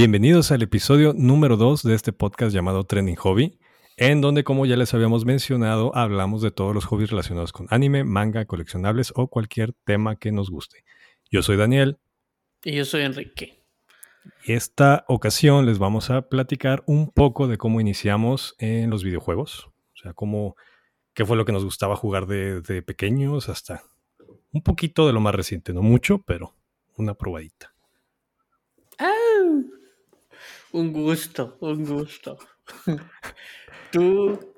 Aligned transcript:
Bienvenidos 0.00 0.50
al 0.50 0.62
episodio 0.62 1.12
número 1.14 1.58
2 1.58 1.82
de 1.82 1.94
este 1.94 2.14
podcast 2.14 2.54
llamado 2.54 2.84
Trending 2.84 3.16
Hobby, 3.16 3.58
en 3.98 4.22
donde, 4.22 4.44
como 4.44 4.64
ya 4.64 4.74
les 4.78 4.94
habíamos 4.94 5.26
mencionado, 5.26 5.94
hablamos 5.94 6.40
de 6.40 6.50
todos 6.50 6.74
los 6.74 6.86
hobbies 6.86 7.10
relacionados 7.10 7.52
con 7.52 7.66
anime, 7.68 8.02
manga, 8.02 8.46
coleccionables 8.46 9.12
o 9.14 9.28
cualquier 9.28 9.74
tema 9.84 10.16
que 10.16 10.32
nos 10.32 10.48
guste. 10.48 10.84
Yo 11.30 11.42
soy 11.42 11.58
Daniel. 11.58 11.98
Y 12.64 12.76
yo 12.76 12.86
soy 12.86 13.02
Enrique. 13.02 13.62
Esta 14.46 15.04
ocasión 15.06 15.66
les 15.66 15.78
vamos 15.78 16.08
a 16.08 16.30
platicar 16.30 16.82
un 16.86 17.10
poco 17.10 17.46
de 17.46 17.58
cómo 17.58 17.78
iniciamos 17.78 18.54
en 18.58 18.88
los 18.88 19.04
videojuegos. 19.04 19.66
O 19.66 19.98
sea, 20.02 20.14
cómo, 20.14 20.56
qué 21.12 21.26
fue 21.26 21.36
lo 21.36 21.44
que 21.44 21.52
nos 21.52 21.62
gustaba 21.62 21.94
jugar 21.94 22.26
de, 22.26 22.62
de 22.62 22.80
pequeños 22.80 23.50
hasta 23.50 23.82
un 24.50 24.62
poquito 24.62 25.06
de 25.06 25.12
lo 25.12 25.20
más 25.20 25.34
reciente. 25.34 25.74
No 25.74 25.82
mucho, 25.82 26.22
pero 26.22 26.54
una 26.96 27.12
probadita. 27.12 27.74
Un 30.72 30.92
gusto, 30.92 31.56
un 31.60 31.84
gusto. 31.84 32.38
Tú. 33.92 34.54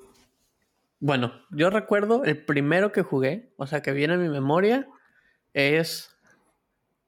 Bueno, 1.01 1.33
yo 1.51 1.71
recuerdo 1.71 2.25
el 2.25 2.45
primero 2.45 2.93
que 2.93 3.03
jugué, 3.03 3.53
o 3.57 3.67
sea, 3.67 3.83
que 3.83 3.93
viene 3.93 4.15
en 4.15 4.23
mi 4.23 4.29
memoria, 4.29 4.87
es 5.53 6.17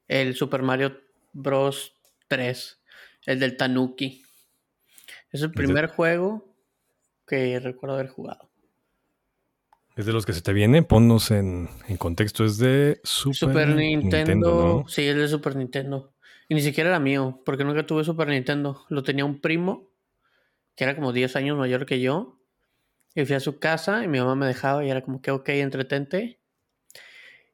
el 0.08 0.34
Super 0.34 0.62
Mario 0.62 1.00
Bros. 1.32 1.94
3, 2.28 2.80
el 3.26 3.38
del 3.38 3.56
Tanuki. 3.56 4.22
Es 5.30 5.42
el 5.42 5.52
primer 5.52 5.88
juego 5.88 6.46
que 7.26 7.58
recuerdo 7.60 7.96
haber 7.96 8.08
jugado. 8.08 8.48
Es 9.96 10.06
de 10.06 10.12
los 10.12 10.26
que 10.26 10.32
se 10.32 10.42
te 10.42 10.52
viene, 10.52 10.82
ponnos 10.82 11.30
en, 11.30 11.68
contexto, 11.98 12.44
es 12.44 12.58
de 12.58 13.00
Super, 13.04 13.68
Nintendo. 13.68 14.84
Sí, 14.88 15.02
es 15.02 15.16
de 15.16 15.28
Super 15.28 15.54
Nintendo. 15.54 16.13
Y 16.48 16.54
ni 16.54 16.60
siquiera 16.60 16.90
era 16.90 17.00
mío, 17.00 17.42
porque 17.44 17.64
nunca 17.64 17.86
tuve 17.86 18.04
Super 18.04 18.28
Nintendo. 18.28 18.84
Lo 18.88 19.02
tenía 19.02 19.24
un 19.24 19.40
primo, 19.40 19.90
que 20.76 20.84
era 20.84 20.94
como 20.94 21.12
10 21.12 21.36
años 21.36 21.58
mayor 21.58 21.86
que 21.86 22.00
yo. 22.00 22.38
Y 23.14 23.24
fui 23.24 23.34
a 23.34 23.40
su 23.40 23.58
casa 23.58 24.04
y 24.04 24.08
mi 24.08 24.18
mamá 24.18 24.34
me 24.34 24.46
dejaba 24.46 24.84
y 24.84 24.90
era 24.90 25.02
como 25.02 25.22
que, 25.22 25.30
ok, 25.30 25.48
entretente. 25.50 26.40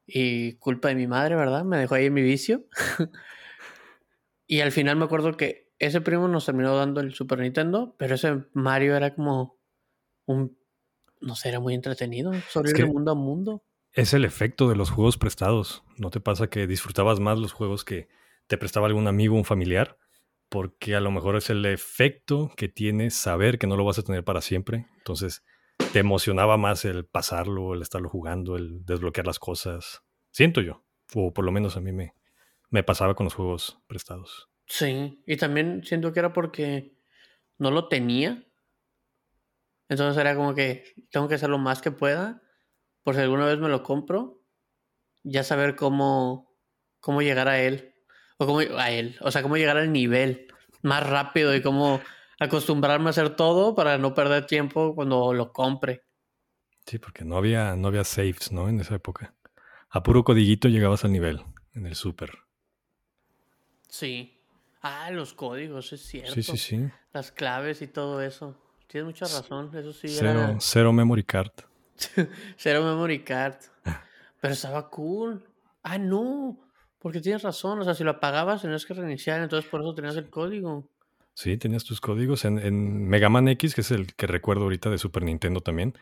Y 0.06 0.54
culpa 0.54 0.88
de 0.88 0.96
mi 0.96 1.06
madre, 1.06 1.36
¿verdad? 1.36 1.64
Me 1.64 1.76
dejó 1.76 1.94
ahí 1.94 2.06
en 2.06 2.14
mi 2.14 2.22
vicio. 2.22 2.64
y 4.46 4.60
al 4.60 4.72
final 4.72 4.96
me 4.96 5.04
acuerdo 5.04 5.36
que 5.36 5.70
ese 5.78 6.00
primo 6.00 6.28
nos 6.28 6.46
terminó 6.46 6.76
dando 6.76 7.00
el 7.00 7.14
Super 7.14 7.38
Nintendo, 7.38 7.94
pero 7.98 8.14
ese 8.14 8.44
Mario 8.52 8.96
era 8.96 9.14
como 9.14 9.58
un, 10.26 10.58
no 11.20 11.36
sé, 11.36 11.48
era 11.48 11.60
muy 11.60 11.74
entretenido, 11.74 12.32
sobre 12.48 12.72
de 12.72 12.84
mundo 12.86 13.12
a 13.12 13.14
mundo. 13.14 13.64
Es 13.92 14.14
el 14.14 14.24
efecto 14.24 14.68
de 14.68 14.76
los 14.76 14.90
juegos 14.90 15.16
prestados. 15.16 15.82
¿No 15.96 16.10
te 16.10 16.20
pasa 16.20 16.48
que 16.48 16.66
disfrutabas 16.66 17.18
más 17.18 17.38
los 17.38 17.52
juegos 17.52 17.84
que 17.84 18.08
te 18.50 18.58
prestaba 18.58 18.88
algún 18.88 19.06
amigo, 19.06 19.36
un 19.36 19.44
familiar, 19.44 19.96
porque 20.48 20.96
a 20.96 21.00
lo 21.00 21.12
mejor 21.12 21.36
es 21.36 21.50
el 21.50 21.64
efecto 21.66 22.50
que 22.56 22.68
tiene 22.68 23.10
saber 23.10 23.60
que 23.60 23.68
no 23.68 23.76
lo 23.76 23.84
vas 23.84 24.00
a 24.00 24.02
tener 24.02 24.24
para 24.24 24.40
siempre. 24.40 24.88
Entonces, 24.98 25.44
te 25.92 26.00
emocionaba 26.00 26.56
más 26.56 26.84
el 26.84 27.06
pasarlo, 27.06 27.74
el 27.74 27.82
estarlo 27.82 28.08
jugando, 28.08 28.56
el 28.56 28.84
desbloquear 28.84 29.24
las 29.24 29.38
cosas. 29.38 30.02
Siento 30.32 30.62
yo, 30.62 30.84
o 31.14 31.32
por 31.32 31.44
lo 31.44 31.52
menos 31.52 31.76
a 31.76 31.80
mí 31.80 31.92
me, 31.92 32.16
me 32.70 32.82
pasaba 32.82 33.14
con 33.14 33.22
los 33.22 33.34
juegos 33.34 33.78
prestados. 33.86 34.50
Sí, 34.66 35.22
y 35.28 35.36
también 35.36 35.84
siento 35.84 36.12
que 36.12 36.18
era 36.18 36.32
porque 36.32 36.98
no 37.56 37.70
lo 37.70 37.86
tenía. 37.86 38.44
Entonces 39.88 40.20
era 40.20 40.34
como 40.34 40.56
que 40.56 40.82
tengo 41.12 41.28
que 41.28 41.36
hacer 41.36 41.50
lo 41.50 41.58
más 41.58 41.80
que 41.80 41.92
pueda, 41.92 42.42
por 43.04 43.14
si 43.14 43.20
alguna 43.20 43.46
vez 43.46 43.60
me 43.60 43.68
lo 43.68 43.84
compro, 43.84 44.42
ya 45.22 45.44
saber 45.44 45.76
cómo, 45.76 46.52
cómo 46.98 47.22
llegar 47.22 47.46
a 47.46 47.62
él. 47.62 47.89
O 48.40 48.46
cómo, 48.46 48.60
a 48.60 48.90
él. 48.90 49.18
O 49.20 49.30
sea, 49.30 49.42
cómo 49.42 49.58
llegar 49.58 49.76
al 49.76 49.92
nivel 49.92 50.46
más 50.80 51.06
rápido 51.06 51.54
y 51.54 51.60
cómo 51.60 52.00
acostumbrarme 52.38 53.08
a 53.08 53.10
hacer 53.10 53.36
todo 53.36 53.74
para 53.74 53.98
no 53.98 54.14
perder 54.14 54.46
tiempo 54.46 54.94
cuando 54.94 55.34
lo 55.34 55.52
compre. 55.52 56.04
Sí, 56.86 56.98
porque 56.98 57.22
no 57.22 57.36
había, 57.36 57.76
no 57.76 57.88
había 57.88 58.02
saves, 58.02 58.50
¿no? 58.50 58.70
En 58.70 58.80
esa 58.80 58.94
época. 58.94 59.34
A 59.90 60.02
puro 60.02 60.24
codiguito 60.24 60.68
llegabas 60.68 61.04
al 61.04 61.12
nivel 61.12 61.44
en 61.74 61.84
el 61.84 61.94
super. 61.94 62.30
Sí. 63.88 64.40
Ah, 64.80 65.10
los 65.10 65.34
códigos, 65.34 65.92
es 65.92 66.00
cierto. 66.00 66.32
Sí, 66.32 66.42
sí, 66.42 66.56
sí. 66.56 66.88
Las 67.12 67.32
claves 67.32 67.82
y 67.82 67.88
todo 67.88 68.22
eso. 68.22 68.56
Tienes 68.86 69.04
mucha 69.04 69.26
razón, 69.26 69.70
eso 69.76 69.92
sí. 69.92 70.08
Cero, 70.08 70.56
cero 70.60 70.94
memory 70.94 71.24
card. 71.24 71.52
cero 72.56 72.82
memory 72.84 73.22
card. 73.22 73.56
Pero 74.40 74.54
estaba 74.54 74.88
cool. 74.88 75.46
Ah, 75.82 75.98
no. 75.98 76.69
Porque 77.00 77.20
tienes 77.20 77.42
razón, 77.42 77.80
o 77.80 77.84
sea, 77.84 77.94
si 77.94 78.04
lo 78.04 78.10
apagabas 78.10 78.62
tenías 78.62 78.86
que 78.86 78.94
reiniciar, 78.94 79.42
entonces 79.42 79.68
por 79.68 79.80
eso 79.80 79.94
tenías 79.94 80.16
el 80.16 80.30
código. 80.30 80.88
Sí, 81.34 81.56
tenías 81.56 81.84
tus 81.84 82.00
códigos. 82.00 82.44
En, 82.44 82.58
en 82.58 83.08
Mega 83.08 83.28
Man 83.28 83.48
X, 83.48 83.74
que 83.74 83.80
es 83.80 83.90
el 83.90 84.14
que 84.14 84.26
recuerdo 84.26 84.64
ahorita 84.64 84.90
de 84.90 84.98
Super 84.98 85.22
Nintendo 85.22 85.60
también, 85.60 85.94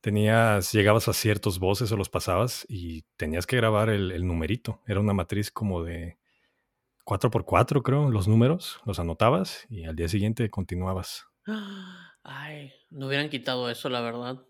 tenías, 0.00 0.72
llegabas 0.72 1.08
a 1.08 1.12
ciertos 1.12 1.58
voces 1.58 1.90
o 1.90 1.96
los 1.96 2.08
pasabas 2.08 2.64
y 2.68 3.02
tenías 3.16 3.44
que 3.44 3.56
grabar 3.56 3.90
el, 3.90 4.24
numerito. 4.24 4.80
Era 4.86 5.00
una 5.00 5.12
matriz 5.12 5.50
como 5.50 5.82
de 5.82 6.16
4x4, 7.04 7.82
creo, 7.82 8.08
los 8.10 8.28
números, 8.28 8.78
los 8.84 9.00
anotabas 9.00 9.66
y 9.68 9.84
al 9.84 9.96
día 9.96 10.08
siguiente 10.08 10.48
continuabas. 10.48 11.26
Ay, 12.22 12.72
no 12.90 13.08
hubieran 13.08 13.30
quitado 13.30 13.68
eso, 13.68 13.88
la 13.88 14.00
verdad. 14.00 14.44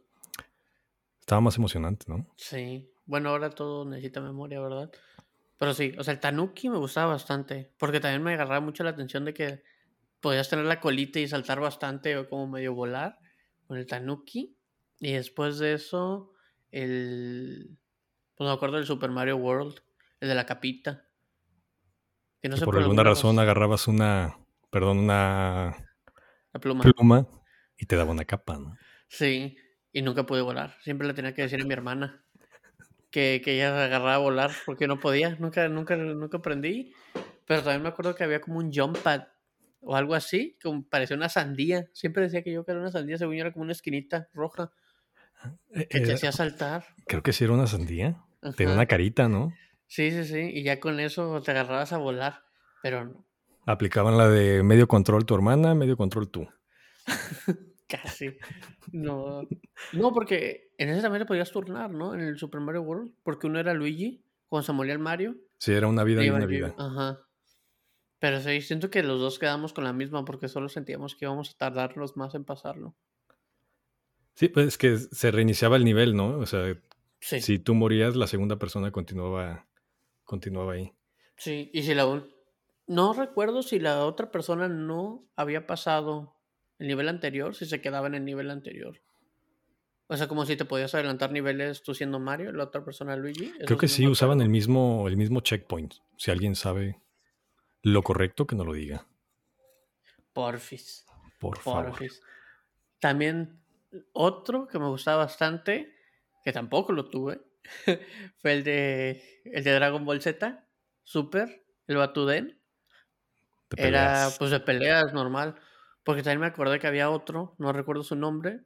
Estaba 1.20 1.40
más 1.40 1.56
emocionante, 1.56 2.04
¿no? 2.08 2.26
Sí. 2.36 2.90
Bueno, 3.06 3.30
ahora 3.30 3.48
todo 3.48 3.86
necesita 3.86 4.20
memoria, 4.20 4.60
¿verdad? 4.60 4.90
Pero 5.58 5.72
sí, 5.72 5.94
o 5.98 6.04
sea, 6.04 6.12
el 6.12 6.20
Tanuki 6.20 6.68
me 6.68 6.78
gustaba 6.78 7.12
bastante, 7.12 7.72
porque 7.78 8.00
también 8.00 8.22
me 8.22 8.34
agarraba 8.34 8.60
mucho 8.60 8.84
la 8.84 8.90
atención 8.90 9.24
de 9.24 9.32
que 9.32 9.62
podías 10.20 10.50
tener 10.50 10.66
la 10.66 10.80
colita 10.80 11.18
y 11.18 11.28
saltar 11.28 11.60
bastante 11.60 12.16
o 12.16 12.28
como 12.28 12.46
medio 12.46 12.74
volar 12.74 13.18
con 13.66 13.78
el 13.78 13.86
Tanuki. 13.86 14.56
Y 15.00 15.12
después 15.12 15.58
de 15.58 15.74
eso, 15.74 16.32
el... 16.70 17.78
Pues 18.34 18.48
me 18.48 18.54
acuerdo 18.54 18.76
del 18.76 18.86
Super 18.86 19.10
Mario 19.10 19.36
World, 19.36 19.80
el 20.20 20.28
de 20.28 20.34
la 20.34 20.44
capita. 20.44 21.08
Que 22.42 22.50
no 22.50 22.56
sé 22.56 22.66
por, 22.66 22.76
alguna 22.76 23.02
razón 23.02 23.38
agarrabas 23.38 23.88
una, 23.88 24.38
perdón, 24.70 24.98
una 24.98 25.74
pluma. 26.60 26.82
pluma 26.82 27.26
y 27.78 27.86
te 27.86 27.96
daba 27.96 28.10
una 28.10 28.26
capa, 28.26 28.58
¿no? 28.58 28.76
Sí, 29.08 29.56
y 29.90 30.02
nunca 30.02 30.26
pude 30.26 30.42
volar. 30.42 30.76
Siempre 30.82 31.06
le 31.06 31.14
tenía 31.14 31.34
que 31.34 31.42
decir 31.42 31.62
a 31.62 31.64
mi 31.64 31.72
hermana 31.72 32.25
que, 33.16 33.40
que 33.42 33.54
ella 33.54 33.82
agarraba 33.82 34.16
a 34.16 34.18
volar 34.18 34.50
porque 34.66 34.86
no 34.86 35.00
podía, 35.00 35.36
nunca, 35.38 35.66
nunca, 35.70 35.96
nunca 35.96 36.36
aprendí. 36.36 36.92
Pero 37.46 37.62
también 37.62 37.80
me 37.80 37.88
acuerdo 37.88 38.14
que 38.14 38.22
había 38.22 38.42
como 38.42 38.58
un 38.58 38.70
jump 38.70 38.98
pad 38.98 39.22
o 39.80 39.96
algo 39.96 40.14
así, 40.14 40.58
como 40.62 40.86
parecía 40.86 41.16
una 41.16 41.30
sandía. 41.30 41.88
Siempre 41.94 42.24
decía 42.24 42.42
que 42.42 42.52
yo 42.52 42.66
que 42.66 42.72
era 42.72 42.80
una 42.82 42.90
sandía, 42.90 43.16
según 43.16 43.36
yo 43.36 43.40
era 43.40 43.54
como 43.54 43.62
una 43.62 43.72
esquinita 43.72 44.28
roja 44.34 44.70
eh, 45.70 45.88
que 45.88 46.00
te 46.00 46.12
hacía 46.12 46.30
saltar. 46.30 46.84
Creo 47.06 47.22
que 47.22 47.32
sí 47.32 47.44
era 47.44 47.54
una 47.54 47.66
sandía. 47.66 48.22
Tenía 48.54 48.74
una 48.74 48.84
carita, 48.84 49.30
¿no? 49.30 49.54
Sí, 49.86 50.10
sí, 50.10 50.24
sí. 50.24 50.50
Y 50.52 50.62
ya 50.62 50.78
con 50.78 51.00
eso 51.00 51.40
te 51.40 51.52
agarrabas 51.52 51.94
a 51.94 51.96
volar. 51.96 52.42
Pero 52.82 53.06
no. 53.06 53.24
Aplicaban 53.64 54.18
la 54.18 54.28
de 54.28 54.62
medio 54.62 54.88
control 54.88 55.24
tu 55.24 55.34
hermana, 55.34 55.74
medio 55.74 55.96
control 55.96 56.28
tú. 56.28 56.46
Casi. 57.86 58.36
No. 58.92 59.46
No, 59.92 60.12
porque 60.12 60.72
en 60.78 60.88
ese 60.88 61.02
también 61.02 61.20
le 61.20 61.26
podías 61.26 61.52
turnar, 61.52 61.90
¿no? 61.90 62.14
En 62.14 62.20
el 62.20 62.38
Super 62.38 62.60
Mario 62.60 62.82
World. 62.82 63.12
Porque 63.22 63.46
uno 63.46 63.60
era 63.60 63.74
Luigi, 63.74 64.24
cuando 64.48 64.66
se 64.66 64.72
moría 64.72 64.92
el 64.92 64.98
Mario. 64.98 65.36
Sí, 65.58 65.72
era 65.72 65.86
una 65.86 66.04
vida 66.04 66.24
y 66.24 66.30
una 66.30 66.46
vida. 66.46 66.74
Ajá. 66.78 67.20
Pero 68.18 68.40
sí, 68.40 68.60
siento 68.62 68.90
que 68.90 69.02
los 69.02 69.20
dos 69.20 69.38
quedamos 69.38 69.72
con 69.72 69.84
la 69.84 69.92
misma 69.92 70.24
porque 70.24 70.48
solo 70.48 70.68
sentíamos 70.68 71.14
que 71.14 71.26
íbamos 71.26 71.50
a 71.50 71.58
tardarnos 71.58 72.16
más 72.16 72.34
en 72.34 72.44
pasarlo. 72.44 72.94
Sí, 74.34 74.48
pues 74.48 74.66
es 74.66 74.78
que 74.78 74.98
se 74.98 75.30
reiniciaba 75.30 75.76
el 75.76 75.84
nivel, 75.84 76.16
¿no? 76.16 76.38
O 76.38 76.46
sea, 76.46 76.76
si 77.20 77.58
tú 77.58 77.74
morías, 77.74 78.16
la 78.16 78.26
segunda 78.26 78.58
persona 78.58 78.90
continuaba, 78.90 79.66
continuaba 80.24 80.74
ahí. 80.74 80.92
Sí, 81.36 81.70
y 81.72 81.82
si 81.82 81.94
la... 81.94 82.24
No 82.86 83.12
recuerdo 83.14 83.62
si 83.62 83.80
la 83.80 84.04
otra 84.04 84.30
persona 84.30 84.68
no 84.68 85.26
había 85.36 85.66
pasado 85.66 86.35
el 86.78 86.88
nivel 86.88 87.08
anterior 87.08 87.54
si 87.54 87.66
se 87.66 87.80
quedaba 87.80 88.06
en 88.06 88.14
el 88.14 88.24
nivel 88.24 88.50
anterior. 88.50 89.00
O 90.08 90.16
sea, 90.16 90.28
como 90.28 90.46
si 90.46 90.56
te 90.56 90.64
podías 90.64 90.94
adelantar 90.94 91.32
niveles 91.32 91.82
tú 91.82 91.94
siendo 91.94 92.20
Mario, 92.20 92.52
la 92.52 92.64
otra 92.64 92.84
persona 92.84 93.16
Luigi. 93.16 93.52
Creo 93.64 93.78
que 93.78 93.88
sí, 93.88 94.06
usaban 94.06 94.40
el 94.40 94.48
mismo, 94.48 95.08
el 95.08 95.16
mismo 95.16 95.40
checkpoint. 95.40 95.94
Si 96.16 96.30
alguien 96.30 96.54
sabe 96.54 97.00
lo 97.82 98.02
correcto, 98.02 98.46
que 98.46 98.54
no 98.54 98.64
lo 98.64 98.72
diga. 98.72 99.06
Porfis. 100.32 101.06
Por 101.40 101.58
favor. 101.58 101.98
También 103.00 103.58
otro 104.12 104.68
que 104.68 104.78
me 104.78 104.88
gustaba 104.88 105.24
bastante, 105.24 105.94
que 106.44 106.52
tampoco 106.52 106.92
lo 106.92 107.08
tuve, 107.08 107.40
fue 108.38 108.52
el 108.52 108.64
de, 108.64 109.40
el 109.44 109.64
de 109.64 109.72
Dragon 109.72 110.04
Ball 110.04 110.22
Z, 110.22 110.64
Super, 111.02 111.64
el 111.88 111.96
Batuden. 111.96 112.60
Era 113.76 114.28
pues 114.38 114.52
de 114.52 114.60
peleas 114.60 115.12
normal. 115.12 115.56
Porque 116.06 116.22
también 116.22 116.38
me 116.38 116.46
acordé 116.46 116.78
que 116.78 116.86
había 116.86 117.10
otro, 117.10 117.56
no 117.58 117.72
recuerdo 117.72 118.04
su 118.04 118.14
nombre, 118.14 118.60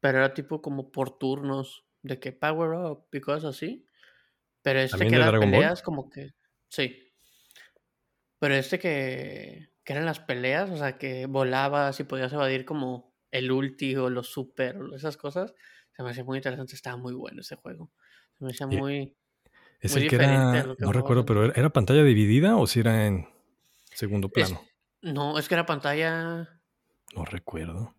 pero 0.00 0.16
era 0.16 0.32
tipo 0.32 0.62
como 0.62 0.90
por 0.90 1.18
turnos, 1.18 1.84
de 2.00 2.18
que 2.18 2.32
power 2.32 2.70
up 2.78 3.04
y 3.12 3.20
cosas 3.20 3.54
así. 3.56 3.84
Pero 4.62 4.80
este 4.80 5.06
que 5.06 5.14
era 5.14 5.38
peleas 5.38 5.82
como 5.82 6.08
que. 6.08 6.32
Sí. 6.70 7.12
Pero 8.38 8.54
este 8.54 8.78
que, 8.78 9.68
que 9.84 9.92
eran 9.92 10.06
las 10.06 10.20
peleas, 10.20 10.70
o 10.70 10.78
sea, 10.78 10.96
que 10.96 11.26
volabas 11.26 12.00
y 12.00 12.04
podías 12.04 12.32
evadir 12.32 12.64
como 12.64 13.14
el 13.32 13.52
ulti 13.52 13.94
o 13.96 14.08
los 14.08 14.28
super 14.28 14.78
o 14.78 14.96
esas 14.96 15.18
cosas. 15.18 15.54
Se 15.92 16.02
me 16.02 16.08
hacía 16.08 16.24
muy 16.24 16.38
interesante, 16.38 16.74
estaba 16.74 16.96
muy 16.96 17.12
bueno 17.12 17.42
ese 17.42 17.56
juego. 17.56 17.90
Se 18.38 18.46
me 18.46 18.52
hacía 18.52 18.66
muy, 18.66 19.14
es 19.80 19.92
muy 19.92 20.04
diferente. 20.04 20.58
Era, 20.60 20.74
no 20.78 20.92
recuerdo, 20.92 21.26
pero 21.26 21.54
¿era 21.54 21.68
pantalla 21.68 22.02
dividida 22.02 22.56
o 22.56 22.66
si 22.66 22.80
era 22.80 23.06
en 23.06 23.28
segundo 23.92 24.30
plano? 24.30 24.62
no, 25.02 25.38
es 25.38 25.48
que 25.48 25.54
era 25.54 25.66
pantalla... 25.66 26.57
No 27.14 27.24
recuerdo. 27.24 27.94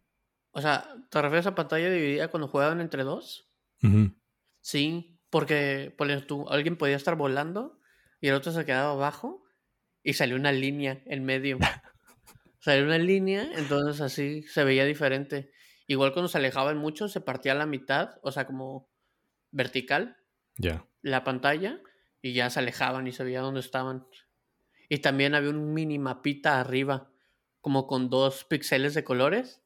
O 0.51 0.61
sea, 0.61 0.87
¿te 1.09 1.21
refieres 1.21 1.47
a 1.47 1.55
pantalla 1.55 1.89
dividida 1.89 2.29
cuando 2.29 2.47
jugaban 2.47 2.81
entre 2.81 3.03
dos? 3.03 3.49
Sí, 4.61 5.19
porque 5.29 5.95
tú, 6.27 6.49
alguien 6.49 6.77
podía 6.77 6.95
estar 6.95 7.15
volando 7.15 7.79
y 8.19 8.27
el 8.27 8.35
otro 8.35 8.51
se 8.51 8.65
quedaba 8.65 8.91
abajo 8.91 9.43
y 10.03 10.13
salió 10.13 10.35
una 10.35 10.51
línea 10.51 11.01
en 11.05 11.23
medio. 11.23 11.59
salió 12.59 12.83
una 12.83 12.97
línea, 12.97 13.49
entonces 13.55 14.01
así 14.01 14.43
se 14.43 14.63
veía 14.63 14.85
diferente. 14.85 15.51
Igual 15.87 16.13
cuando 16.13 16.27
se 16.27 16.37
alejaban 16.37 16.77
mucho, 16.77 17.07
se 17.07 17.21
partía 17.21 17.53
a 17.53 17.55
la 17.55 17.65
mitad, 17.65 18.19
o 18.21 18.31
sea, 18.31 18.45
como 18.45 18.89
vertical. 19.51 20.17
Ya. 20.57 20.85
La 21.01 21.23
pantalla 21.23 21.81
y 22.21 22.33
ya 22.33 22.49
se 22.49 22.59
alejaban 22.59 23.07
y 23.07 23.11
se 23.11 23.23
veía 23.23 23.41
dónde 23.41 23.61
estaban. 23.61 24.05
Y 24.89 24.99
también 24.99 25.35
había 25.35 25.51
un 25.51 25.73
mini 25.73 25.99
mapita 25.99 26.59
arriba, 26.59 27.11
como 27.61 27.87
con 27.87 28.09
dos 28.09 28.45
píxeles 28.45 28.93
de 28.93 29.03
colores, 29.03 29.61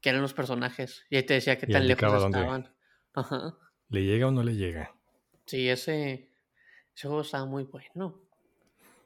que 0.00 0.10
eran 0.10 0.22
los 0.22 0.34
personajes. 0.34 1.04
Y 1.10 1.16
ahí 1.16 1.22
te 1.24 1.34
decía 1.34 1.58
qué 1.58 1.66
tan 1.66 1.86
lejos 1.86 2.24
estaban. 2.24 2.74
Ajá. 3.14 3.58
¿Le 3.88 4.04
llega 4.04 4.28
o 4.28 4.30
no 4.30 4.42
le 4.42 4.56
llega? 4.56 4.94
Sí, 5.46 5.68
ese, 5.68 6.30
ese 6.94 7.08
juego 7.08 7.22
estaba 7.22 7.44
muy 7.44 7.64
bueno. 7.64 8.20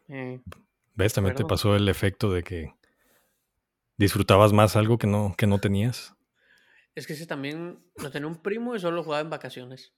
Eh, 0.08 0.40
¿Ves? 0.94 1.14
También 1.14 1.34
te 1.34 1.44
pasó 1.44 1.74
el 1.74 1.88
efecto 1.88 2.32
de 2.32 2.42
que 2.42 2.74
disfrutabas 3.96 4.52
más 4.52 4.76
algo 4.76 4.98
que 4.98 5.06
no, 5.06 5.34
que 5.36 5.46
no 5.46 5.58
tenías. 5.58 6.14
Es 6.94 7.06
que 7.06 7.14
ese 7.14 7.26
también 7.26 7.82
lo 7.96 8.10
tenía 8.10 8.28
un 8.28 8.40
primo 8.40 8.76
y 8.76 8.78
solo 8.78 9.02
jugaba 9.02 9.22
en 9.22 9.30
vacaciones. 9.30 9.94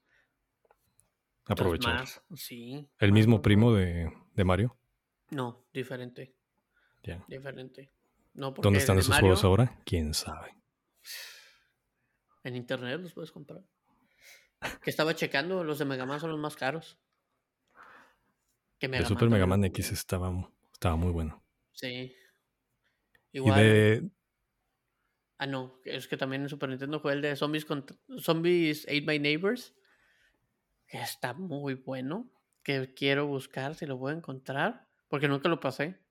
Aprovechar. 1.46 2.06
sí. 2.34 2.88
¿El 2.98 3.12
mismo 3.12 3.40
primo 3.40 3.72
de, 3.72 4.12
de, 4.34 4.44
Mario? 4.44 4.76
No, 5.30 5.64
diferente. 5.72 6.34
Diferente. 7.28 7.92
No, 8.36 8.50
¿Dónde 8.50 8.78
están 8.78 8.98
esos 8.98 9.18
juegos 9.18 9.44
ahora? 9.44 9.80
¿Quién 9.86 10.12
sabe? 10.12 10.54
En 12.44 12.54
internet 12.54 13.00
los 13.00 13.14
puedes 13.14 13.32
comprar. 13.32 13.62
Que 14.82 14.90
estaba 14.90 15.14
checando, 15.14 15.64
los 15.64 15.78
de 15.78 15.86
Mega 15.86 16.04
Man 16.04 16.20
son 16.20 16.30
los 16.30 16.38
más 16.38 16.54
caros. 16.54 16.98
el 18.78 19.06
Super 19.06 19.30
Mega 19.30 19.46
Man 19.46 19.64
X 19.64 19.90
estaba, 19.90 20.30
estaba 20.70 20.96
muy 20.96 21.12
bueno. 21.12 21.42
Sí. 21.72 22.14
Igual. 23.32 24.12
Ah, 25.38 25.46
no, 25.46 25.80
es 25.84 26.06
que 26.06 26.16
también 26.16 26.42
en 26.42 26.48
Super 26.50 26.68
Nintendo 26.68 27.00
fue 27.00 27.14
el 27.14 27.22
de 27.22 27.36
Zombies, 27.36 27.66
Zombies 28.18 28.84
Ate 28.84 29.02
My 29.02 29.18
Neighbors. 29.18 29.74
Que 30.86 30.98
está 31.00 31.32
muy 31.32 31.74
bueno. 31.74 32.30
Que 32.62 32.92
quiero 32.92 33.26
buscar 33.26 33.74
si 33.74 33.86
lo 33.86 33.98
puedo 33.98 34.14
encontrar. 34.14 34.88
Porque 35.08 35.26
nunca 35.26 35.48
lo 35.48 35.58
pasé. 35.58 36.05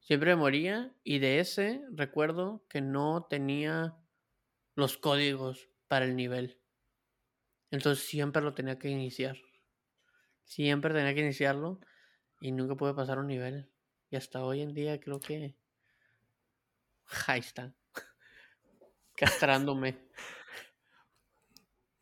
Siempre 0.00 0.36
moría. 0.36 0.92
Y 1.04 1.18
de 1.18 1.40
ese 1.40 1.82
recuerdo 1.92 2.64
que 2.68 2.80
no 2.80 3.26
tenía 3.28 3.96
los 4.74 4.98
códigos 4.98 5.68
para 5.88 6.04
el 6.04 6.16
nivel. 6.16 6.58
Entonces 7.70 8.04
siempre 8.04 8.42
lo 8.42 8.54
tenía 8.54 8.78
que 8.78 8.88
iniciar. 8.88 9.36
Siempre 10.44 10.92
tenía 10.92 11.14
que 11.14 11.20
iniciarlo 11.20 11.80
y 12.40 12.52
nunca 12.52 12.74
pude 12.74 12.94
pasar 12.94 13.18
un 13.18 13.28
nivel. 13.28 13.70
Y 14.10 14.16
hasta 14.16 14.42
hoy 14.44 14.62
en 14.62 14.74
día 14.74 14.98
creo 15.00 15.20
que... 15.20 15.56
Ahí 17.26 17.40
está. 17.40 17.74
Castrándome. 19.16 20.10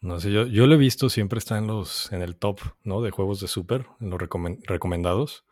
No 0.01 0.21
sé, 0.21 0.31
yo, 0.31 0.47
yo 0.47 0.67
lo 0.67 0.77
he 0.77 0.79
visto, 0.79 1.11
siempre 1.11 1.39
está 1.39 1.59
en 1.59 1.67
los, 1.67 2.13
en 2.13 2.23
el 2.23 2.37
top, 2.37 2.61
¿no? 2.85 3.03
De 3.03 3.11
juegos 3.11 3.41
de 3.41 3.49
Super, 3.49 3.87
en 4.01 4.11
los 4.11 4.21
recomendados. 4.21 5.45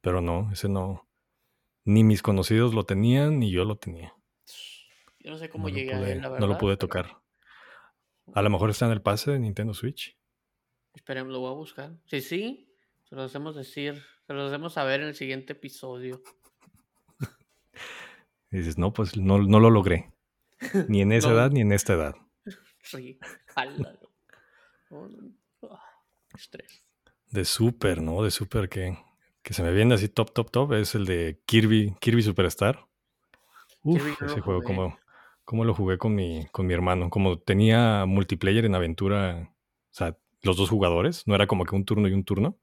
Pero 0.00 0.20
no, 0.20 0.50
ese 0.52 0.68
no. 0.68 1.08
Ni 1.84 2.04
mis 2.04 2.22
conocidos 2.22 2.74
lo 2.74 2.84
tenían, 2.84 3.38
ni 3.38 3.50
yo 3.50 3.64
lo 3.64 3.76
tenía. 3.76 4.14
Yo 5.20 5.30
no 5.30 5.38
sé 5.38 5.48
cómo 5.48 5.68
llegué 5.68 5.94
a 5.94 6.10
él, 6.10 6.20
la 6.20 6.28
verdad. 6.28 6.46
No 6.46 6.52
lo 6.52 6.58
pude 6.58 6.76
tocar. 6.76 7.22
A 8.34 8.42
lo 8.42 8.50
mejor 8.50 8.70
está 8.70 8.86
en 8.86 8.92
el 8.92 9.02
pase 9.02 9.32
de 9.32 9.38
Nintendo 9.38 9.74
Switch. 9.74 10.16
Esperemos, 10.94 11.32
lo 11.32 11.40
voy 11.40 11.50
a 11.50 11.54
buscar. 11.54 11.92
Sí, 12.06 12.20
sí, 12.20 12.72
se 13.04 13.16
lo 13.16 13.22
hacemos 13.22 13.56
decir, 13.56 14.02
se 14.26 14.32
lo 14.32 14.46
hacemos 14.46 14.74
saber 14.74 15.00
en 15.00 15.08
el 15.08 15.14
siguiente 15.14 15.54
episodio. 15.54 16.22
y 18.50 18.58
dices, 18.58 18.78
no, 18.78 18.92
pues 18.92 19.16
no, 19.16 19.38
no 19.38 19.60
lo 19.60 19.70
logré. 19.70 20.12
Ni 20.88 21.00
en 21.00 21.12
esa 21.12 21.30
edad 21.30 21.50
ni 21.50 21.60
en 21.60 21.72
esta 21.72 21.94
edad. 21.94 22.14
Sí, 22.84 23.16
jálalo. 23.46 24.10
estrés. 26.34 26.84
De 27.30 27.44
Super, 27.44 28.02
¿no? 28.02 28.24
De 28.24 28.32
Super 28.32 28.68
que, 28.68 28.98
que 29.42 29.54
se 29.54 29.62
me 29.62 29.72
viene 29.72 29.94
así 29.94 30.08
top, 30.08 30.32
top, 30.32 30.50
top. 30.50 30.72
Es 30.74 30.94
el 30.94 31.04
de 31.04 31.40
Kirby, 31.46 31.94
Kirby 32.00 32.22
Superstar. 32.22 32.86
Uf, 33.82 34.22
ese 34.22 34.40
juego 34.40 34.62
como 34.62 34.96
cómo 35.44 35.64
lo 35.64 35.74
jugué 35.74 35.98
con 35.98 36.14
mi, 36.14 36.46
con 36.52 36.66
mi 36.66 36.74
hermano. 36.74 37.10
Como 37.10 37.38
tenía 37.38 38.06
multiplayer 38.06 38.64
en 38.64 38.74
aventura, 38.74 39.50
o 39.50 39.94
sea, 39.94 40.16
los 40.42 40.56
dos 40.56 40.70
jugadores, 40.70 41.26
no 41.26 41.34
era 41.34 41.46
como 41.46 41.64
que 41.64 41.74
un 41.74 41.84
turno 41.84 42.08
y 42.08 42.12
un 42.12 42.24
turno, 42.24 42.58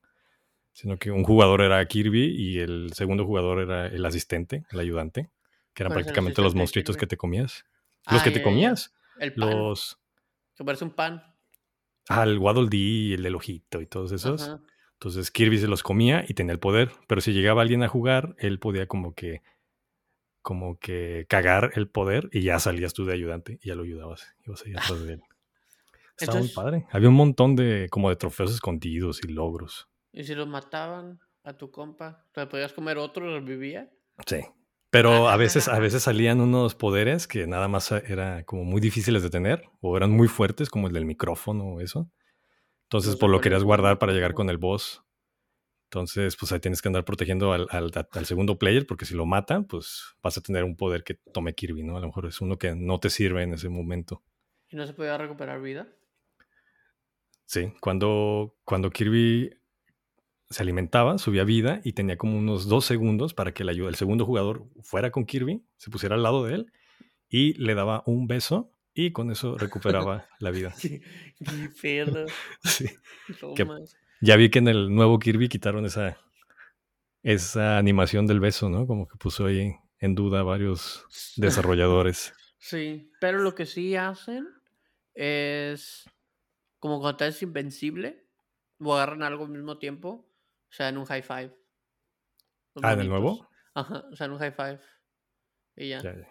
sino 0.73 0.97
que 0.97 1.11
un 1.11 1.23
jugador 1.23 1.61
era 1.61 1.85
Kirby 1.85 2.35
y 2.35 2.59
el 2.59 2.91
segundo 2.93 3.25
jugador 3.25 3.59
era 3.59 3.87
el 3.87 4.05
asistente, 4.05 4.65
el 4.71 4.79
ayudante, 4.79 5.29
que 5.73 5.83
eran 5.83 5.93
prácticamente 5.93 6.41
los 6.41 6.55
monstruitos 6.55 6.97
que 6.97 7.07
te 7.07 7.17
comías. 7.17 7.65
Los 8.09 8.23
que 8.23 8.31
te 8.31 8.41
comías. 8.41 8.93
El 9.19 9.33
pan. 9.33 9.49
Los. 9.49 9.99
Que 10.55 10.63
parece 10.63 10.85
un 10.85 10.91
pan. 10.91 11.23
Ah, 12.07 12.23
el 12.23 12.39
Waddle 12.39 12.69
Dee, 12.69 13.13
el 13.13 13.23
del 13.23 13.35
ojito 13.35 13.81
y 13.81 13.85
todos 13.85 14.11
esos. 14.11 14.49
Entonces 14.99 15.31
Kirby 15.31 15.57
se 15.57 15.69
los 15.69 15.81
comía 15.81 16.25
y 16.27 16.33
tenía 16.33 16.51
el 16.51 16.59
poder, 16.59 16.91
pero 17.07 17.21
si 17.21 17.31
llegaba 17.31 17.61
alguien 17.61 17.83
a 17.83 17.87
jugar, 17.87 18.35
él 18.37 18.59
podía 18.59 18.85
como 18.85 19.13
que 19.13 19.41
como 20.41 20.77
que 20.77 21.25
cagar 21.29 21.71
el 21.75 21.87
poder 21.89 22.29
y 22.33 22.41
ya 22.41 22.59
salías 22.59 22.93
tú 22.93 23.05
de 23.05 23.13
ayudante 23.13 23.59
y 23.61 23.69
ya 23.69 23.75
lo 23.75 23.83
ayudabas. 23.83 24.35
Ibas 24.45 24.65
ahí 24.65 24.73
atrás 24.73 25.03
de 25.05 25.13
él. 25.13 25.21
Estaba 26.17 26.39
muy 26.39 26.49
padre. 26.49 26.85
Había 26.91 27.07
un 27.07 27.15
montón 27.15 27.55
de 27.55 27.87
como 27.89 28.09
de 28.09 28.17
trofeos 28.17 28.51
escondidos 28.51 29.21
y 29.23 29.29
logros. 29.29 29.87
¿Y 30.11 30.25
si 30.25 30.35
los 30.35 30.49
mataban 30.49 31.19
a 31.43 31.53
tu 31.53 31.71
compa? 31.71 32.25
¿Te 32.33 32.45
podías 32.47 32.73
comer 32.73 32.97
otro 32.97 33.29
y 33.29 33.39
revivía? 33.39 33.89
Sí. 34.27 34.41
Pero 34.89 35.29
a 35.29 35.37
veces, 35.37 35.69
a 35.69 35.79
veces 35.79 36.03
salían 36.03 36.41
unos 36.41 36.75
poderes 36.75 37.25
que 37.25 37.47
nada 37.47 37.69
más 37.69 37.93
era 37.93 38.43
como 38.43 38.65
muy 38.65 38.81
difíciles 38.81 39.23
de 39.23 39.29
tener 39.29 39.63
o 39.79 39.95
eran 39.95 40.11
muy 40.11 40.27
fuertes, 40.27 40.69
como 40.69 40.87
el 40.87 40.93
del 40.93 41.05
micrófono 41.05 41.75
o 41.75 41.79
eso. 41.79 42.11
Entonces, 42.89 43.17
por 43.17 43.29
lo 43.29 43.39
querías 43.39 43.63
guardar 43.63 43.99
para 43.99 44.13
llegar 44.13 44.33
con 44.33 44.49
el 44.49 44.57
boss. 44.57 45.03
Entonces, 45.89 46.35
pues 46.35 46.51
ahí 46.51 46.59
tienes 46.59 46.81
que 46.81 46.89
andar 46.89 47.05
protegiendo 47.05 47.53
al, 47.53 47.67
segundo 48.25 48.57
player, 48.57 48.87
porque 48.87 49.05
si 49.05 49.13
lo 49.13 49.27
matan, 49.27 49.65
pues 49.65 50.15
vas 50.23 50.39
a 50.39 50.41
tener 50.41 50.63
un 50.63 50.75
poder 50.75 51.03
que 51.03 51.13
tome 51.31 51.53
Kirby, 51.53 51.83
¿no? 51.83 51.97
A 51.97 51.99
lo 51.99 52.07
mejor 52.07 52.25
es 52.25 52.41
uno 52.41 52.57
que 52.57 52.73
no 52.73 52.99
te 52.99 53.11
sirve 53.11 53.43
en 53.43 53.53
ese 53.53 53.69
momento. 53.69 54.23
¿Y 54.69 54.75
no 54.75 54.87
se 54.87 54.93
podía 54.93 55.19
recuperar 55.19 55.61
vida? 55.61 55.87
Sí, 57.45 57.71
cuando, 57.79 58.55
cuando 58.63 58.89
Kirby 58.89 59.51
se 60.49 60.63
alimentaba, 60.63 61.19
subía 61.19 61.43
vida 61.43 61.81
y 61.83 61.93
tenía 61.93 62.17
como 62.17 62.39
unos 62.39 62.67
dos 62.67 62.85
segundos 62.85 63.35
para 63.35 63.53
que 63.53 63.61
el, 63.61 63.69
el 63.69 63.95
segundo 63.95 64.25
jugador 64.25 64.65
fuera 64.81 65.11
con 65.11 65.25
Kirby, 65.25 65.63
se 65.77 65.91
pusiera 65.91 66.15
al 66.15 66.23
lado 66.23 66.43
de 66.43 66.55
él 66.55 66.71
y 67.29 67.53
le 67.53 67.75
daba 67.75 68.01
un 68.07 68.25
beso 68.25 68.73
y 68.93 69.11
con 69.11 69.31
eso 69.31 69.57
recuperaba 69.57 70.27
la 70.39 70.51
vida. 70.51 70.73
Qué 70.79 71.01
perro. 71.81 72.25
sí. 72.63 72.87
Ya 74.21 74.35
vi 74.35 74.49
que 74.49 74.59
en 74.59 74.67
el 74.67 74.93
nuevo 74.93 75.19
Kirby 75.19 75.47
quitaron 75.47 75.85
esa, 75.85 76.17
esa 77.23 77.77
animación 77.77 78.27
del 78.27 78.39
beso, 78.39 78.69
¿no? 78.69 78.85
Como 78.85 79.07
que 79.07 79.17
puso 79.17 79.45
ahí 79.45 79.75
en 79.99 80.15
duda 80.15 80.43
varios 80.43 81.05
desarrolladores. 81.37 82.33
Sí, 82.57 83.11
pero 83.21 83.39
lo 83.39 83.55
que 83.55 83.65
sí 83.65 83.95
hacen 83.95 84.47
es 85.13 86.09
como 86.79 86.99
cuando 86.99 87.25
estás 87.25 87.41
invencible 87.41 88.27
o 88.79 88.93
agarran 88.95 89.23
algo 89.23 89.45
al 89.45 89.51
mismo 89.51 89.77
tiempo, 89.77 90.09
o 90.09 90.71
sea, 90.71 90.89
en 90.89 90.97
un 90.97 91.05
high 91.05 91.21
five. 91.23 91.55
ah, 92.81 92.93
¿en 92.93 92.99
el 93.01 93.09
nuevo? 93.09 93.47
Ajá, 93.73 94.05
o 94.11 94.15
sea, 94.15 94.25
en 94.25 94.33
un 94.33 94.39
high 94.39 94.51
five. 94.51 94.79
Y 95.75 95.89
ya. 95.89 96.01
ya, 96.01 96.15
ya. 96.15 96.27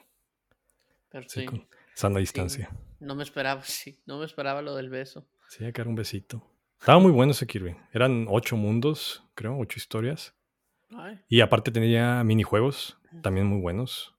Pero 1.11 1.29
sí, 1.29 1.47
Con 1.47 1.67
sana 1.99 2.21
distancia. 2.21 2.71
No 3.00 3.17
me 3.17 3.25
esperaba, 3.25 3.62
sí, 3.64 4.00
no 4.07 4.19
me 4.19 4.25
esperaba 4.25 4.62
lo 4.62 4.76
del 4.76 4.88
beso. 4.88 5.28
Sí, 5.49 5.64
acá 5.64 5.83
era 5.83 5.90
un 5.90 5.97
besito. 5.97 6.49
Estaba 6.78 7.00
muy 7.00 7.11
bueno 7.11 7.33
ese 7.33 7.47
Kirby. 7.47 7.76
Eran 7.93 8.26
ocho 8.28 8.57
mundos, 8.57 9.25
creo, 9.35 9.59
ocho 9.59 9.78
historias. 9.78 10.35
Y 11.28 11.40
aparte 11.40 11.71
tenía 11.71 12.23
minijuegos, 12.25 12.99
también 13.21 13.47
muy 13.47 13.61
buenos. 13.61 14.14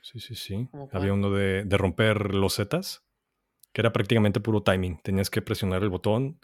Sí, 0.00 0.20
sí, 0.20 0.34
sí. 0.34 0.68
Había 0.92 1.12
uno 1.12 1.30
de, 1.30 1.66
romper 1.70 2.34
los 2.34 2.56
zetas, 2.56 3.04
que 3.72 3.82
era 3.82 3.92
prácticamente 3.92 4.40
puro 4.40 4.62
timing. 4.62 5.00
Tenías 5.02 5.30
que 5.30 5.42
presionar 5.42 5.82
el 5.82 5.90
botón 5.90 6.40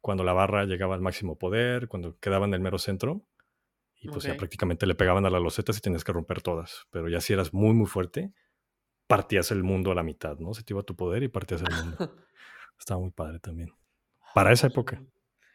cuando 0.00 0.22
la 0.22 0.32
barra 0.32 0.64
llegaba 0.64 0.94
al 0.94 1.00
máximo 1.00 1.38
poder, 1.38 1.88
cuando 1.88 2.18
quedaba 2.18 2.44
en 2.44 2.54
el 2.54 2.60
mero 2.60 2.78
centro. 2.78 3.26
Y 4.00 4.08
pues 4.08 4.24
ya 4.24 4.36
prácticamente 4.36 4.86
le 4.86 4.94
pegaban 4.94 5.24
a 5.24 5.30
las 5.30 5.40
losetas 5.40 5.78
y 5.78 5.80
tenías 5.80 6.04
que 6.04 6.12
romper 6.12 6.42
todas. 6.42 6.86
Pero 6.90 7.08
ya 7.08 7.20
si 7.20 7.32
eras 7.32 7.54
muy, 7.54 7.72
muy 7.72 7.86
fuerte, 7.86 8.32
partías 9.06 9.50
el 9.50 9.62
mundo 9.62 9.90
a 9.90 9.94
la 9.94 10.02
mitad, 10.02 10.38
¿no? 10.38 10.54
Se 10.54 10.62
te 10.62 10.72
iba 10.72 10.82
tu 10.82 10.96
poder 10.96 11.22
y 11.22 11.28
partías 11.28 11.62
el 11.62 11.74
mundo. 11.74 11.96
Estaba 12.78 13.00
muy 13.00 13.10
padre 13.10 13.38
también. 13.38 13.72
Para 14.34 14.52
esa 14.52 14.66
época. 14.66 15.02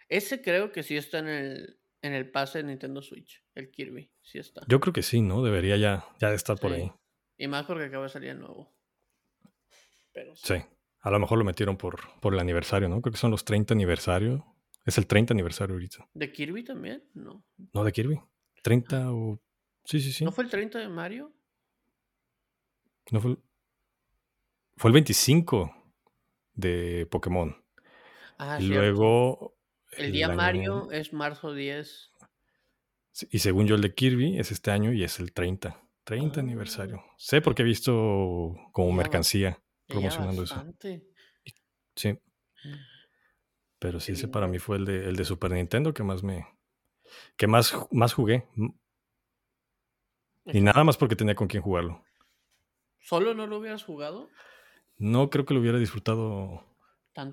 Ese 0.08 0.42
creo 0.42 0.72
que 0.72 0.84
sí 0.84 0.98
está 0.98 1.20
en 1.20 1.28
el, 1.28 1.80
en 2.02 2.14
el 2.14 2.32
pase 2.32 2.60
de 2.60 2.64
Nintendo 2.66 3.02
Switch, 3.02 3.44
el 3.56 3.70
Kirby. 3.70 4.12
Sí 4.22 4.40
está. 4.40 4.62
Yo 4.68 4.80
creo 4.80 4.94
que 4.94 5.04
sí, 5.04 5.22
¿no? 5.22 5.44
Debería 5.44 5.78
ya, 5.78 6.06
ya 6.20 6.32
estar 6.34 6.58
por 6.58 6.72
ahí. 6.72 6.92
Y 7.38 7.48
más 7.48 7.66
porque 7.66 7.86
acaba 7.86 8.04
de 8.04 8.10
salir 8.10 8.30
el 8.30 8.40
nuevo. 8.40 8.74
Pero 10.14 10.36
sí. 10.36 10.56
A 11.02 11.12
lo 11.12 11.20
mejor 11.20 11.38
lo 11.38 11.46
metieron 11.46 11.78
por, 11.78 12.00
por 12.20 12.34
el 12.34 12.40
aniversario, 12.40 12.90
¿no? 12.90 13.02
Creo 13.02 13.14
que 13.14 13.20
son 13.20 13.32
los 13.32 13.46
30 13.46 13.74
aniversario. 13.74 14.46
Es 14.86 14.98
el 14.98 15.08
30 15.08 15.34
aniversario 15.34 15.76
ahorita. 15.76 16.10
¿De 16.14 16.32
Kirby 16.32 16.64
también? 16.64 17.04
No. 17.14 17.46
No, 17.74 17.84
de 17.84 17.92
Kirby. 17.92 18.20
30 18.64 19.14
o... 19.14 19.42
Sí, 19.86 20.02
sí, 20.02 20.12
sí. 20.12 20.26
¿No 20.26 20.32
fue 20.32 20.44
el 20.44 20.50
30 20.50 20.80
de 20.80 20.90
Mario? 20.90 21.34
No 23.12 23.22
fue... 23.22 23.38
Fue 24.76 24.90
el 24.90 24.94
25 24.94 25.76
de 26.54 27.08
Pokémon. 27.12 27.56
Ah, 28.38 28.58
y 28.60 28.68
luego... 28.68 29.58
El, 29.98 30.12
día 30.12 30.30
Mario 30.30 30.92
es 30.92 31.12
marzo 31.14 31.54
10. 31.54 32.12
Y 33.32 33.40
según 33.40 33.68
yo 33.68 33.76
el 33.76 33.82
de 33.82 33.94
Kirby 33.94 34.38
es 34.38 34.52
este 34.52 34.72
año 34.72 34.94
y 34.94 35.04
es 35.04 35.20
el 35.20 35.34
30. 35.34 35.82
30 36.04 36.40
aniversario. 36.40 37.04
Sé 37.18 37.42
porque 37.42 37.64
he 37.64 37.66
visto 37.66 38.56
como 38.72 38.92
mercancía 38.92 39.62
promocionando 39.88 40.44
eso. 40.44 40.64
Sí. 41.96 42.20
Pero 43.80 44.00
sí, 44.00 44.14
ese 44.14 44.28
para 44.28 44.48
mí 44.48 44.60
fue 44.60 44.78
el 44.78 44.86
de, 44.86 45.10
el 45.10 45.16
de 45.16 45.26
Super 45.26 45.52
Nintendo 45.52 45.94
que 45.94 46.04
más 46.04 46.24
me. 46.24 46.48
que 47.38 47.48
más, 47.48 47.74
más 47.92 48.14
jugué. 48.14 48.48
Y 50.46 50.62
nada 50.62 50.84
más 50.84 50.98
porque 50.98 51.16
tenía 51.16 51.36
con 51.36 51.48
quién 51.48 51.64
jugarlo. 51.64 52.04
¿Solo 53.02 53.34
no 53.34 53.48
lo 53.48 53.58
hubieras 53.58 53.84
jugado? 53.84 54.30
No 54.98 55.30
creo 55.30 55.46
que 55.46 55.54
lo 55.54 55.60
hubiera 55.60 55.80
disfrutado 55.80 56.66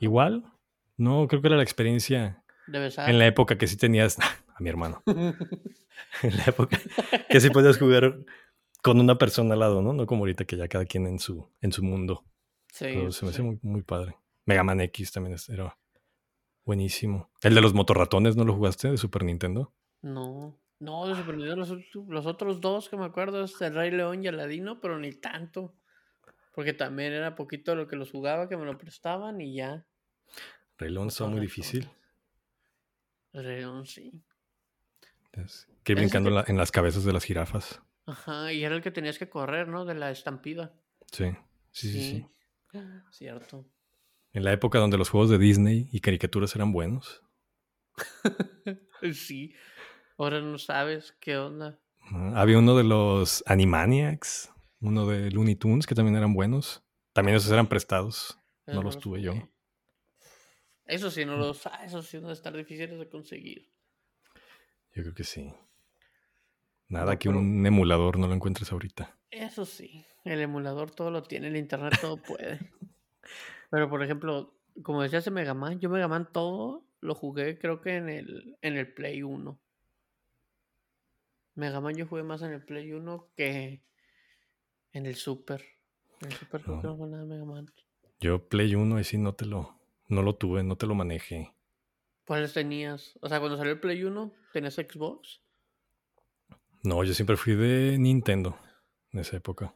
igual. 0.00 0.44
No, 0.96 1.28
creo 1.28 1.42
que 1.42 1.48
era 1.48 1.56
la 1.56 1.62
experiencia. 1.62 2.42
En 2.66 3.18
la 3.18 3.26
época 3.26 3.58
que 3.58 3.66
sí 3.66 3.76
tenías. 3.76 4.18
a 4.56 4.62
mi 4.62 4.68
hermano. 4.70 5.02
en 5.06 6.36
la 6.36 6.44
época 6.46 6.80
que 7.28 7.40
sí 7.40 7.50
podías 7.50 7.78
jugar 7.78 8.18
con 8.82 9.00
una 9.00 9.18
persona 9.18 9.54
al 9.54 9.60
lado, 9.60 9.82
¿no? 9.82 9.92
No 9.92 10.06
como 10.06 10.22
ahorita 10.22 10.44
que 10.44 10.56
ya 10.56 10.68
cada 10.68 10.86
quien 10.86 11.06
en 11.06 11.18
su, 11.18 11.48
en 11.60 11.72
su 11.72 11.82
mundo. 11.82 12.24
Sí. 12.72 12.86
Pero 12.86 13.12
se 13.12 13.24
me 13.24 13.30
hace 13.32 13.42
muy, 13.42 13.58
muy 13.62 13.82
padre. 13.82 14.16
Mega 14.44 14.62
Man 14.62 14.80
X 14.80 15.12
también 15.12 15.36
era 15.48 15.76
buenísimo. 16.64 17.30
¿El 17.42 17.54
de 17.54 17.60
los 17.60 17.74
motorratones 17.74 18.36
no 18.36 18.44
lo 18.44 18.54
jugaste 18.54 18.90
de 18.90 18.96
Super 18.96 19.24
Nintendo? 19.24 19.74
No. 20.02 20.58
No, 20.78 21.06
de 21.06 21.14
Super 21.14 21.36
Nintendo 21.36 21.82
los, 22.08 22.26
otros 22.26 22.60
dos 22.60 22.88
que 22.88 22.96
me 22.96 23.06
acuerdo 23.06 23.44
es 23.44 23.60
el 23.62 23.74
Rey 23.74 23.90
León 23.90 24.22
y 24.22 24.28
Aladino, 24.28 24.80
pero 24.80 24.98
ni 24.98 25.12
tanto. 25.12 25.74
Porque 26.54 26.74
también 26.74 27.12
era 27.12 27.34
poquito 27.34 27.74
lo 27.74 27.88
que 27.88 27.96
los 27.96 28.10
jugaba, 28.10 28.48
que 28.48 28.56
me 28.56 28.66
lo 28.66 28.76
prestaban 28.76 29.40
y 29.40 29.56
ya. 29.56 29.86
Rey 30.78 30.90
León 30.90 31.08
estaba 31.08 31.30
muy 31.30 31.40
difícil. 31.40 31.88
Rey 33.32 33.60
León, 33.60 33.86
sí. 33.86 34.22
que 35.82 35.94
brincando 35.94 36.44
en 36.46 36.56
las 36.56 36.70
cabezas 36.70 37.04
de 37.04 37.12
las 37.12 37.24
jirafas. 37.24 37.80
Ajá, 38.06 38.52
y 38.52 38.62
era 38.62 38.74
el 38.74 38.82
que 38.82 38.90
tenías 38.90 39.18
que 39.18 39.28
correr, 39.28 39.68
¿no? 39.68 39.84
De 39.84 39.94
la 39.94 40.10
estampida. 40.10 40.74
Sí, 41.10 41.32
sí, 41.72 41.92
sí, 41.92 42.00
sí. 42.00 42.26
Cierto. 43.10 43.66
En 44.32 44.44
la 44.44 44.52
época 44.52 44.78
donde 44.78 44.98
los 44.98 45.08
juegos 45.08 45.30
de 45.30 45.38
Disney 45.38 45.88
y 45.92 46.00
caricaturas 46.00 46.54
eran 46.54 46.72
buenos. 46.72 47.22
sí. 49.14 49.54
Ahora 50.18 50.40
no 50.40 50.58
sabes 50.58 51.14
qué 51.20 51.36
onda. 51.36 51.78
Había 52.34 52.58
uno 52.58 52.76
de 52.76 52.84
los 52.84 53.42
Animaniacs, 53.46 54.52
uno 54.80 55.06
de 55.06 55.30
Looney 55.30 55.56
Tunes 55.56 55.86
que 55.86 55.94
también 55.94 56.16
eran 56.16 56.34
buenos. 56.34 56.82
También 57.12 57.36
esos 57.36 57.50
eran 57.50 57.68
prestados. 57.68 58.38
No, 58.66 58.82
los 58.82 58.98
tuve 58.98 59.22
yo. 59.22 59.34
Eso 60.84 61.10
sí, 61.10 61.24
no 61.24 61.36
los. 61.36 61.68
Eso 61.84 62.02
sí, 62.02 62.20
no 62.20 62.30
estar 62.30 62.56
difíciles 62.56 62.98
de 62.98 63.08
conseguir. 63.08 63.70
Yo 64.94 65.02
creo 65.02 65.14
que 65.14 65.24
sí. 65.24 65.52
Nada 66.88 67.18
que 67.18 67.28
un 67.28 67.66
emulador 67.66 68.18
no 68.18 68.28
lo 68.28 68.34
encuentres 68.34 68.70
ahorita. 68.70 69.18
Eso 69.30 69.64
sí, 69.64 70.04
el 70.24 70.40
emulador 70.40 70.90
todo 70.92 71.10
lo 71.10 71.22
tiene, 71.22 71.48
el 71.48 71.56
internet 71.56 71.98
todo 72.00 72.16
puede. 72.16 72.60
Pero 73.70 73.90
por 73.90 74.02
ejemplo, 74.02 74.56
como 74.82 75.02
decías 75.02 75.24
de 75.24 75.32
Mega 75.32 75.54
Man, 75.54 75.80
yo 75.80 75.90
Mega 75.90 76.06
Man 76.06 76.28
todo 76.32 76.86
lo 77.00 77.14
jugué 77.14 77.58
creo 77.58 77.80
que 77.80 77.96
en 77.96 78.08
el, 78.08 78.56
en 78.62 78.76
el 78.76 78.92
Play 78.94 79.22
1. 79.22 79.60
Mega 81.56 81.80
Man 81.80 81.96
yo 81.96 82.06
jugué 82.06 82.22
más 82.22 82.42
en 82.42 82.52
el 82.52 82.64
Play 82.64 82.92
1 82.92 83.30
que 83.36 83.82
en 84.92 85.06
el 85.06 85.16
Super. 85.16 85.64
En 86.20 86.30
el 86.30 86.36
Super 86.36 86.68
no, 86.68 86.80
no 86.82 87.06
nada 87.06 87.24
Mega 87.24 87.44
Man. 87.44 87.66
Yo 88.20 88.48
Play 88.48 88.74
1 88.74 89.02
sí 89.04 89.18
no 89.18 89.34
te 89.34 89.46
lo, 89.46 89.78
no 90.08 90.22
lo 90.22 90.36
tuve, 90.36 90.62
no 90.62 90.76
te 90.76 90.86
lo 90.86 90.94
manejé. 90.94 91.52
¿Cuáles 92.26 92.52
tenías? 92.52 93.18
O 93.20 93.28
sea, 93.28 93.38
cuando 93.38 93.56
salió 93.56 93.72
el 93.72 93.80
Play 93.80 94.02
1, 94.04 94.32
¿tenías 94.52 94.74
Xbox? 94.74 95.40
No, 96.82 97.02
yo 97.04 97.14
siempre 97.14 97.36
fui 97.36 97.54
de 97.54 97.96
Nintendo 97.98 98.58
en 99.12 99.20
esa 99.20 99.36
época. 99.36 99.74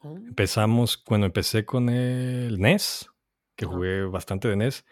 Oh. 0.00 0.16
Empezamos, 0.16 0.96
cuando 0.96 1.26
empecé 1.26 1.64
con 1.64 1.88
el 1.88 2.60
NES, 2.60 3.08
que 3.56 3.64
jugué 3.64 4.04
bastante 4.04 4.48
de 4.48 4.56
NES, 4.56 4.84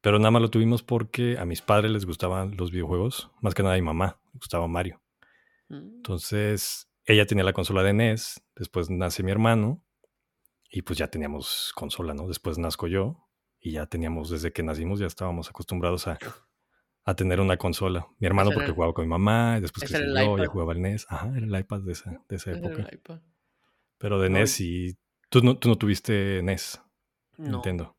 pero 0.00 0.18
nada 0.18 0.30
más 0.30 0.42
lo 0.42 0.50
tuvimos 0.50 0.82
porque 0.82 1.38
a 1.38 1.44
mis 1.44 1.62
padres 1.62 1.90
les 1.90 2.06
gustaban 2.06 2.56
los 2.56 2.70
videojuegos, 2.70 3.30
más 3.40 3.54
que 3.54 3.62
nada 3.62 3.74
a 3.74 3.78
mi 3.78 3.82
mamá, 3.82 4.20
le 4.32 4.38
gustaba 4.38 4.66
Mario. 4.68 5.00
Mm. 5.68 5.96
Entonces, 5.96 6.90
ella 7.04 7.26
tenía 7.26 7.44
la 7.44 7.52
consola 7.52 7.82
de 7.82 7.92
NES, 7.92 8.42
después 8.56 8.90
nace 8.90 9.22
mi 9.22 9.30
hermano, 9.30 9.84
y 10.70 10.82
pues 10.82 10.98
ya 10.98 11.08
teníamos 11.08 11.72
consola, 11.74 12.14
¿no? 12.14 12.28
Después 12.28 12.58
nazco 12.58 12.86
yo, 12.86 13.28
y 13.60 13.72
ya 13.72 13.86
teníamos, 13.86 14.30
desde 14.30 14.52
que 14.52 14.62
nacimos, 14.62 15.00
ya 15.00 15.06
estábamos 15.06 15.48
acostumbrados 15.48 16.06
a 16.06 16.18
a 17.04 17.14
tener 17.14 17.40
una 17.40 17.56
consola. 17.56 18.06
Mi 18.18 18.26
hermano 18.26 18.50
porque 18.52 18.72
jugaba 18.72 18.92
con 18.92 19.04
mi 19.04 19.10
mamá, 19.10 19.56
y 19.58 19.60
después 19.60 19.90
que 19.90 19.98
yo, 19.98 20.38
ya 20.38 20.46
jugaba 20.46 20.72
el 20.72 20.82
NES. 20.82 21.06
Ajá, 21.08 21.32
era 21.36 21.46
el 21.46 21.58
iPad 21.58 21.80
de 21.80 21.92
esa, 21.92 22.22
de 22.28 22.36
esa 22.36 22.52
época. 22.52 22.88
Pero 23.98 24.20
de 24.20 24.30
NES 24.30 24.60
y... 24.60 24.98
¿Tú 25.28 25.42
no, 25.42 25.56
tú 25.56 25.68
no 25.68 25.76
tuviste 25.76 26.42
NES? 26.42 26.80
Nintendo. 27.36 27.96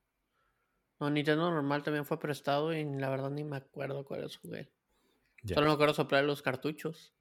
No, 1.02 1.10
Nintendo 1.10 1.50
normal 1.50 1.82
también 1.82 2.06
fue 2.06 2.20
prestado 2.20 2.74
y 2.74 2.86
la 2.86 3.10
verdad 3.10 3.32
ni 3.32 3.44
me 3.44 3.58
acuerdo 3.58 4.06
cuáles 4.06 4.38
jugué. 4.38 4.70
Solo 5.44 5.66
me 5.66 5.74
acuerdo 5.74 5.96
soplar 5.96 6.24
los 6.24 6.44
cartuchos. 6.44 7.12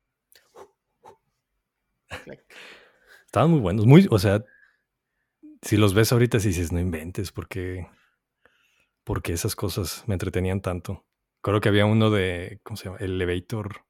Estaban 3.25 3.51
muy 3.51 3.61
buenos. 3.61 3.87
Muy, 3.87 4.07
o 4.11 4.19
sea, 4.19 4.45
si 5.63 5.79
los 5.79 5.95
ves 5.95 6.13
ahorita, 6.13 6.41
si 6.41 6.49
dices, 6.49 6.73
no 6.73 6.79
inventes, 6.79 7.33
porque 7.33 7.89
porque 9.03 9.33
esas 9.33 9.57
cosas 9.57 10.05
me 10.07 10.15
entretenían 10.15 10.61
tanto. 10.61 11.07
Creo 11.41 11.63
que 11.63 11.71
había 11.71 11.87
uno 11.87 12.11
de, 12.11 12.61
¿cómo 12.63 12.77
se 12.77 12.85
llama? 12.85 12.99
Elevator, 12.99 13.87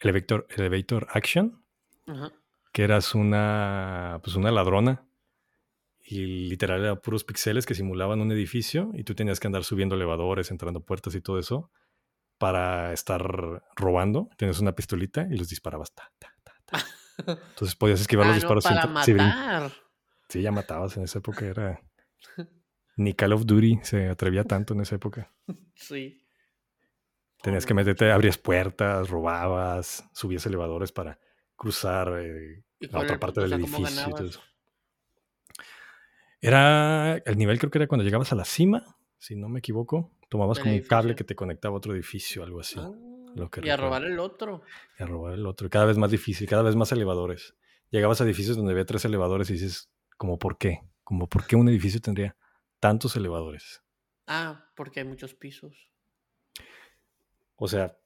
Elevator, 0.00 0.48
Elevator 0.50 1.06
Action, 1.12 1.64
que 2.72 2.82
eras 2.82 3.14
una, 3.14 4.18
pues 4.24 4.34
una 4.34 4.50
ladrona 4.50 5.06
y 6.10 6.48
literal 6.48 6.80
era 6.80 6.96
puros 6.96 7.22
pixeles 7.22 7.66
que 7.66 7.76
simulaban 7.76 8.20
un 8.20 8.32
edificio 8.32 8.90
y 8.94 9.04
tú 9.04 9.14
tenías 9.14 9.38
que 9.38 9.46
andar 9.46 9.62
subiendo 9.62 9.94
elevadores, 9.94 10.50
entrando 10.50 10.84
puertas 10.84 11.14
y 11.14 11.20
todo 11.20 11.38
eso 11.38 11.70
para 12.36 12.92
estar 12.92 13.22
robando. 13.76 14.28
Tenías 14.36 14.58
una 14.58 14.74
pistolita 14.74 15.28
y 15.30 15.36
los 15.36 15.48
disparabas. 15.48 15.92
Entonces 17.18 17.76
podías 17.76 18.00
esquivar 18.00 18.26
los 18.26 18.32
ah, 18.32 18.38
disparos. 18.38 18.64
para 18.64 18.86
matar. 18.88 19.72
Sí, 20.28 20.42
ya 20.42 20.50
matabas 20.50 20.96
en 20.96 21.04
esa 21.04 21.20
época. 21.20 21.46
Era 21.46 21.80
ni 22.96 23.14
Call 23.14 23.32
of 23.32 23.46
Duty 23.46 23.78
se 23.84 24.08
atrevía 24.08 24.42
tanto 24.42 24.74
en 24.74 24.80
esa 24.80 24.96
época. 24.96 25.32
Sí. 25.76 26.26
Tenías 27.40 27.66
que 27.66 27.74
meterte, 27.74 28.10
abrías 28.10 28.36
puertas, 28.36 29.08
robabas, 29.08 30.04
subías 30.12 30.44
elevadores 30.44 30.90
para 30.90 31.20
cruzar 31.54 32.18
eh, 32.20 32.64
la 32.80 32.98
otra 32.98 33.20
parte 33.20 33.42
del 33.42 33.52
edificio. 33.52 34.40
Era 36.40 37.16
el 37.18 37.36
nivel, 37.36 37.58
creo 37.58 37.70
que 37.70 37.78
era 37.78 37.86
cuando 37.86 38.04
llegabas 38.04 38.32
a 38.32 38.34
la 38.34 38.44
cima, 38.44 38.96
si 39.18 39.36
no 39.36 39.48
me 39.48 39.58
equivoco. 39.58 40.12
Tomabas 40.28 40.58
como 40.58 40.72
un 40.72 40.80
cable 40.80 41.14
que 41.14 41.24
te 41.24 41.34
conectaba 41.34 41.74
a 41.74 41.78
otro 41.78 41.94
edificio, 41.94 42.42
algo 42.42 42.60
así. 42.60 42.78
Ah, 42.78 42.92
y 43.62 43.68
a 43.68 43.76
robar 43.76 44.04
el 44.04 44.18
otro. 44.18 44.62
Y 44.98 45.02
a 45.02 45.06
robar 45.06 45.34
el 45.34 45.46
otro. 45.46 45.68
cada 45.68 45.84
vez 45.84 45.98
más 45.98 46.10
difícil, 46.10 46.48
cada 46.48 46.62
vez 46.62 46.76
más 46.76 46.92
elevadores. 46.92 47.54
Llegabas 47.90 48.20
a 48.20 48.24
edificios 48.24 48.56
donde 48.56 48.72
había 48.72 48.84
tres 48.84 49.04
elevadores 49.04 49.50
y 49.50 49.54
dices, 49.54 49.90
como 50.16 50.38
por 50.38 50.58
qué? 50.58 50.80
Como 51.02 51.28
por 51.28 51.46
qué 51.46 51.56
un 51.56 51.68
edificio 51.68 52.00
tendría 52.00 52.36
tantos 52.78 53.16
elevadores. 53.16 53.82
Ah, 54.26 54.70
porque 54.76 55.00
hay 55.00 55.06
muchos 55.06 55.34
pisos. 55.34 55.90
O 57.56 57.68
sea, 57.68 57.96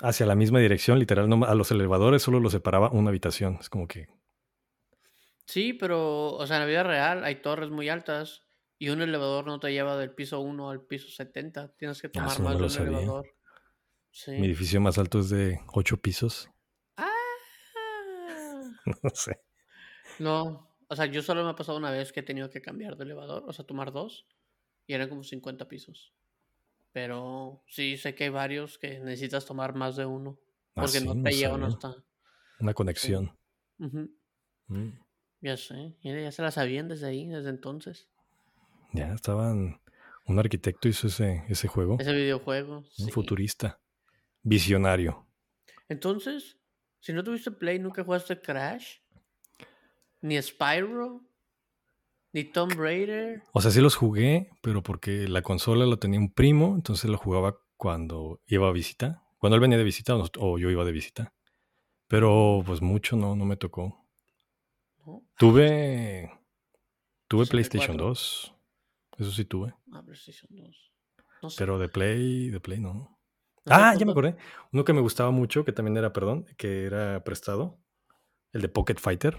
hacia 0.00 0.26
la 0.26 0.34
misma 0.34 0.58
dirección, 0.58 0.98
literal, 0.98 1.32
a 1.44 1.54
los 1.54 1.70
elevadores 1.70 2.22
solo 2.22 2.40
los 2.40 2.52
separaba 2.52 2.90
una 2.90 3.10
habitación. 3.10 3.58
Es 3.60 3.68
como 3.68 3.86
que. 3.86 4.08
Sí, 5.46 5.72
pero, 5.72 6.34
o 6.34 6.46
sea, 6.46 6.56
en 6.56 6.62
la 6.62 6.68
vida 6.68 6.82
real 6.82 7.24
hay 7.24 7.36
torres 7.36 7.70
muy 7.70 7.88
altas 7.88 8.42
y 8.78 8.88
un 8.88 9.02
elevador 9.02 9.46
no 9.46 9.60
te 9.60 9.72
lleva 9.72 9.96
del 9.96 10.14
piso 10.14 10.40
1 10.40 10.70
al 10.70 10.82
piso 10.82 11.08
70. 11.08 11.76
Tienes 11.76 12.00
que 12.00 12.08
ah, 12.08 12.10
tomar 12.12 12.40
más 12.40 12.58
de 12.58 12.82
un 12.82 12.88
elevador. 12.88 13.26
Mi 14.28 14.46
edificio 14.46 14.80
más 14.80 14.98
alto 14.98 15.20
es 15.20 15.30
de 15.30 15.60
ocho 15.72 15.96
pisos. 15.96 16.50
Ah. 16.96 17.08
no 19.02 19.10
sé. 19.14 19.40
No, 20.18 20.72
o 20.88 20.96
sea, 20.96 21.06
yo 21.06 21.22
solo 21.22 21.44
me 21.44 21.50
ha 21.50 21.56
pasado 21.56 21.78
una 21.78 21.90
vez 21.90 22.12
que 22.12 22.20
he 22.20 22.22
tenido 22.22 22.50
que 22.50 22.60
cambiar 22.60 22.96
de 22.96 23.04
elevador, 23.04 23.44
o 23.46 23.52
sea, 23.52 23.64
tomar 23.64 23.92
dos, 23.92 24.26
y 24.86 24.94
eran 24.94 25.08
como 25.08 25.22
50 25.22 25.66
pisos. 25.68 26.12
Pero 26.92 27.64
sí, 27.66 27.96
sé 27.96 28.14
que 28.14 28.24
hay 28.24 28.30
varios 28.30 28.78
que 28.78 28.98
necesitas 28.98 29.46
tomar 29.46 29.74
más 29.74 29.96
de 29.96 30.04
uno. 30.04 30.38
Ah, 30.74 30.82
porque 30.82 31.00
no 31.00 31.12
te 31.22 31.48
no 31.48 31.68
está. 31.68 31.96
Una 32.60 32.74
conexión. 32.74 33.38
Mm. 33.78 34.90
Ya 35.42 35.56
sé, 35.56 35.96
ya 36.02 36.30
se 36.30 36.40
la 36.40 36.52
sabían 36.52 36.86
desde 36.86 37.08
ahí, 37.08 37.26
desde 37.26 37.50
entonces. 37.50 38.08
Ya 38.92 39.12
estaban. 39.12 39.80
Un 40.24 40.38
arquitecto 40.38 40.86
hizo 40.86 41.08
ese, 41.08 41.44
ese 41.48 41.66
juego. 41.66 41.96
Ese 41.98 42.12
videojuego. 42.12 42.84
Un 42.98 43.08
futurista. 43.08 43.80
Visionario. 44.44 45.26
Entonces, 45.88 46.58
si 47.00 47.12
no 47.12 47.24
tuviste 47.24 47.50
Play, 47.50 47.80
nunca 47.80 48.04
jugaste 48.04 48.40
Crash. 48.40 48.98
Ni 50.20 50.40
Spyro. 50.40 51.22
Ni 52.32 52.44
Tomb 52.44 52.74
Raider. 52.78 53.42
O 53.52 53.60
sea, 53.60 53.72
sí 53.72 53.80
los 53.80 53.96
jugué, 53.96 54.48
pero 54.62 54.84
porque 54.84 55.28
la 55.28 55.42
consola 55.42 55.86
lo 55.86 55.98
tenía 55.98 56.20
un 56.20 56.32
primo, 56.32 56.74
entonces 56.76 57.10
lo 57.10 57.18
jugaba 57.18 57.58
cuando 57.76 58.40
iba 58.46 58.68
a 58.68 58.72
visita. 58.72 59.24
Cuando 59.38 59.56
él 59.56 59.60
venía 59.60 59.76
de 59.76 59.84
visita 59.84 60.14
o 60.14 60.58
yo 60.58 60.70
iba 60.70 60.84
de 60.84 60.92
visita. 60.92 61.34
Pero 62.06 62.62
pues 62.64 62.80
mucho 62.80 63.16
no, 63.16 63.34
no 63.34 63.44
me 63.44 63.56
tocó. 63.56 64.01
Tuve. 65.38 66.30
Tuve 67.28 67.46
PlayStation 67.46 67.96
2. 67.96 68.54
Eso 69.18 69.30
sí 69.30 69.44
tuve. 69.44 69.74
Ah, 69.92 70.02
PlayStation 70.04 70.48
2. 70.50 71.56
Pero 71.56 71.78
de 71.78 71.88
Play, 71.88 72.50
de 72.50 72.60
Play 72.60 72.78
no. 72.80 73.18
ah, 73.66 73.94
ya 73.98 74.06
me 74.06 74.12
acordé. 74.12 74.36
Uno 74.72 74.84
que 74.84 74.92
me 74.92 75.00
gustaba 75.00 75.30
mucho, 75.30 75.64
que 75.64 75.72
también 75.72 75.96
era, 75.96 76.12
perdón, 76.12 76.46
que 76.56 76.84
era 76.84 77.22
prestado. 77.24 77.80
El 78.52 78.62
de 78.62 78.68
Pocket 78.68 78.96
Fighter. 78.98 79.38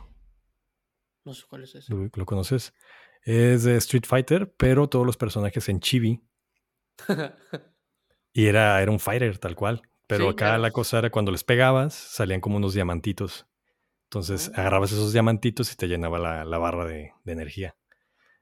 No 1.23 1.33
sé 1.33 1.43
cuál 1.47 1.63
es 1.63 1.75
ese. 1.75 1.93
¿Lo, 1.93 2.09
lo 2.13 2.25
conoces? 2.25 2.73
Es 3.21 3.63
de 3.63 3.77
Street 3.77 4.05
Fighter, 4.05 4.53
pero 4.57 4.89
todos 4.89 5.05
los 5.05 5.15
personajes 5.15 5.69
en 5.69 5.79
chibi. 5.79 6.27
y 8.33 8.45
era, 8.47 8.81
era 8.81 8.91
un 8.91 8.99
fighter, 8.99 9.37
tal 9.37 9.55
cual. 9.55 9.81
Pero 10.07 10.29
acá 10.29 10.57
la 10.57 10.71
cosa 10.71 10.99
era 10.99 11.09
cuando 11.09 11.31
les 11.31 11.43
pegabas, 11.43 11.93
salían 11.93 12.41
como 12.41 12.57
unos 12.57 12.73
diamantitos. 12.73 13.47
Entonces 14.13 14.51
ah. 14.55 14.61
agarrabas 14.61 14.91
esos 14.91 15.13
diamantitos 15.13 15.71
y 15.73 15.75
te 15.75 15.87
llenaba 15.87 16.19
la, 16.19 16.57
barra 16.57 16.85
de, 16.85 17.13
de, 17.23 17.31
energía. 17.31 17.75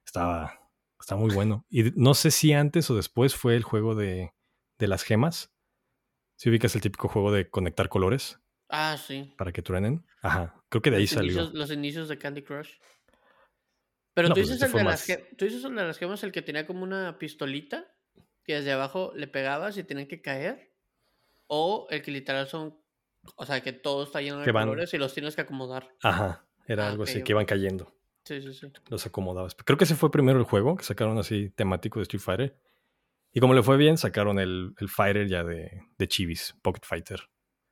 Estaba, 0.05 0.61
Está 1.01 1.15
muy 1.15 1.33
bueno. 1.33 1.65
Y 1.69 1.91
no 1.95 2.13
sé 2.13 2.29
si 2.29 2.53
antes 2.53 2.89
o 2.91 2.95
después 2.95 3.35
fue 3.35 3.55
el 3.55 3.63
juego 3.63 3.95
de, 3.95 4.33
las 4.77 5.03
gemas. 5.03 5.51
Si 6.35 6.49
ubicas 6.49 6.75
el 6.75 6.81
típico 6.81 7.07
juego 7.07 7.31
de 7.31 7.49
conectar 7.49 7.89
colores. 7.89 8.39
Ah, 8.69 8.97
sí. 8.97 9.33
Para 9.37 9.51
que 9.51 9.61
truenen. 9.63 10.05
Ajá. 10.21 10.55
Creo 10.69 10.81
que 10.81 10.91
de 10.91 10.97
ahí 10.97 11.07
salió. 11.07 11.49
los 11.53 11.71
inicios 11.71 12.07
de 12.07 12.17
Candy 12.17 12.43
Crush. 12.43 12.75
Pero 14.13 14.29
tú, 14.29 14.35
pues 14.35 14.49
dices 14.49 14.61
el 14.61 14.71
de 14.73 14.83
las 14.83 15.05
tú 15.37 15.45
dices 15.45 15.63
el 15.63 15.75
de 15.75 15.85
las 15.85 15.97
gemas, 15.97 16.23
el 16.23 16.31
que 16.31 16.41
tenía 16.41 16.67
como 16.67 16.83
una 16.83 17.17
pistolita 17.17 17.95
que 18.43 18.55
desde 18.55 18.73
abajo 18.73 19.13
le 19.15 19.27
pegabas 19.27 19.77
y 19.77 19.83
tenían 19.83 20.07
que 20.07 20.21
caer. 20.21 20.73
O 21.47 21.87
el 21.89 22.01
que 22.01 22.11
literal 22.11 22.47
son. 22.47 22.79
O 23.35 23.45
sea, 23.45 23.61
que 23.61 23.73
todo 23.73 24.03
está 24.03 24.21
lleno 24.21 24.39
de 24.39 24.51
colores 24.51 24.93
y 24.93 24.97
los 24.97 25.13
tienes 25.13 25.35
que 25.35 25.41
acomodar. 25.41 25.89
Ajá. 26.01 26.45
Era 26.67 26.87
ah, 26.87 26.91
algo 26.91 27.03
así, 27.03 27.23
que 27.23 27.31
iban 27.33 27.45
cayendo. 27.45 27.93
Sí, 28.23 28.41
sí, 28.41 28.53
sí. 28.53 28.67
Los 28.89 29.05
acomodabas. 29.05 29.55
Creo 29.55 29.77
que 29.77 29.83
ese 29.83 29.95
fue 29.95 30.11
primero 30.11 30.39
el 30.39 30.45
juego 30.45 30.77
que 30.77 30.83
sacaron 30.83 31.17
así 31.17 31.49
temático 31.49 31.99
de 31.99 32.03
Street 32.03 32.21
Fighter. 32.21 32.59
Y 33.33 33.39
como 33.39 33.53
le 33.53 33.63
fue 33.63 33.77
bien, 33.77 33.97
sacaron 33.97 34.39
el, 34.39 34.75
Fighter 34.87 35.27
ya 35.27 35.43
de, 35.43 35.83
de 35.97 36.07
Chivis, 36.07 36.55
Pocket 36.61 36.83
Fighter. 36.83 37.29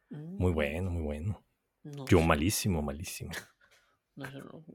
Muy 0.10 0.52
mm. 0.52 0.56
bueno, 0.56 0.90
muy 0.90 1.04
bueno. 1.04 1.46
Yo 1.84 2.22
malísimo, 2.22 2.82
malísimo. 2.82 3.32
No, 4.16 4.30
no. 4.30 4.66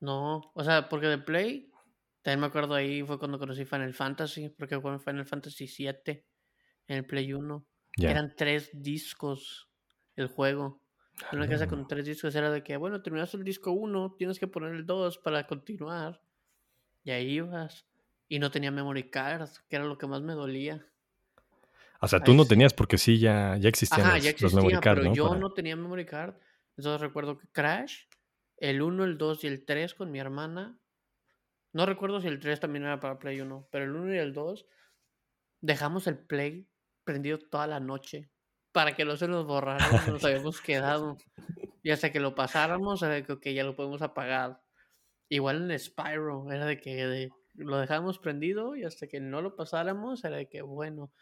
No, 0.00 0.52
o 0.54 0.64
sea, 0.64 0.90
porque 0.90 1.06
de 1.06 1.16
Play, 1.16 1.72
también 2.20 2.40
me 2.40 2.46
acuerdo 2.46 2.74
ahí 2.74 3.02
fue 3.02 3.18
cuando 3.18 3.38
conocí 3.38 3.64
Final 3.64 3.94
Fantasy, 3.94 4.50
porque 4.50 4.78
fue 4.78 4.98
Final 4.98 5.24
Fantasy 5.24 5.66
7 5.66 6.26
en 6.88 6.96
el 6.96 7.06
Play 7.06 7.32
1. 7.32 7.66
Eran 8.02 8.34
tres 8.36 8.68
discos 8.74 9.69
el 10.20 10.28
juego. 10.28 10.80
Una 11.32 11.48
casa 11.48 11.68
con 11.68 11.86
tres 11.86 12.04
discos 12.06 12.34
era 12.34 12.50
de 12.50 12.62
que, 12.62 12.76
bueno, 12.76 13.02
terminaste 13.02 13.36
el 13.36 13.44
disco 13.44 13.72
1, 13.72 14.14
tienes 14.18 14.38
que 14.38 14.46
poner 14.46 14.74
el 14.74 14.86
2 14.86 15.18
para 15.18 15.46
continuar. 15.46 16.22
Y 17.04 17.10
ahí 17.10 17.30
ibas. 17.34 17.86
Y 18.28 18.38
no 18.38 18.50
tenía 18.50 18.70
memory 18.70 19.10
card, 19.10 19.48
que 19.68 19.76
era 19.76 19.84
lo 19.84 19.98
que 19.98 20.06
más 20.06 20.22
me 20.22 20.32
dolía. 20.32 20.86
O 22.00 22.08
sea, 22.08 22.20
tú 22.20 22.32
no 22.32 22.46
tenías 22.46 22.72
porque 22.72 22.96
sí, 22.96 23.18
ya, 23.18 23.56
ya 23.58 23.68
existían 23.68 24.06
Ajá, 24.06 24.18
ya 24.18 24.30
existía, 24.30 24.56
memory 24.56 24.80
card, 24.80 24.98
pero 25.02 25.14
yo 25.14 25.34
no 25.34 25.52
tenía 25.52 25.76
memory 25.76 26.06
card. 26.06 26.34
Entonces 26.76 27.00
recuerdo 27.00 27.36
que 27.36 27.46
Crash, 27.48 28.04
el 28.56 28.80
1, 28.80 29.04
el 29.04 29.18
2 29.18 29.44
y 29.44 29.46
el 29.48 29.64
3 29.64 29.94
con 29.94 30.10
mi 30.10 30.18
hermana. 30.18 30.78
No 31.72 31.86
recuerdo 31.86 32.20
si 32.20 32.28
el 32.28 32.40
3 32.40 32.60
también 32.60 32.84
era 32.84 33.00
para 33.00 33.18
Play 33.18 33.40
1, 33.40 33.68
pero 33.70 33.84
el 33.84 33.94
1 33.94 34.14
y 34.14 34.18
el 34.18 34.32
2 34.32 34.66
dejamos 35.60 36.06
el 36.06 36.18
Play 36.18 36.66
prendido 37.04 37.38
toda 37.38 37.66
la 37.66 37.80
noche 37.80 38.30
para 38.72 38.94
que 38.94 39.04
no 39.04 39.16
se 39.16 39.28
nos 39.28 39.46
borrara, 39.46 39.78
nos 40.08 40.24
habíamos 40.24 40.60
quedado. 40.60 41.16
Y 41.82 41.90
hasta 41.90 42.12
que 42.12 42.20
lo 42.20 42.34
pasáramos, 42.34 43.02
era 43.02 43.14
de 43.14 43.38
que 43.40 43.54
ya 43.54 43.64
lo 43.64 43.74
podemos 43.74 44.02
apagar. 44.02 44.60
Igual 45.28 45.70
en 45.70 45.78
Spyro, 45.78 46.50
era 46.50 46.66
de 46.66 46.78
que 46.80 47.30
lo 47.54 47.78
dejábamos 47.78 48.18
prendido 48.18 48.76
y 48.76 48.84
hasta 48.84 49.06
que 49.06 49.20
no 49.20 49.42
lo 49.42 49.56
pasáramos, 49.56 50.24
era 50.24 50.36
de 50.36 50.48
que 50.48 50.62
bueno. 50.62 51.12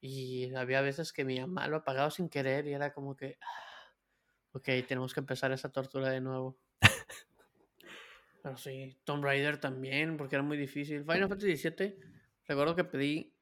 Y 0.00 0.54
había 0.54 0.80
veces 0.82 1.12
que 1.12 1.24
mi 1.24 1.40
mamá 1.40 1.68
lo 1.68 1.78
apagaba 1.78 2.10
sin 2.10 2.28
querer 2.28 2.66
y 2.66 2.74
era 2.74 2.92
como 2.92 3.16
que, 3.16 3.38
ah, 3.40 3.94
ok, 4.52 4.68
tenemos 4.86 5.14
que 5.14 5.20
empezar 5.20 5.52
esa 5.52 5.70
tortura 5.70 6.10
de 6.10 6.20
nuevo. 6.20 6.58
Pero 8.42 8.56
sí, 8.56 8.96
Tomb 9.04 9.24
Raider 9.24 9.58
también, 9.58 10.16
porque 10.16 10.36
era 10.36 10.42
muy 10.42 10.56
difícil. 10.56 11.00
Final 11.00 11.28
Fantasy 11.28 11.56
XVII, 11.56 11.96
recuerdo 12.46 12.76
que 12.76 12.84
pedí 12.84 13.34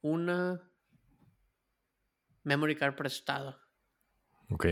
una 0.00 0.67
memory 2.44 2.76
card 2.76 2.94
prestado. 2.94 3.58
Ok. 4.50 4.66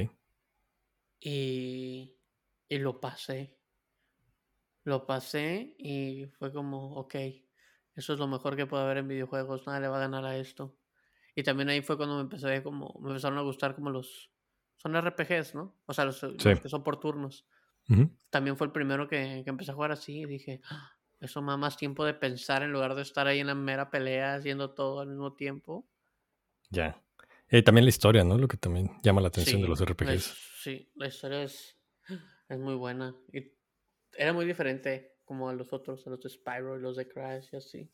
Y, 1.20 2.16
y 2.68 2.79
lo 2.79 3.00
pasé. 3.00 3.59
Lo 4.85 5.07
pasé 5.07 5.74
y 5.79 6.26
fue 6.38 6.52
como, 6.52 6.94
ok, 6.94 7.14
eso 7.94 8.12
es 8.12 8.18
lo 8.18 8.29
mejor 8.29 8.57
que 8.57 8.66
puede 8.66 8.85
haber 8.85 8.98
en 8.98 9.09
videojuegos, 9.09 9.66
nada 9.66 9.81
le 9.81 9.88
va 9.88 9.96
a 9.96 10.00
ganar 10.00 10.24
a 10.24 10.37
esto. 10.37 10.76
Y 11.35 11.42
también 11.42 11.68
ahí 11.68 11.83
fue 11.83 11.96
cuando 11.96 12.16
me 12.16 12.22
empecé 12.22 12.62
como, 12.62 12.98
me 13.00 13.09
empezaron 13.09 13.38
a 13.38 13.42
gustar 13.42 13.74
como 13.74 13.90
los, 13.90 14.31
son 14.76 14.94
RPGs, 14.94 15.55
¿no? 15.55 15.74
O 15.87 15.92
sea, 15.92 16.05
los, 16.05 16.20
que 16.20 16.68
son 16.68 16.85
por 16.85 17.00
turnos. 17.00 17.46
También 18.31 18.57
fue 18.57 18.66
el 18.66 18.72
primero 18.72 19.07
que, 19.07 19.42
que, 19.44 19.50
empecé 19.50 19.70
a 19.70 19.74
jugar 19.74 19.92
así 19.92 20.20
y 20.20 20.26
dije, 20.26 20.61
ah, 20.70 20.92
eso 21.20 21.40
me 21.40 21.52
da 21.52 21.57
más 21.57 21.76
tiempo 21.76 22.05
de 22.05 22.14
pensar 22.14 22.62
en 22.62 22.72
lugar 22.72 22.94
de 22.94 23.02
estar 23.02 23.26
ahí 23.26 23.38
en 23.38 23.46
la 23.46 23.55
mera 23.55 23.90
pelea 23.90 24.35
haciendo 24.35 24.70
todo 24.74 25.00
al 25.00 25.09
mismo 25.09 25.35
tiempo. 25.35 25.88
Ya. 26.70 27.00
Y 27.50 27.62
también 27.62 27.85
la 27.85 27.90
historia, 27.90 28.24
¿no? 28.24 28.37
Lo 28.38 28.48
que 28.48 28.56
también 28.56 28.90
llama 29.02 29.20
la 29.20 29.28
atención 29.28 29.62
de 29.62 29.68
los 29.68 29.85
RPGs. 29.85 30.37
sí, 30.62 30.90
la 30.96 31.06
historia 31.06 31.42
es, 31.42 31.76
es 32.48 32.59
muy 32.59 32.74
buena. 32.74 33.14
Y 33.32 33.52
era 34.14 34.32
muy 34.32 34.46
diferente 34.46 35.18
como 35.24 35.48
a 35.48 35.52
los 35.52 35.72
otros, 35.72 36.06
a 36.06 36.11
los 36.11 36.20
de 36.20 36.30
Spyro 36.30 36.76
y 36.76 36.80
los 36.80 36.96
de 36.96 37.09
Crash 37.09 37.48
y 37.52 37.56
así. 37.56 37.90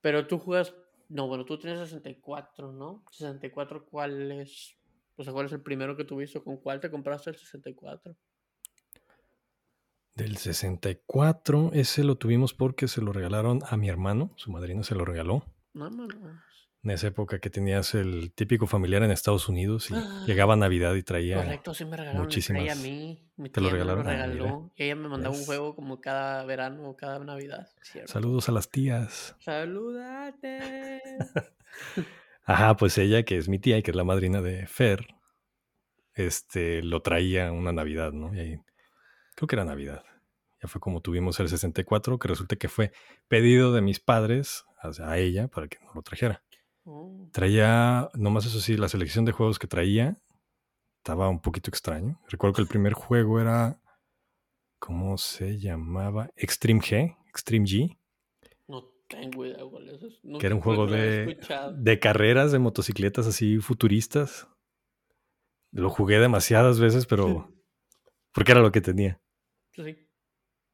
Pero 0.00 0.26
tú 0.26 0.38
juegas. 0.38 0.74
No, 1.08 1.28
bueno, 1.28 1.44
tú 1.44 1.56
tienes 1.58 1.78
64, 1.78 2.72
¿no? 2.72 3.04
64, 3.12 3.86
¿cuál 3.86 4.32
es? 4.32 4.76
O 5.14 5.22
sea, 5.22 5.32
¿cuál 5.32 5.46
es 5.46 5.52
el 5.52 5.62
primero 5.62 5.96
que 5.96 6.04
tuviste? 6.04 6.42
¿Con 6.42 6.56
cuál 6.56 6.80
te 6.80 6.90
compraste 6.90 7.30
el 7.30 7.36
64? 7.36 8.16
Del 10.14 10.36
64, 10.36 11.70
ese 11.74 12.02
lo 12.02 12.16
tuvimos 12.16 12.54
porque 12.54 12.88
se 12.88 13.02
lo 13.02 13.12
regalaron 13.12 13.60
a 13.68 13.76
mi 13.76 13.88
hermano, 13.88 14.32
su 14.36 14.50
madrina 14.50 14.82
se 14.82 14.94
lo 14.94 15.04
regaló. 15.04 15.44
No, 15.74 15.90
no, 15.90 16.08
en 16.82 16.90
esa 16.90 17.08
época 17.08 17.38
que 17.40 17.50
tenías 17.50 17.94
el 17.94 18.32
típico 18.32 18.66
familiar 18.66 19.02
en 19.02 19.10
Estados 19.10 19.48
Unidos 19.48 19.90
y 19.90 19.94
ah. 19.94 20.24
llegaba 20.26 20.56
Navidad 20.56 20.94
y 20.94 21.02
traía 21.02 21.36
Correcto, 21.36 21.74
sí 21.74 21.84
me 21.84 21.96
regalaron 21.96 22.22
muchísimas. 22.22 22.78
a 22.78 22.80
mí, 22.80 23.28
mi 23.36 23.50
te 23.50 23.60
lo 23.60 23.70
regalaron. 23.70 24.06
Me 24.06 24.16
lo 24.16 24.22
ah, 24.22 24.26
regaló, 24.26 24.72
y 24.76 24.84
ella 24.84 24.96
me 24.96 25.08
mandaba 25.08 25.34
un 25.34 25.44
juego 25.44 25.74
como 25.74 26.00
cada 26.00 26.44
verano 26.44 26.88
o 26.88 26.96
cada 26.96 27.18
Navidad. 27.18 27.68
Saludos 28.04 28.48
a 28.48 28.52
las 28.52 28.70
tías. 28.70 29.34
Saludate. 29.40 31.00
Ajá, 32.44 32.76
pues 32.76 32.96
ella, 32.98 33.24
que 33.24 33.36
es 33.36 33.48
mi 33.48 33.58
tía 33.58 33.78
y 33.78 33.82
que 33.82 33.90
es 33.90 33.96
la 33.96 34.04
madrina 34.04 34.40
de 34.40 34.66
Fer, 34.68 35.08
este, 36.14 36.82
lo 36.82 37.02
traía 37.02 37.50
una 37.50 37.72
Navidad, 37.72 38.12
¿no? 38.12 38.32
Y 38.34 38.38
ahí, 38.38 38.60
creo 39.34 39.48
que 39.48 39.56
era 39.56 39.64
Navidad. 39.64 40.04
Ya 40.62 40.68
fue 40.68 40.80
como 40.80 41.00
tuvimos 41.00 41.40
el 41.40 41.48
64, 41.48 42.18
que 42.20 42.28
resulta 42.28 42.54
que 42.54 42.68
fue 42.68 42.92
pedido 43.28 43.72
de 43.72 43.82
mis 43.82 43.98
padres 43.98 44.64
a 45.00 45.18
ella 45.18 45.48
para 45.48 45.68
que 45.68 45.78
no 45.84 45.92
lo 45.94 46.02
trajera. 46.02 46.42
Oh. 46.88 47.28
Traía, 47.32 48.08
nomás 48.14 48.46
eso 48.46 48.60
sí, 48.60 48.76
la 48.76 48.88
selección 48.88 49.24
de 49.24 49.32
juegos 49.32 49.58
que 49.58 49.66
traía 49.66 50.16
estaba 50.98 51.28
un 51.28 51.40
poquito 51.40 51.68
extraño. 51.68 52.20
Recuerdo 52.28 52.54
que 52.54 52.62
el 52.62 52.68
primer 52.68 52.92
juego 52.92 53.40
era, 53.40 53.80
¿cómo 54.78 55.18
se 55.18 55.58
llamaba? 55.58 56.30
Extreme 56.36 56.80
G, 56.80 57.16
Extreme 57.28 57.66
G. 57.66 57.98
que 59.08 60.46
era 60.46 60.54
un 60.54 60.60
juego 60.60 60.86
de, 60.86 61.38
de 61.74 61.98
carreras 61.98 62.52
de 62.52 62.60
motocicletas 62.60 63.26
así 63.26 63.58
futuristas. 63.58 64.46
Lo 65.72 65.90
jugué 65.90 66.20
demasiadas 66.20 66.78
veces, 66.78 67.06
pero 67.06 67.52
porque 68.32 68.52
era 68.52 68.60
lo 68.60 68.70
que 68.70 68.80
tenía. 68.80 69.20
Sí. 69.72 70.08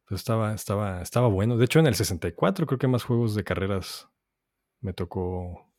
Pero 0.05 0.17
estaba, 0.17 0.53
estaba, 0.53 1.01
estaba 1.01 1.29
bueno. 1.29 1.57
De 1.57 1.65
hecho, 1.65 1.79
en 1.79 1.87
el 1.87 1.95
64 1.95 2.67
creo 2.67 2.79
que 2.79 2.87
más 2.87 3.03
juegos 3.03 3.35
de 3.35 3.45
carreras 3.45 4.11
me 4.83 4.93
tocó 4.93 5.72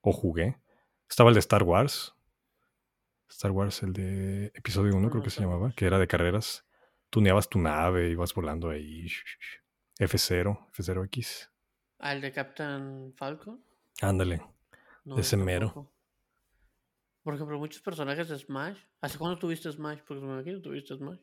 o 0.00 0.12
jugué. 0.12 0.60
Estaba 1.08 1.30
el 1.30 1.34
de 1.34 1.40
Star 1.40 1.62
Wars. 1.62 2.14
Star 3.28 3.50
Wars, 3.52 3.82
el 3.82 3.92
de 3.92 4.46
episodio 4.54 4.94
1 4.96 5.10
creo 5.10 5.22
que 5.22 5.30
se 5.30 5.40
llamaba, 5.40 5.72
que 5.72 5.86
era 5.86 5.98
de 5.98 6.06
carreras. 6.06 6.66
Tuneabas 7.10 7.48
tu 7.48 7.58
nave, 7.58 8.10
ibas 8.10 8.34
volando 8.34 8.70
ahí. 8.70 9.06
F0, 9.98 10.70
F0X. 10.72 11.50
¿Al 11.98 12.18
ah, 12.18 12.20
de 12.20 12.32
Captain 12.32 13.12
Falcon? 13.14 13.62
Ándale. 14.00 14.42
ese 15.16 15.36
mero. 15.36 15.92
Por 17.22 17.34
ejemplo, 17.34 17.58
muchos 17.58 17.82
personajes 17.82 18.28
de 18.28 18.38
Smash. 18.38 18.78
¿Hace 19.00 19.18
cuándo 19.18 19.38
tuviste 19.38 19.70
Smash? 19.70 20.00
Porque 20.06 20.24
me 20.24 20.32
imagino 20.32 20.62
tuviste 20.62 20.96
Smash. 20.96 21.20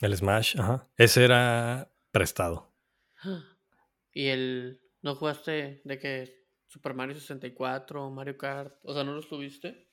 El 0.00 0.16
Smash, 0.16 0.58
ajá. 0.58 0.88
Ese 0.96 1.24
era 1.24 1.92
prestado. 2.10 2.74
¿Y 4.12 4.26
el. 4.26 4.80
¿No 5.02 5.14
jugaste 5.14 5.80
de 5.84 5.98
que 5.98 6.39
Super 6.70 6.94
Mario 6.94 7.16
64, 7.16 8.10
Mario 8.10 8.38
Kart? 8.38 8.78
O 8.84 8.94
sea, 8.94 9.02
¿no 9.02 9.12
los 9.12 9.28
tuviste? 9.28 9.88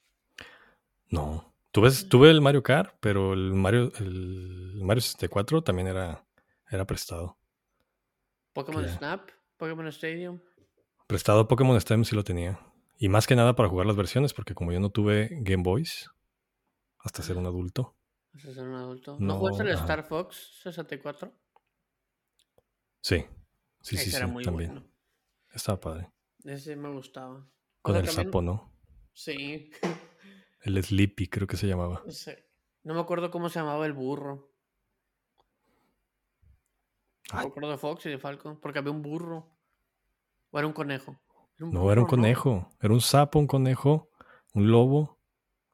No. 1.10 1.56
Tuve, 1.72 1.90
tuve 2.08 2.30
el 2.30 2.40
Mario 2.40 2.62
Kart, 2.62 2.96
pero 3.00 3.34
el 3.34 3.52
Mario, 3.56 3.92
el 3.98 4.80
Mario 4.84 5.02
64 5.02 5.64
también 5.64 5.88
era, 5.88 6.24
era 6.70 6.86
prestado. 6.86 7.40
¿Pokémon 8.54 8.88
Snap? 8.88 9.28
¿Pokémon 9.58 9.88
Stadium? 9.88 10.40
Prestado 11.08 11.48
Pokémon 11.48 11.76
Stadium 11.78 12.06
sí 12.06 12.16
lo 12.16 12.24
tenía. 12.24 12.60
Y 13.00 13.10
más 13.10 13.26
que 13.26 13.36
nada 13.36 13.56
para 13.56 13.70
jugar 13.70 13.88
las 13.88 13.96
versiones, 13.96 14.36
porque 14.36 14.54
como 14.54 14.72
yo 14.72 14.80
no 14.80 14.92
tuve 14.92 15.30
Game 15.32 15.64
Boys 15.64 16.12
hasta 17.00 17.24
ser 17.24 17.38
un 17.38 17.48
adulto. 17.48 17.96
Hasta 18.36 18.54
ser 18.54 18.68
un 18.68 18.76
adulto. 18.76 19.18
¿No, 19.20 19.40
jugaste 19.40 19.64
el 19.64 19.70
Star 19.70 20.04
Fox 20.04 20.60
64? 20.62 21.34
Sí. 23.02 23.26
Sí, 23.82 23.98
sí, 23.98 24.12
sí. 24.12 24.44
también. 24.44 24.88
Estaba 25.52 25.80
padre. 25.80 26.12
Ese 26.48 26.78
me 26.78 26.90
gustaba. 26.90 27.46
Con 27.82 27.98
el 27.98 28.08
sapo, 28.08 28.42
¿no? 28.42 28.72
Sí. 29.14 29.70
El 30.62 30.82
Sleepy, 30.82 31.28
creo 31.28 31.46
que 31.46 31.58
se 31.58 31.68
llamaba. 31.68 32.04
Sí. 32.10 32.32
No 32.84 32.94
me 32.94 33.02
acuerdo 33.02 33.32
cómo 33.32 33.50
se 33.50 33.60
llamaba 33.60 33.86
el 33.86 33.92
burro. 33.92 34.50
No 37.34 37.40
me 37.42 37.48
acuerdo 37.48 37.72
de 37.72 37.78
Fox 37.78 38.06
y 38.06 38.10
de 38.10 38.18
Falcon, 38.18 38.62
porque 38.62 38.80
había 38.80 38.92
un 38.92 39.02
burro. 39.02 39.52
¿O 40.52 40.58
era 40.58 40.68
un 40.68 40.74
conejo? 40.74 41.20
no, 41.58 41.92
era 41.92 42.00
un 42.00 42.08
conejo. 42.08 42.70
Era 42.80 42.94
un 42.94 43.02
sapo, 43.02 43.40
un 43.40 43.48
conejo, 43.48 44.10
un 44.54 44.72
lobo, 44.72 45.20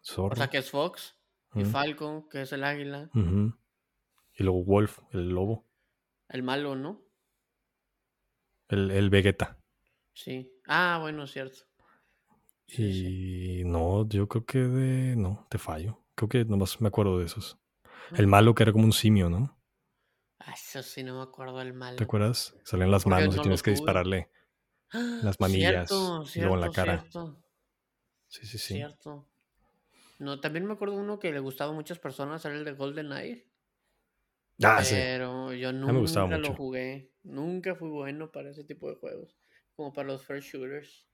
zorro. 0.02 0.34
O 0.34 0.38
sea, 0.38 0.50
que 0.50 0.58
es 0.58 0.72
Fox. 0.72 1.16
Y 1.54 1.66
Falcon, 1.66 2.28
que 2.30 2.42
es 2.42 2.52
el 2.52 2.64
águila. 2.64 3.12
Y 3.14 4.44
luego 4.44 4.64
Wolf, 4.64 4.98
el 5.12 5.30
lobo. 5.30 5.68
El 6.30 6.42
malo, 6.42 6.76
¿no? 6.76 7.00
El, 8.70 8.90
el 8.90 9.12
Vegeta. 9.12 9.63
Sí. 10.14 10.52
Ah, 10.68 11.00
bueno, 11.02 11.28
cierto. 11.28 11.64
y 12.68 13.64
no, 13.66 14.08
yo 14.08 14.28
creo 14.28 14.46
que 14.46 14.60
de. 14.60 15.16
No, 15.16 15.46
te 15.50 15.58
fallo. 15.58 16.04
Creo 16.16 16.30
que 16.30 16.46
nomás 16.46 16.80
me 16.82 16.88
acuerdo 16.88 17.20
de 17.20 17.26
esos. 17.26 17.58
El 18.16 18.28
malo 18.28 18.54
que 18.54 18.64
era 18.64 18.72
como 18.72 18.86
un 18.86 18.94
simio, 18.94 19.30
¿no? 19.30 19.58
Ah, 20.40 20.54
eso 20.54 20.84
sí, 20.84 21.04
no 21.04 21.16
me 21.18 21.24
acuerdo 21.24 21.58
del 21.58 21.74
malo. 21.74 21.98
¿Te 21.98 22.04
acuerdas? 22.04 22.56
Salen 22.64 22.92
las 22.92 23.08
manos 23.08 23.36
y 23.36 23.40
tienes 23.40 23.64
que 23.64 23.72
dispararle 23.72 24.30
las 24.92 25.40
manillas 25.40 25.90
y 26.36 26.40
luego 26.40 26.56
en 26.56 26.62
la 26.62 26.72
cara. 26.72 27.06
Sí, 28.28 28.46
sí, 28.46 28.58
sí. 28.58 28.76
Cierto. 28.76 29.28
No, 30.20 30.40
también 30.40 30.66
me 30.66 30.74
acuerdo 30.74 30.96
uno 30.96 31.20
que 31.20 31.32
le 31.32 31.40
gustaba 31.40 31.72
a 31.72 31.76
muchas 31.76 32.00
personas, 32.00 32.44
era 32.46 32.56
el 32.56 32.66
de 32.66 32.74
Golden 32.74 33.12
Eye. 33.12 33.48
Ah, 34.62 34.82
pero 34.90 35.54
yo 35.54 35.74
nunca 35.74 36.38
lo 36.38 36.56
jugué. 36.56 37.12
Nunca 37.24 37.76
fui 37.76 37.90
bueno 37.90 38.32
para 38.32 38.52
ese 38.52 38.64
tipo 38.64 38.90
de 38.90 38.96
juegos. 38.96 39.36
Como 39.76 39.94
para 39.94 40.08
los 40.10 40.24
first 40.24 40.50
shooters. 40.50 41.08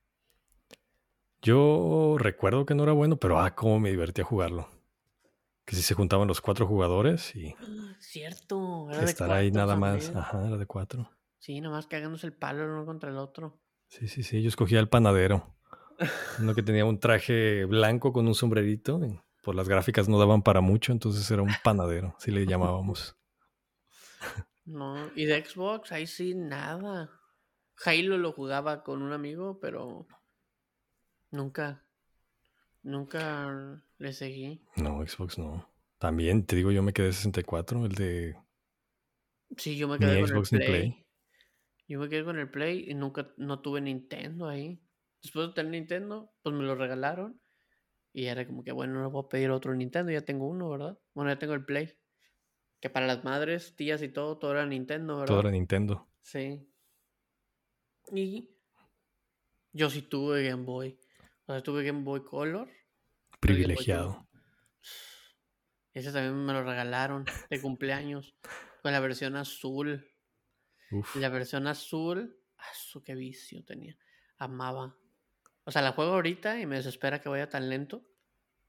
Yo 1.42 2.18
recuerdo 2.20 2.66
que 2.66 2.76
no 2.76 2.84
era 2.84 2.92
bueno, 2.92 3.18
pero 3.18 3.40
ah, 3.40 3.56
cómo 3.56 3.80
me 3.80 3.90
divertía 3.90 4.26
jugarlo. 4.26 4.70
Que 5.66 5.76
si 5.76 5.82
se 5.82 5.94
juntaban 5.94 6.28
los 6.28 6.42
cuatro 6.42 6.68
jugadores 6.68 7.36
y. 7.36 7.56
Cierto. 8.00 8.90
Era 8.92 9.04
estar 9.04 9.32
ahí 9.32 9.52
nada 9.52 9.76
más. 9.76 10.14
Ajá, 10.16 10.48
era 10.48 10.58
de 10.58 10.66
cuatro. 10.66 11.10
Sí, 11.38 11.62
nada 11.62 11.76
más 11.76 11.88
cagándose 11.88 12.28
el 12.28 12.34
palo 12.34 12.66
uno 12.66 12.86
contra 12.86 13.10
el 13.10 13.18
otro. 13.18 13.62
Sí, 13.88 14.08
sí, 14.08 14.24
sí. 14.24 14.42
Yo 14.42 14.50
escogía 14.50 14.80
el 14.80 14.90
panadero. 14.90 15.56
Uno 16.40 16.56
que 16.56 16.64
tenía 16.64 16.86
un 16.86 17.00
traje 17.00 17.66
blanco 17.66 18.14
con 18.14 18.28
un 18.28 18.36
sombrerito. 18.36 19.00
por 19.44 19.56
las 19.56 19.68
gráficas 19.68 20.08
no 20.08 20.18
daban 20.20 20.42
para 20.42 20.62
mucho, 20.62 20.92
entonces 20.92 21.30
era 21.32 21.42
un 21.42 21.54
panadero, 21.64 22.16
así 22.18 22.32
le 22.32 22.46
llamábamos. 22.46 23.16
No, 24.66 25.10
y 25.16 25.26
de 25.26 25.44
Xbox, 25.44 25.92
ahí 25.92 26.06
sí, 26.06 26.36
nada. 26.36 27.19
Halo 27.86 28.18
lo 28.18 28.34
jugaba 28.34 28.84
con 28.84 29.02
un 29.02 29.14
amigo, 29.14 29.60
pero 29.60 30.08
nunca, 31.32 31.86
nunca 32.82 33.84
le 33.98 34.14
seguí. 34.14 34.66
No, 34.76 35.06
Xbox 35.06 35.38
no. 35.38 35.70
También, 35.98 36.46
te 36.46 36.56
digo, 36.56 36.72
yo 36.72 36.84
me 36.84 36.94
quedé 36.94 37.12
64, 37.12 37.86
el 37.86 37.92
de... 37.94 38.38
Sí, 39.58 39.78
yo 39.78 39.88
me 39.88 39.98
quedé 39.98 40.22
con 40.22 40.30
Xbox 40.30 40.54
el 40.54 40.60
Play. 40.60 41.06
Yo 41.88 42.00
me 42.00 42.10
quedé 42.10 42.24
con 42.24 42.38
el 42.38 42.50
Play 42.50 42.86
y 42.90 42.94
nunca, 42.94 43.34
no 43.38 43.62
tuve 43.62 43.82
Nintendo 43.82 44.48
ahí. 44.48 44.82
Después 45.22 45.48
de 45.48 45.54
tener 45.54 45.72
Nintendo, 45.72 46.32
pues 46.42 46.56
me 46.56 46.64
lo 46.64 46.76
regalaron. 46.76 47.42
Y 48.14 48.26
era 48.26 48.46
como 48.46 48.64
que, 48.64 48.72
bueno, 48.72 49.02
no 49.02 49.10
voy 49.12 49.24
a 49.26 49.30
pedir 49.30 49.52
otro 49.52 49.74
Nintendo, 49.74 50.12
ya 50.12 50.22
tengo 50.22 50.48
uno, 50.48 50.70
¿verdad? 50.70 50.98
Bueno, 51.14 51.32
ya 51.32 51.40
tengo 51.40 51.54
el 51.54 51.66
Play. 51.66 51.94
Que 52.80 52.90
para 52.90 53.08
las 53.08 53.24
madres, 53.24 53.76
tías 53.76 54.02
y 54.02 54.10
todo, 54.10 54.38
todo 54.38 54.52
era 54.52 54.66
Nintendo, 54.66 55.16
¿verdad? 55.16 55.28
Todo 55.28 55.40
era 55.42 55.52
Nintendo. 55.52 56.08
Sí. 56.22 56.66
Y 58.14 58.50
yo 59.74 59.90
sí 59.90 60.02
tuve 60.02 60.48
Game 60.48 60.64
Boy. 60.64 61.00
O 61.46 61.54
sea, 61.54 61.62
tuve 61.62 61.84
Game 61.84 62.04
Boy 62.04 62.24
Color. 62.24 62.70
Privilegiado. 63.40 64.28
Ese 65.94 66.12
también 66.12 66.46
me 66.46 66.54
lo 66.54 66.64
regalaron 66.64 67.26
de 67.50 67.62
cumpleaños. 67.62 68.36
Con 68.82 68.92
la 68.92 69.00
versión 69.00 69.36
azul. 69.36 70.08
Uf. 70.92 71.16
La 71.16 71.30
versión 71.30 71.68
azul. 71.68 72.38
Ah, 72.58 72.72
su 72.74 73.02
qué 73.02 73.16
vicio 73.16 73.64
tenía 73.64 73.98
amaba. 74.40 74.96
O 75.66 75.72
sea, 75.72 75.84
la 75.84 75.92
juego 75.92 76.14
ahorita 76.14 76.60
y 76.60 76.66
me 76.66 76.78
desespera 76.78 77.22
que 77.22 77.30
vaya 77.30 77.50
tan 77.50 77.70
lento. 77.70 78.04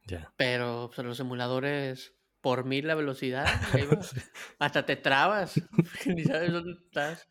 Ya. 0.05 0.33
Pero 0.37 0.91
pues, 0.95 1.07
los 1.07 1.21
emuladores, 1.21 2.15
por 2.41 2.65
mil 2.65 2.87
la 2.87 2.95
velocidad, 2.95 3.47
hasta 4.59 4.85
te 4.85 4.97
trabas, 4.97 5.61
ni 6.07 6.25
sabes 6.25 6.53
dónde 6.53 6.73
estás. 6.73 7.27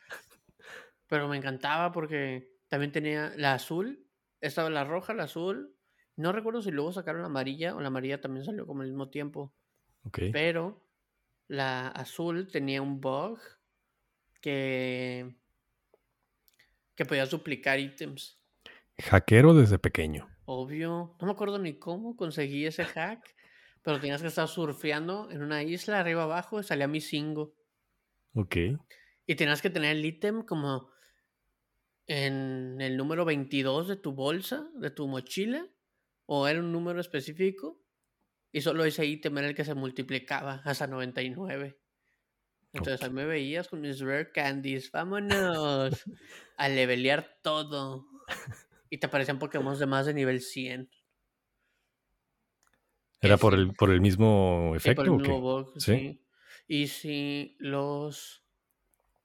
Pero 1.10 1.28
me 1.28 1.36
encantaba 1.36 1.92
porque 1.92 2.56
también 2.70 2.94
tenía 2.94 3.34
la 3.36 3.56
azul, 3.56 4.08
estaba 4.40 4.70
la 4.70 4.86
roja, 4.86 5.14
la 5.14 5.24
azul. 5.24 5.76
No 6.16 6.32
recuerdo 6.32 6.62
si 6.62 6.72
luego 6.72 6.94
sacaron 6.94 7.22
la 7.22 7.28
amarilla 7.28 7.76
o 7.76 7.82
la 7.82 7.88
amarilla 7.88 8.22
también 8.22 8.46
salió 8.46 8.66
como 8.66 8.84
al 8.84 8.88
mismo 8.88 9.10
tiempo. 9.10 9.54
Okay. 10.04 10.32
Pero 10.32 10.86
la 11.48 11.90
azul 11.90 12.48
tenía 12.48 12.82
un 12.82 13.02
bug 13.02 13.40
que 14.40 15.36
que 17.00 17.06
podías 17.06 17.30
duplicar 17.30 17.80
ítems. 17.80 18.38
Hackero 19.02 19.54
desde 19.54 19.80
pequeño. 19.80 20.28
Obvio. 20.44 21.16
No 21.22 21.28
me 21.28 21.32
acuerdo 21.32 21.58
ni 21.58 21.80
cómo 21.80 22.18
conseguí 22.18 22.66
ese 22.66 22.84
hack, 22.84 23.24
pero 23.82 24.02
tenías 24.02 24.22
que 24.22 24.28
estar 24.28 24.50
surfeando 24.50 25.32
en 25.32 25.42
una 25.42 25.64
isla 25.64 26.02
arriba 26.02 26.24
abajo 26.24 26.60
y 26.60 26.64
salía 26.64 26.90
mi 26.90 27.00
singo. 27.00 27.56
Ok. 28.34 28.58
Y 29.26 29.36
tenías 29.36 29.62
que 29.62 29.70
tener 29.70 29.96
el 29.96 30.06
ítem 30.06 30.44
como 30.44 30.90
en 32.10 32.82
el 32.82 32.98
número 32.98 33.24
22 33.24 33.88
de 33.88 33.96
tu 33.96 34.14
bolsa, 34.14 34.68
de 34.74 34.90
tu 34.90 35.08
mochila, 35.08 35.68
o 36.26 36.48
era 36.48 36.60
un 36.60 36.72
número 36.72 37.00
específico, 37.00 37.80
y 38.52 38.62
solo 38.62 38.84
ese 38.84 39.06
ítem 39.06 39.38
era 39.38 39.48
el 39.48 39.56
que 39.56 39.64
se 39.64 39.76
multiplicaba 39.76 40.64
hasta 40.66 40.88
99. 40.88 41.80
Entonces 42.74 43.04
ahí 43.04 43.12
me 43.12 43.26
veías 43.26 43.68
con 43.68 43.82
mis 43.82 44.00
rare 44.00 44.32
candies, 44.32 44.92
vámonos 44.92 46.04
a 46.58 46.68
levelear 46.68 47.38
todo. 47.44 48.08
Y 48.90 48.98
te 48.98 49.06
aparecían 49.06 49.38
Pokémon 49.38 49.78
de 49.78 49.86
más 49.86 50.08
de 50.08 50.16
nivel 50.16 50.42
100. 50.42 50.90
¿Era 53.22 53.38
por 53.38 53.54
el, 53.54 53.74
por 53.74 53.92
el 53.92 54.02
mismo 54.02 54.74
efecto? 54.76 55.04
Sí, 55.04 55.10
por 55.10 55.16
el 55.16 55.22
mismo 55.22 55.42
bug, 55.42 55.80
¿Sí? 55.80 56.26
Y 56.68 56.88
si 56.88 57.56
los 57.60 58.44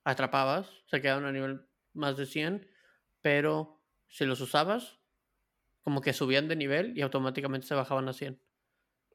atrapabas, 0.05 0.68
se 0.87 1.01
quedaban 1.01 1.25
a 1.25 1.33
nivel 1.33 1.62
más 1.94 2.18
de 2.18 2.27
100, 2.27 2.74
pero 3.25 3.83
si 4.07 4.27
los 4.27 4.43
usabas, 4.43 5.01
como 5.81 6.03
que 6.03 6.13
subían 6.13 6.47
de 6.47 6.57
nivel 6.57 6.93
y 6.95 7.01
automáticamente 7.01 7.67
se 7.67 7.75
bajaban 7.75 8.07
a 8.07 8.13
100. 8.13 8.39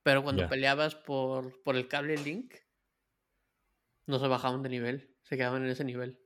Pero 0.01 0.23
cuando 0.23 0.49
peleabas 0.49 0.95
por, 0.95 1.61
por 1.61 1.75
el 1.75 1.87
cable 1.87 2.17
Link, 2.17 2.55
no 4.07 4.17
se 4.17 4.27
bajaban 4.27 4.63
de 4.63 4.69
nivel, 4.69 5.15
se 5.21 5.37
quedaban 5.37 5.63
en 5.63 5.69
ese 5.69 5.83
nivel. 5.83 6.19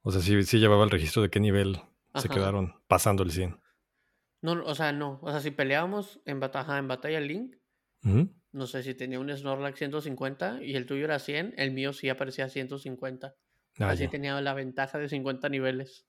O 0.00 0.10
sea, 0.10 0.22
sí, 0.22 0.42
sí 0.44 0.58
llevaba 0.58 0.84
el 0.84 0.90
registro 0.90 1.20
de 1.20 1.28
qué 1.28 1.38
nivel 1.38 1.82
se 2.14 2.30
quedaron 2.30 2.82
pasando 2.86 3.24
el 3.24 3.30
100. 3.30 3.60
No, 4.40 4.64
o 4.64 4.74
sea, 4.74 4.92
no. 4.92 5.18
O 5.20 5.30
sea, 5.30 5.40
si 5.40 5.50
peleábamos 5.50 6.22
en 6.24 6.40
batalla, 6.40 6.78
en 6.78 6.88
batalla 6.88 7.20
Link, 7.20 7.56
no 8.52 8.66
sé 8.66 8.82
si 8.82 8.94
tenía 8.94 9.20
un 9.20 9.28
Snorlax 9.28 9.80
150 9.80 10.62
y 10.62 10.76
el 10.76 10.86
tuyo 10.86 11.04
era 11.04 11.18
100, 11.18 11.56
el 11.58 11.72
mío 11.72 11.92
sí 11.92 12.08
aparecía 12.08 12.48
150. 12.48 13.36
Ah, 13.80 13.90
Así 13.90 14.08
tenía 14.08 14.40
la 14.40 14.54
ventaja 14.54 14.96
de 14.96 15.10
50 15.10 15.50
niveles. 15.50 16.06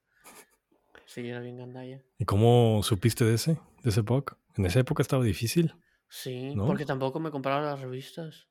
Sí, 1.05 1.27
era 1.27 1.39
bien 1.39 1.57
gandalla. 1.57 2.03
¿Y 2.17 2.25
cómo 2.25 2.81
supiste 2.83 3.25
de 3.25 3.35
ese, 3.35 3.59
de 3.83 3.89
ese 3.89 4.03
Puck? 4.03 4.37
En 4.55 4.65
esa 4.65 4.79
época 4.79 5.01
estaba 5.01 5.23
difícil. 5.23 5.73
Sí, 6.09 6.53
porque 6.55 6.85
tampoco 6.85 7.19
me 7.19 7.31
compraba 7.31 7.61
las 7.61 7.79
revistas. 7.79 8.47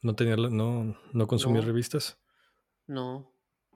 ¿No 0.00 0.14
tenía, 0.14 0.36
no, 0.36 0.96
no 1.12 1.26
consumía 1.26 1.60
revistas? 1.60 2.18
No. 2.86 3.32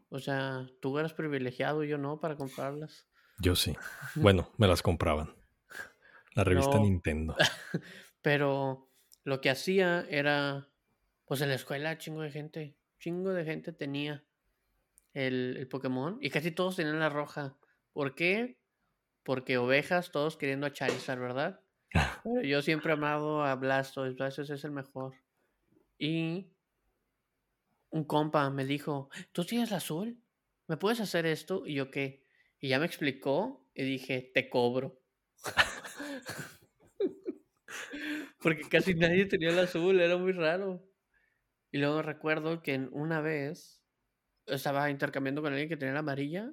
O 0.09 0.19
sea, 0.19 0.67
tú 0.81 0.99
eras 0.99 1.13
privilegiado 1.13 1.85
y 1.85 1.89
yo 1.89 1.99
no 1.99 2.21
para 2.21 2.37
comprarlas. 2.37 3.07
Yo 3.39 3.55
sí. 3.55 3.77
Bueno, 4.15 4.51
me 4.57 4.67
las 4.67 4.83
compraban. 4.83 5.35
La 6.35 6.45
revista 6.45 6.79
Nintendo. 6.79 7.37
Pero 8.23 8.91
lo 9.25 9.41
que 9.41 9.51
hacía 9.51 10.07
era, 10.09 10.69
pues 11.27 11.41
en 11.43 11.49
la 11.49 11.55
escuela 11.55 11.99
chingo 11.99 12.23
de 12.23 12.31
gente, 12.31 12.77
chingo 12.99 13.33
de 13.33 13.45
gente 13.45 13.73
tenía 13.73 14.25
el, 15.13 15.57
el 15.59 15.69
Pokémon 15.69 16.19
y 16.21 16.31
casi 16.31 16.51
todos 16.51 16.77
tenían 16.77 16.99
la 16.99 17.09
roja. 17.09 17.57
¿Por 17.97 18.15
qué? 18.15 18.59
Porque 19.23 19.57
ovejas, 19.57 20.11
todos 20.11 20.37
queriendo 20.37 20.67
a 20.67 20.73
Charizard, 20.75 21.19
¿verdad? 21.19 21.63
Pero 22.25 22.43
yo 22.43 22.61
siempre 22.61 22.91
he 22.91 22.93
amado 22.93 23.43
a 23.43 23.55
Blastoise, 23.55 24.15
Blastoise 24.15 24.51
es 24.51 24.65
el 24.65 24.73
mejor. 24.73 25.15
Y 25.99 26.53
un 27.89 28.05
compa 28.05 28.51
me 28.51 28.67
dijo, 28.67 29.09
¿tú 29.33 29.47
tienes 29.47 29.71
la 29.71 29.79
azul? 29.79 30.23
¿Me 30.67 30.77
puedes 30.77 31.01
hacer 31.01 31.25
esto? 31.25 31.67
Y 31.67 31.73
yo, 31.73 31.91
¿qué? 31.91 32.23
Y 32.61 32.69
ya 32.69 32.79
me 32.79 32.85
explicó 32.85 33.67
y 33.73 33.85
dije, 33.85 34.31
te 34.35 34.51
cobro. 34.51 35.01
Porque 38.43 38.69
casi 38.69 38.95
nadie 38.95 39.25
tenía 39.25 39.49
el 39.49 39.59
azul, 39.59 40.03
era 40.03 40.19
muy 40.19 40.33
raro. 40.33 40.87
Y 41.73 41.79
luego 41.79 42.03
recuerdo 42.03 42.61
que 42.61 42.77
una 42.93 43.23
vez 43.23 43.83
estaba 44.45 44.91
intercambiando 44.91 45.41
con 45.41 45.55
alguien 45.55 45.71
que 45.71 45.79
tenía 45.79 45.95
la 45.95 46.01
amarilla 46.01 46.53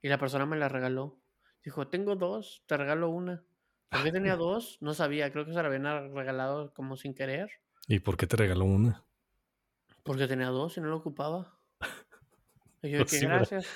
y 0.00 0.08
la 0.08 0.18
persona 0.18 0.46
me 0.46 0.56
la 0.56 0.68
regaló. 0.68 1.20
Dijo, 1.64 1.88
tengo 1.88 2.16
dos, 2.16 2.64
te 2.66 2.76
regalo 2.76 3.08
una. 3.10 3.44
¿Por 3.88 4.02
qué 4.02 4.12
tenía 4.12 4.36
dos? 4.36 4.78
No 4.80 4.94
sabía, 4.94 5.30
creo 5.32 5.44
que 5.44 5.52
se 5.52 5.62
la 5.62 5.68
habían 5.68 6.14
regalado 6.14 6.72
como 6.74 6.96
sin 6.96 7.14
querer. 7.14 7.50
¿Y 7.88 8.00
por 8.00 8.16
qué 8.16 8.26
te 8.26 8.36
regaló 8.36 8.64
una? 8.64 9.04
Porque 10.02 10.26
tenía 10.26 10.48
dos 10.48 10.76
y 10.76 10.80
no 10.80 10.88
lo 10.88 10.96
ocupaba. 10.96 11.58
Y 12.82 12.90
yo, 12.90 12.98
pues 13.06 13.20
gracias. 13.20 13.66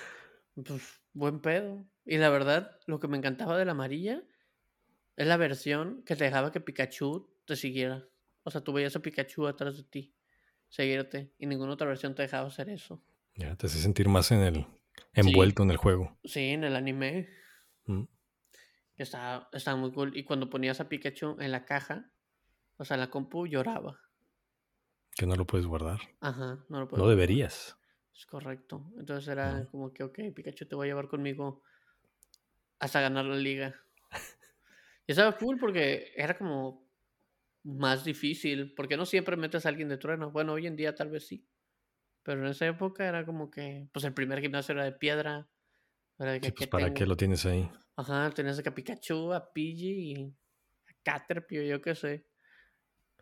Pues 0.55 1.01
buen 1.13 1.41
pedo. 1.41 1.85
Y 2.05 2.19
la 2.19 2.31
verdad, 2.31 2.79
lo 2.87 2.99
que 2.99 3.09
me 3.09 3.17
encantaba 3.17 3.59
de 3.59 3.65
la 3.65 3.73
amarilla 3.73 4.23
es 5.17 5.27
la 5.27 5.37
versión 5.37 6.03
que 6.05 6.17
te 6.17 6.25
dejaba 6.25 6.53
que 6.53 6.61
Pikachu 6.61 7.29
te 7.45 7.57
siguiera. 7.57 8.07
O 8.43 8.51
sea, 8.51 8.63
tú 8.63 8.73
veías 8.73 8.95
a 8.97 9.01
Pikachu 9.01 9.47
atrás 9.47 9.77
de 9.77 9.83
ti, 9.85 10.15
seguirte, 10.69 11.33
y 11.39 11.47
ninguna 11.47 11.73
otra 11.73 11.87
versión 11.87 12.15
te 12.15 12.23
dejaba 12.23 12.47
hacer 12.47 12.69
eso. 12.69 13.03
Ya, 13.35 13.57
te 13.57 13.67
hace 13.67 13.79
sentir 13.79 14.09
más 14.09 14.31
en 14.31 14.41
el 14.41 14.67
envuelto 15.15 15.63
en 15.63 15.71
el 15.71 15.77
juego. 15.77 16.19
Sí, 16.25 16.51
en 16.51 16.65
el 16.65 16.77
anime. 16.77 17.29
Mm. 17.87 18.05
Estaba, 18.97 19.49
estaba 19.53 19.77
muy 19.77 19.93
cool. 19.93 20.17
Y 20.17 20.25
cuando 20.25 20.49
ponías 20.49 20.81
a 20.81 20.89
Pikachu 20.89 21.37
en 21.41 21.53
la 21.53 21.65
caja, 21.65 22.11
o 22.77 22.85
sea, 22.85 22.97
la 22.97 23.11
compu 23.11 23.47
lloraba. 23.47 24.01
Que 25.15 25.27
no 25.27 25.35
lo 25.35 25.47
puedes 25.47 25.67
guardar. 25.67 26.01
Ajá, 26.21 26.65
no 26.69 26.81
lo 26.81 26.89
puedes. 26.89 27.03
No 27.03 27.09
deberías. 27.09 27.77
Es 28.15 28.27
correcto. 28.27 28.93
Entonces 28.99 29.29
era 29.29 29.67
como 29.71 29.93
que, 29.93 30.03
ok, 30.05 30.19
Pikachu 30.35 30.67
te 30.67 30.75
voy 30.75 30.87
a 30.87 30.91
llevar 30.91 31.09
conmigo 31.09 31.63
hasta 32.79 33.01
ganar 33.01 33.25
la 33.25 33.37
liga. 33.37 33.75
Y 35.09 35.13
estaba 35.13 35.37
cool 35.39 35.57
porque 35.57 36.13
era 36.17 36.37
como 36.37 36.85
más 37.63 38.05
difícil, 38.05 38.75
porque 38.75 38.97
no 38.97 39.07
siempre 39.07 39.37
metes 39.37 39.65
a 39.65 39.69
alguien 39.69 39.89
de 39.89 39.99
trueno. 39.99 40.33
Bueno, 40.33 40.55
hoy 40.55 40.67
en 40.67 40.75
día 40.75 40.97
tal 40.97 41.11
vez 41.11 41.29
sí. 41.29 41.47
Pero 42.27 42.41
en 42.41 42.49
esa 42.49 42.67
época 42.67 43.07
era 43.07 43.25
como 43.25 43.53
que, 43.53 43.89
pues 43.93 44.05
el 44.05 44.13
primer 44.13 44.41
gimnasio 44.41 44.73
era 44.73 44.83
de 44.85 44.91
piedra. 44.91 45.49
sí, 46.19 46.51
pues 46.51 46.69
para 46.69 46.93
qué 46.93 47.07
lo 47.07 47.17
tienes 47.17 47.47
ahí. 47.47 47.71
Ajá, 47.95 48.29
tenías 48.31 48.59
a 48.59 48.75
Pikachu, 48.75 49.33
a 49.33 49.53
Pidgey 49.53 50.13
y 50.13 50.25
a 50.25 50.93
Caterpie, 51.05 51.69
yo 51.69 51.81
qué 51.81 51.95
sé. 51.95 52.27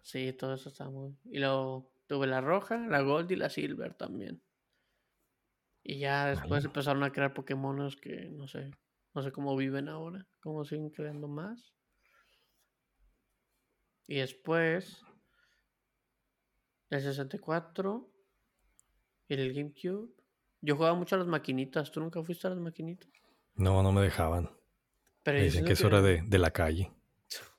Sí, 0.00 0.32
todo 0.32 0.54
eso 0.54 0.70
está 0.70 0.88
muy... 0.88 1.14
Y 1.24 1.38
luego 1.38 1.92
tuve 2.06 2.26
la 2.26 2.40
roja, 2.40 2.78
la 2.78 3.02
gold 3.02 3.30
y 3.30 3.36
la 3.36 3.50
silver 3.50 3.92
también. 3.92 4.42
Y 5.82 5.98
ya 5.98 6.28
después 6.28 6.64
empezaron 6.64 7.02
a 7.02 7.12
crear 7.12 7.34
Pokémonos 7.34 7.96
que 7.96 8.30
no 8.30 8.48
sé, 8.48 8.70
no 9.12 9.22
sé 9.22 9.32
cómo 9.32 9.54
viven 9.54 9.90
ahora, 9.90 10.26
cómo 10.40 10.64
siguen 10.64 10.88
creando 10.88 11.28
más. 11.28 11.74
Y 14.06 14.16
después, 14.16 15.04
el 16.88 17.02
64 17.02 18.13
y 19.28 19.34
el 19.34 19.54
GameCube. 19.54 20.10
Yo 20.60 20.76
jugaba 20.76 20.94
mucho 20.94 21.16
a 21.16 21.18
las 21.18 21.26
maquinitas. 21.26 21.90
¿Tú 21.90 22.00
nunca 22.00 22.22
fuiste 22.22 22.46
a 22.46 22.50
las 22.50 22.58
maquinitas? 22.58 23.10
No, 23.54 23.82
no 23.82 23.92
me 23.92 24.02
dejaban. 24.02 24.50
Pero 25.22 25.40
dicen 25.40 25.64
que 25.64 25.72
es 25.72 25.84
hora 25.84 26.02
de, 26.02 26.22
de, 26.22 26.38
la 26.38 26.50
calle. 26.50 26.92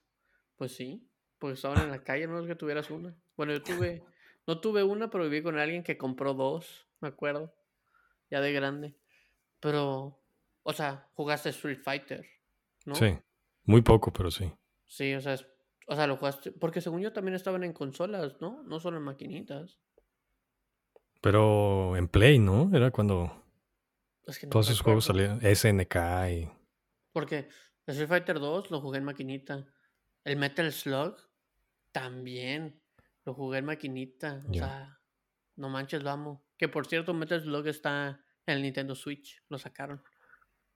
Pues 0.58 0.74
sí, 0.74 1.06
porque 1.38 1.56
estaban 1.56 1.82
en 1.82 1.92
la 1.92 2.02
calle, 2.02 2.28
no 2.28 2.40
es 2.40 2.48
que 2.48 2.56
tuvieras 2.56 2.90
una. 2.90 3.14
Bueno, 3.36 3.52
yo 3.52 3.62
tuve, 3.62 4.06
no 4.48 4.62
tuve 4.62 4.84
una, 4.84 5.10
pero 5.10 5.26
viví 5.26 5.44
con 5.44 5.60
alguien 5.60 5.84
que 5.84 5.98
compró 5.98 6.34
dos, 6.34 6.88
me 7.02 7.10
acuerdo. 7.10 7.54
Ya 8.32 8.40
de 8.40 8.54
grande. 8.54 8.96
Pero, 9.60 10.18
o 10.64 10.72
sea, 10.72 11.10
jugaste 11.14 11.50
Street 11.50 11.82
Fighter, 11.84 12.26
¿no? 12.86 12.96
Sí, 12.96 13.18
muy 13.66 13.82
poco, 13.82 14.14
pero 14.14 14.32
sí. 14.32 14.50
Sí, 14.88 15.14
o 15.14 15.20
sea, 15.20 15.38
o 15.88 15.96
sea, 15.96 16.08
lo 16.08 16.16
jugaste. 16.16 16.54
Porque 16.54 16.80
según 16.80 17.02
yo 17.02 17.12
también 17.12 17.36
estaban 17.36 17.66
en 17.66 17.74
consolas, 17.74 18.40
¿no? 18.40 18.64
No 18.64 18.80
solo 18.80 18.98
en 18.98 19.04
maquinitas. 19.04 19.78
Pero 21.26 21.98
en 21.98 22.08
Play, 22.08 22.38
¿no? 22.38 22.70
Era 22.72 22.92
cuando 22.92 23.44
todos 24.48 24.68
esos 24.70 24.82
juegos 24.82 25.06
salían. 25.06 25.42
SNK 25.42 25.96
y. 26.30 26.50
Porque 27.12 27.50
Street 27.88 28.08
Fighter 28.08 28.40
2 28.40 28.70
lo 28.70 28.80
jugué 28.80 29.00
en 29.00 29.06
maquinita. 29.06 29.66
El 30.24 30.38
Metal 30.38 30.72
Slug 30.72 31.18
también 31.92 32.80
lo 33.24 33.34
jugué 33.34 33.58
en 33.58 33.66
maquinita. 33.66 34.44
O 34.48 34.54
sea, 34.54 35.00
no 35.56 35.70
manches, 35.70 36.04
lo 36.04 36.12
amo. 36.12 36.46
Que 36.60 36.70
por 36.70 36.86
cierto, 36.86 37.12
Metal 37.16 37.42
Slug 37.42 37.66
está 37.70 38.24
en 38.46 38.58
el 38.58 38.62
Nintendo 38.62 38.94
Switch. 38.94 39.42
Lo 39.50 39.58
sacaron. 39.58 40.04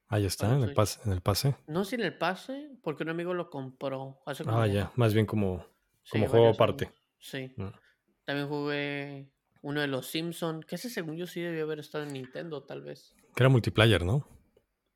Ahí 0.07 0.25
está, 0.25 0.55
en 0.55 0.63
el, 0.63 0.73
pase, 0.73 0.99
en 1.05 1.11
el 1.11 1.21
pase. 1.21 1.55
No, 1.67 1.85
si 1.85 1.93
en 1.93 2.01
el 2.01 2.17
pase, 2.17 2.71
porque 2.81 3.03
un 3.03 3.09
amigo 3.09 3.35
lo 3.35 3.51
compró. 3.51 4.23
ah, 4.25 4.65
ya, 4.65 4.91
más 4.95 5.13
bien 5.13 5.27
como, 5.27 5.63
como 6.09 6.27
juego 6.27 6.49
aparte. 6.49 6.91
Sí. 7.19 7.53
Mm. 7.55 7.67
También 8.25 8.47
jugué 8.47 9.31
uno 9.61 9.81
de 9.81 9.87
los 9.87 10.07
Simpsons, 10.07 10.65
que 10.65 10.75
ese 10.75 10.89
según 10.89 11.17
yo 11.17 11.27
sí 11.27 11.41
debió 11.41 11.63
haber 11.63 11.79
estado 11.79 12.05
en 12.05 12.13
Nintendo, 12.13 12.63
tal 12.63 12.81
vez. 12.81 13.15
Que 13.35 13.43
era 13.43 13.49
multiplayer, 13.49 14.03
¿no? 14.03 14.27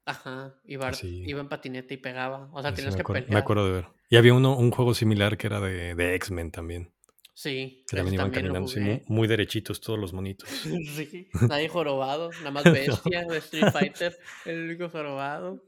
Ajá, 0.05 0.55
iba, 0.65 0.91
iba 1.01 1.39
en 1.39 1.49
patinete 1.49 1.93
y 1.93 1.97
pegaba. 1.97 2.49
O 2.53 2.61
sea, 2.61 2.73
tenías 2.73 2.95
que 2.95 3.03
pelear. 3.03 3.29
Me 3.29 3.37
acuerdo 3.37 3.65
de 3.65 3.71
ver. 3.71 3.87
Y 4.09 4.17
había 4.17 4.33
uno, 4.33 4.57
un 4.57 4.71
juego 4.71 4.93
similar 4.93 5.37
que 5.37 5.47
era 5.47 5.59
de, 5.59 5.95
de 5.95 6.15
X-Men 6.15 6.51
también. 6.51 6.93
Sí. 7.33 7.83
Que 7.89 7.97
también 7.97 8.15
iban 8.15 8.31
caminando 8.31 8.69
muy, 9.07 9.27
derechitos 9.27 9.81
todos 9.81 9.97
los 9.97 10.13
monitos. 10.13 10.47
sí, 10.95 11.29
nadie 11.49 11.67
jorobado, 11.67 12.29
nada 12.39 12.51
más 12.51 12.63
bestia 12.71 13.25
de 13.25 13.37
Street 13.37 13.71
Fighter, 13.71 14.17
el 14.45 14.65
único 14.65 14.89
jorobado. 14.89 15.63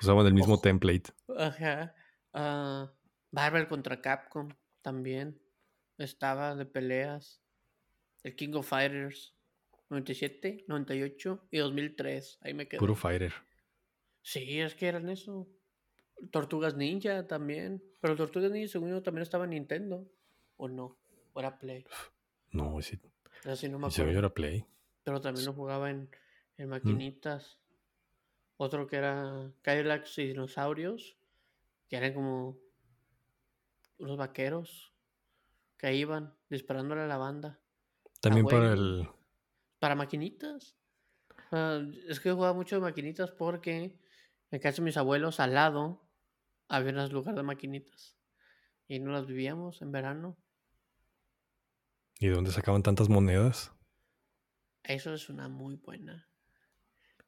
Usaban 0.00 0.26
el 0.26 0.34
mismo 0.34 0.60
template. 0.60 1.12
Ajá. 1.36 1.94
Uh, 2.34 3.68
contra 3.68 4.00
Capcom 4.00 4.48
también 4.82 5.40
estaba 5.98 6.54
de 6.54 6.66
peleas. 6.66 7.41
El 8.22 8.36
King 8.36 8.54
of 8.54 8.68
Fighters 8.68 9.34
97, 9.90 10.64
98 10.68 11.48
y 11.50 11.58
2003. 11.58 12.38
Ahí 12.42 12.54
me 12.54 12.66
quedé. 12.66 12.78
Puro 12.78 12.94
fighter. 12.94 13.32
Sí, 14.22 14.60
es 14.60 14.74
que 14.74 14.86
eran 14.86 15.08
eso. 15.10 15.48
Tortugas 16.30 16.76
Ninja 16.76 17.26
también. 17.26 17.82
Pero 18.00 18.16
Tortugas 18.16 18.50
Ninja, 18.50 18.68
según 18.68 18.90
yo, 18.90 19.02
también 19.02 19.22
estaba 19.22 19.44
en 19.44 19.50
Nintendo. 19.50 20.08
¿O 20.56 20.68
no? 20.68 20.98
¿O 21.32 21.40
era 21.40 21.58
Play? 21.58 21.84
No, 22.50 22.80
sí. 22.82 23.00
Así 23.44 23.68
no 23.68 23.78
me 23.78 23.86
acuerdo. 23.86 24.18
era 24.18 24.32
Play. 24.32 24.64
Pero 25.02 25.20
también 25.20 25.46
lo 25.46 25.52
jugaba 25.52 25.90
en, 25.90 26.10
en 26.58 26.68
mm. 26.68 26.70
maquinitas. 26.70 27.58
Otro 28.56 28.86
que 28.86 28.96
era 28.96 29.52
Cadillacs 29.62 30.18
y 30.18 30.28
dinosaurios. 30.28 31.16
Que 31.88 31.96
eran 31.96 32.14
como 32.14 32.58
unos 33.98 34.16
vaqueros 34.16 34.92
que 35.76 35.94
iban 35.94 36.34
disparándole 36.48 37.02
a 37.02 37.06
la 37.06 37.16
banda. 37.16 37.61
También 38.22 38.46
para 38.46 38.72
el. 38.72 39.08
Para 39.80 39.96
maquinitas. 39.96 40.76
es 42.08 42.20
que 42.20 42.30
jugaba 42.30 42.54
mucho 42.54 42.76
de 42.76 42.82
maquinitas 42.82 43.32
porque 43.32 43.98
en 44.52 44.60
casa 44.60 44.76
de 44.76 44.84
mis 44.84 44.96
abuelos 44.96 45.40
al 45.40 45.54
lado 45.54 46.08
había 46.68 46.92
un 46.92 47.12
lugar 47.12 47.34
de 47.34 47.42
maquinitas. 47.42 48.16
Y 48.86 49.00
no 49.00 49.10
las 49.10 49.26
vivíamos 49.26 49.82
en 49.82 49.90
verano. 49.90 50.38
¿Y 52.20 52.28
dónde 52.28 52.52
sacaban 52.52 52.84
tantas 52.84 53.08
monedas? 53.08 53.72
Eso 54.84 55.14
es 55.14 55.28
una 55.28 55.48
muy 55.48 55.74
buena. 55.74 56.28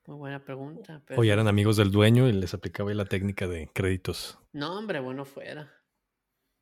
Muy 0.07 0.17
buena 0.17 0.45
pregunta. 0.45 1.03
Pero... 1.07 1.21
O 1.21 1.25
ya 1.25 1.33
eran 1.33 1.49
amigos 1.49 1.77
del 1.77 1.91
dueño 1.91 2.29
y 2.29 2.33
les 2.33 2.55
aplicaba 2.55 2.95
la 2.95 3.07
técnica 3.07 3.49
de 3.49 3.69
créditos. 3.73 4.39
No, 4.53 4.79
hombre, 4.79 5.01
bueno 5.01 5.25
fuera. 5.25 5.73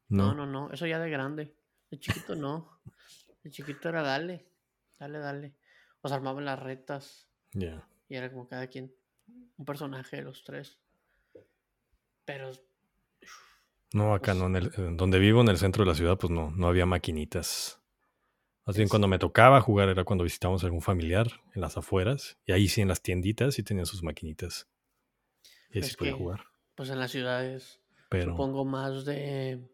No, 0.08 0.32
no, 0.34 0.46
no. 0.46 0.70
Eso 0.70 0.86
ya 0.86 0.98
de 0.98 1.10
grande. 1.10 1.54
De 1.90 1.98
chiquito 1.98 2.34
no. 2.34 2.80
De 3.42 3.50
chiquito 3.50 3.88
era 3.88 4.02
dale. 4.02 4.46
Dale, 4.98 5.18
dale. 5.18 5.54
O 6.00 6.08
sea, 6.08 6.16
armaban 6.16 6.44
las 6.44 6.58
retas. 6.58 7.28
Ya. 7.52 7.88
Y 8.08 8.16
era 8.16 8.30
como 8.30 8.48
cada 8.48 8.66
quien. 8.66 8.94
Un 9.56 9.64
personaje 9.64 10.16
de 10.16 10.22
los 10.22 10.44
tres. 10.44 10.78
Pero. 12.24 12.50
No, 13.92 14.14
acá 14.14 14.34
no. 14.34 14.46
En 14.46 14.56
el, 14.56 14.96
donde 14.96 15.18
vivo, 15.18 15.40
en 15.40 15.48
el 15.48 15.58
centro 15.58 15.84
de 15.84 15.90
la 15.90 15.96
ciudad, 15.96 16.18
pues 16.18 16.30
no, 16.30 16.50
no 16.50 16.68
había 16.68 16.86
maquinitas. 16.86 17.80
Más 18.64 18.76
bien 18.76 18.88
cuando 18.88 19.08
me 19.08 19.18
tocaba 19.18 19.60
jugar 19.60 19.88
era 19.88 20.04
cuando 20.04 20.22
visitábamos 20.22 20.62
a 20.62 20.66
algún 20.66 20.82
familiar 20.82 21.26
en 21.54 21.60
las 21.60 21.76
afueras. 21.76 22.38
Y 22.46 22.52
ahí 22.52 22.68
sí 22.68 22.80
en 22.80 22.88
las 22.88 23.02
tienditas 23.02 23.54
sí 23.54 23.62
tenían 23.62 23.86
sus 23.86 24.02
maquinitas. 24.02 24.68
Y 25.70 25.78
ahí 25.78 25.84
sí 25.84 25.96
podía 25.96 26.14
jugar. 26.14 26.46
Pues 26.76 26.90
en 26.90 26.98
las 26.98 27.10
ciudades. 27.10 27.80
Supongo 28.10 28.64
más 28.64 29.04
de. 29.04 29.68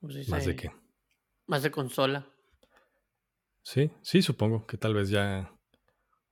¿Más 0.00 0.46
de 0.46 0.56
qué? 0.56 0.72
Más 1.46 1.62
de 1.62 1.70
consola. 1.70 2.26
Sí, 3.62 3.90
sí, 4.02 4.22
supongo 4.22 4.66
que 4.66 4.76
tal 4.76 4.94
vez 4.94 5.08
ya. 5.10 5.52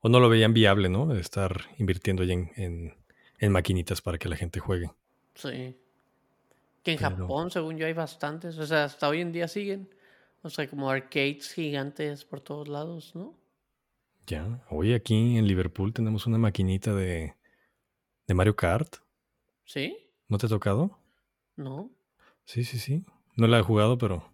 O 0.00 0.08
no 0.08 0.20
lo 0.20 0.28
veían 0.28 0.54
viable, 0.54 0.88
¿no? 0.88 1.14
Estar 1.14 1.62
invirtiendo 1.78 2.24
ya 2.24 2.34
en, 2.34 2.94
en, 3.38 3.52
maquinitas 3.52 4.02
para 4.02 4.18
que 4.18 4.28
la 4.28 4.36
gente 4.36 4.60
juegue. 4.60 4.90
Sí. 5.34 5.76
Que 6.82 6.92
en 6.92 6.98
Japón, 6.98 7.50
según 7.50 7.78
yo, 7.78 7.86
hay 7.86 7.92
bastantes. 7.92 8.58
O 8.58 8.66
sea, 8.66 8.84
hasta 8.84 9.08
hoy 9.08 9.20
en 9.20 9.32
día 9.32 9.48
siguen. 9.48 9.88
O 10.42 10.50
sea, 10.50 10.68
como 10.68 10.90
arcades 10.90 11.52
gigantes 11.54 12.24
por 12.24 12.40
todos 12.40 12.68
lados, 12.68 13.14
¿no? 13.14 13.34
Ya. 14.26 14.62
Hoy 14.68 14.92
aquí 14.92 15.38
en 15.38 15.46
Liverpool 15.46 15.92
tenemos 15.92 16.26
una 16.26 16.38
maquinita 16.38 16.94
de, 16.94 17.34
de 18.26 18.34
Mario 18.34 18.54
Kart. 18.54 18.96
¿Sí? 19.64 19.96
¿No 20.28 20.38
te 20.38 20.46
ha 20.46 20.48
tocado? 20.48 20.98
No. 21.56 21.90
Sí, 22.44 22.64
sí, 22.64 22.78
sí. 22.78 23.04
No 23.36 23.46
la 23.46 23.58
he 23.58 23.62
jugado, 23.62 23.96
pero 23.96 24.33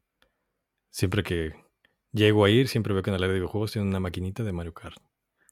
siempre 0.90 1.22
que 1.22 1.54
llego 2.12 2.44
a 2.44 2.50
ir, 2.50 2.68
siempre 2.68 2.92
veo 2.92 3.02
que 3.02 3.10
en 3.10 3.16
el 3.16 3.22
área 3.22 3.32
de 3.32 3.40
videojuegos 3.40 3.72
tienen 3.72 3.88
una 3.88 4.00
maquinita 4.00 4.42
de 4.42 4.52
Mario 4.52 4.74
Kart. 4.74 4.98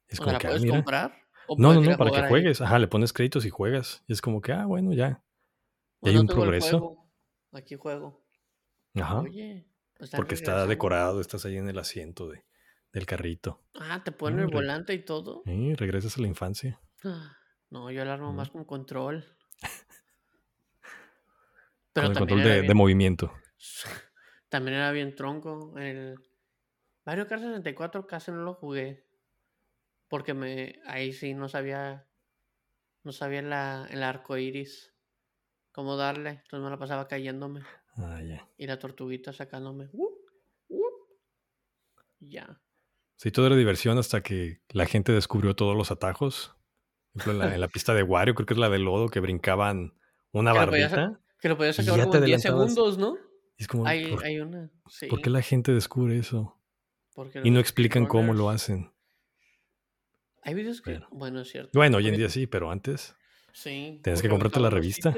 Es 0.09 0.19
como 0.19 0.33
¿La 0.33 0.39
que, 0.39 0.47
ah, 0.47 0.51
puedes 0.51 0.71
comprar? 0.71 1.15
no, 1.57 1.75
no, 1.75 1.81
no, 1.81 1.97
para 1.97 2.11
que 2.11 2.29
juegues. 2.29 2.61
Ajá, 2.61 2.79
le 2.79 2.89
pones 2.89 3.13
créditos 3.13 3.45
y 3.45 3.51
juegas. 3.51 4.03
Y 4.07 4.13
es 4.13 4.21
como 4.21 4.41
que, 4.41 4.53
ah, 4.53 4.67
bueno, 4.67 4.93
ya. 4.93 5.23
Y 6.03 6.11
hay 6.11 6.17
un 6.17 6.27
progreso. 6.27 6.97
Aquí 7.53 7.77
juego. 7.77 8.25
Ajá. 8.95 9.21
Oye. 9.21 9.67
Porque 10.15 10.35
está 10.35 10.67
decorado, 10.67 11.21
estás 11.21 11.45
ahí 11.45 11.57
en 11.57 11.69
el 11.69 11.79
asiento 11.79 12.29
de, 12.29 12.45
del 12.93 13.07
carrito. 13.07 13.61
Ah, 13.75 14.03
te 14.05 14.13
ponen 14.13 14.41
el 14.41 14.47
volante 14.47 14.95
y 14.95 15.05
todo. 15.05 15.43
Sí, 15.45 15.75
regresas 15.75 16.17
a 16.17 16.21
la 16.21 16.29
infancia. 16.29 16.81
Ah, 17.05 17.37
no, 17.71 17.91
yo 17.91 18.03
alarmo 18.03 18.33
más 18.33 18.51
con 18.51 18.65
control. 18.65 19.25
Pero 21.93 22.07
con 22.07 22.13
el 22.13 22.19
control 22.19 22.43
de, 22.45 22.63
de, 22.63 22.75
movimiento. 22.75 23.33
También 24.49 24.77
era 24.77 24.93
bien 24.93 25.15
tronco. 25.15 25.75
El 25.79 26.19
Mario 27.05 27.27
Kart 27.27 27.43
64 27.43 28.07
casi 28.07 28.31
no 28.31 28.43
lo 28.43 28.55
jugué. 28.55 29.07
Porque 30.09 30.35
me 30.35 30.81
ahí 30.87 31.13
sí 31.13 31.35
no 31.35 31.49
sabía. 31.49 32.07
No 33.05 33.13
sabía 33.13 33.43
la, 33.43 33.87
el 33.91 34.03
arco 34.03 34.37
iris. 34.37 34.95
Cómo 35.73 35.97
darle. 35.97 36.31
Entonces 36.31 36.61
me 36.61 36.71
la 36.71 36.79
pasaba 36.79 37.09
cayéndome. 37.09 37.63
Ah, 37.97 38.21
ya. 38.23 38.49
Y 38.57 38.67
la 38.67 38.79
tortuguita 38.79 39.33
sacándome. 39.33 39.91
Ya. 42.21 42.61
Sí, 43.17 43.31
todo 43.31 43.47
era 43.47 43.57
diversión 43.57 43.99
hasta 43.99 44.23
que 44.23 44.61
la 44.71 44.87
gente 44.87 45.13
descubrió 45.13 45.55
todos 45.55 45.77
los 45.77 45.91
atajos. 45.91 46.57
Por 47.13 47.23
ejemplo, 47.23 47.49
en 47.53 47.61
la, 47.61 47.69
pista 47.69 47.95
de 47.95 48.03
Wario, 48.03 48.35
creo 48.35 48.47
que 48.47 48.55
es 48.55 48.61
la 48.61 48.71
de 48.71 48.79
lodo, 48.79 49.09
que 49.09 49.21
brincaban 49.21 49.95
una 50.33 50.53
barrita. 50.53 51.21
Que 51.41 51.49
lo 51.49 51.57
podías 51.57 51.77
sacar 51.77 52.01
como 52.01 52.17
en 52.17 52.25
10 52.25 52.43
segundos, 52.43 52.99
¿no? 52.99 53.17
Es 53.59 53.69
como, 53.69 53.87
hay, 53.87 54.15
hay 54.25 54.39
una. 54.39 54.71
Sí. 54.89 55.07
¿Por 55.07 55.21
qué 55.21 55.31
la 55.31 55.43
gente 55.43 55.73
descubre 55.73 56.17
eso? 56.19 56.55
y 57.43 57.51
no 57.51 57.59
explican 57.59 58.07
cómo 58.07 58.33
lo 58.33 58.49
hacen. 58.49 58.93
Hay 60.43 60.55
videos 60.55 60.81
que. 60.81 61.01
bueno, 61.11 61.41
es 61.41 61.49
cierto. 61.49 61.71
Bueno, 61.75 61.99
hoy 61.99 62.09
en 62.09 62.17
día 62.17 62.29
sí, 62.29 62.47
pero 62.47 62.71
antes. 62.71 63.15
Sí. 63.53 64.01
Tenías 64.03 64.23
que 64.23 64.29
comprarte 64.29 64.61
la 64.61 64.71
revista. 64.71 65.15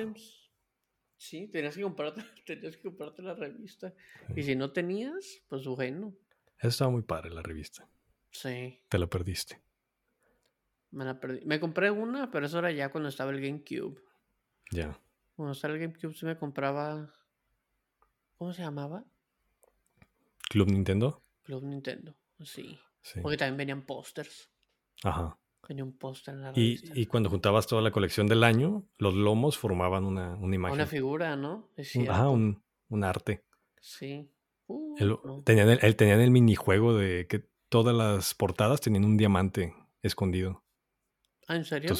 Sí, 1.17 1.49
tenías 1.49 1.77
que 1.77 1.83
comprarte, 1.83 2.23
tenías 2.47 2.77
que 2.77 2.83
comprarte 2.83 3.23
la 3.23 3.35
revista. 3.35 3.93
Y 4.35 4.43
si 4.43 4.57
no 4.57 4.73
tenías, 4.73 5.43
pues 5.49 5.67
bueno. 5.67 6.17
Eso 6.59 6.69
estaba 6.69 6.91
muy 6.91 7.03
padre, 7.03 7.31
la 7.31 7.43
revista. 7.43 7.87
Sí. 8.31 8.81
Te 8.89 8.99
la 8.99 9.07
perdiste. 9.07 9.61
Me 10.91 11.05
la 11.05 11.21
perdí. 11.21 11.45
Me 11.45 11.61
compré 11.61 11.91
una, 11.91 12.31
pero 12.31 12.47
eso 12.47 12.59
era 12.59 12.73
ya 12.73 12.91
cuando 12.91 13.11
estaba 13.11 13.31
el 13.33 13.41
GameCube. 13.41 14.01
Ya. 14.71 14.99
Cuando 15.37 15.53
estaba 15.53 15.75
el 15.75 15.81
GameCube 15.81 16.15
sí 16.15 16.25
me 16.25 16.39
compraba. 16.39 17.15
¿Cómo 18.41 18.55
se 18.55 18.63
llamaba? 18.63 19.05
¿Club 20.49 20.69
Nintendo? 20.71 21.23
Club 21.43 21.63
Nintendo, 21.63 22.17
sí. 22.43 22.79
Porque 23.21 23.37
también 23.37 23.59
venían 23.59 23.83
pósters. 23.83 24.51
Ajá. 25.03 25.39
Venía 25.69 25.85
un 25.85 25.93
póster 25.99 26.37
en 26.37 26.41
la 26.41 26.53
revista. 26.53 26.91
Y, 26.95 27.03
y, 27.03 27.07
cuando 27.07 27.29
juntabas 27.29 27.67
toda 27.67 27.83
la 27.83 27.91
colección 27.91 28.27
del 28.29 28.43
año, 28.43 28.89
los 28.97 29.13
lomos 29.13 29.59
formaban 29.59 30.05
una, 30.05 30.37
una 30.37 30.55
imagen. 30.55 30.73
Una 30.73 30.87
figura, 30.87 31.37
¿no? 31.37 31.69
Ajá, 32.09 32.31
un, 32.31 32.65
un, 32.89 33.05
arte. 33.05 33.45
Sí. 33.79 34.33
Uh, 34.69 35.43
tenían, 35.45 35.69
el, 35.69 35.97
tenían 35.97 36.21
el 36.21 36.31
minijuego 36.31 36.97
de 36.97 37.27
que 37.27 37.47
todas 37.69 37.95
las 37.95 38.33
portadas 38.33 38.81
tenían 38.81 39.05
un 39.05 39.19
diamante 39.19 39.75
escondido. 40.01 40.65
Ah, 41.47 41.57
¿en 41.57 41.67
serio? 41.67 41.95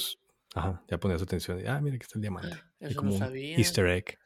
Ajá, 0.55 0.83
ya 0.89 0.99
ponías 0.99 1.21
atención. 1.21 1.63
Ah, 1.69 1.83
mira 1.83 1.99
que 1.99 2.05
está 2.05 2.17
el 2.17 2.23
diamante. 2.23 2.57
Eso 2.79 3.03
no 3.03 3.13
sabía. 3.13 3.59
Easter 3.59 3.87
egg. 3.89 4.19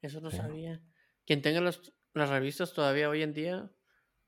Eso 0.00 0.20
no 0.20 0.30
sabía. 0.30 0.80
Quien 1.26 1.42
tenga 1.42 1.60
las, 1.60 1.80
las, 2.14 2.30
revistas 2.30 2.72
todavía 2.72 3.08
hoy 3.08 3.22
en 3.22 3.34
día, 3.34 3.70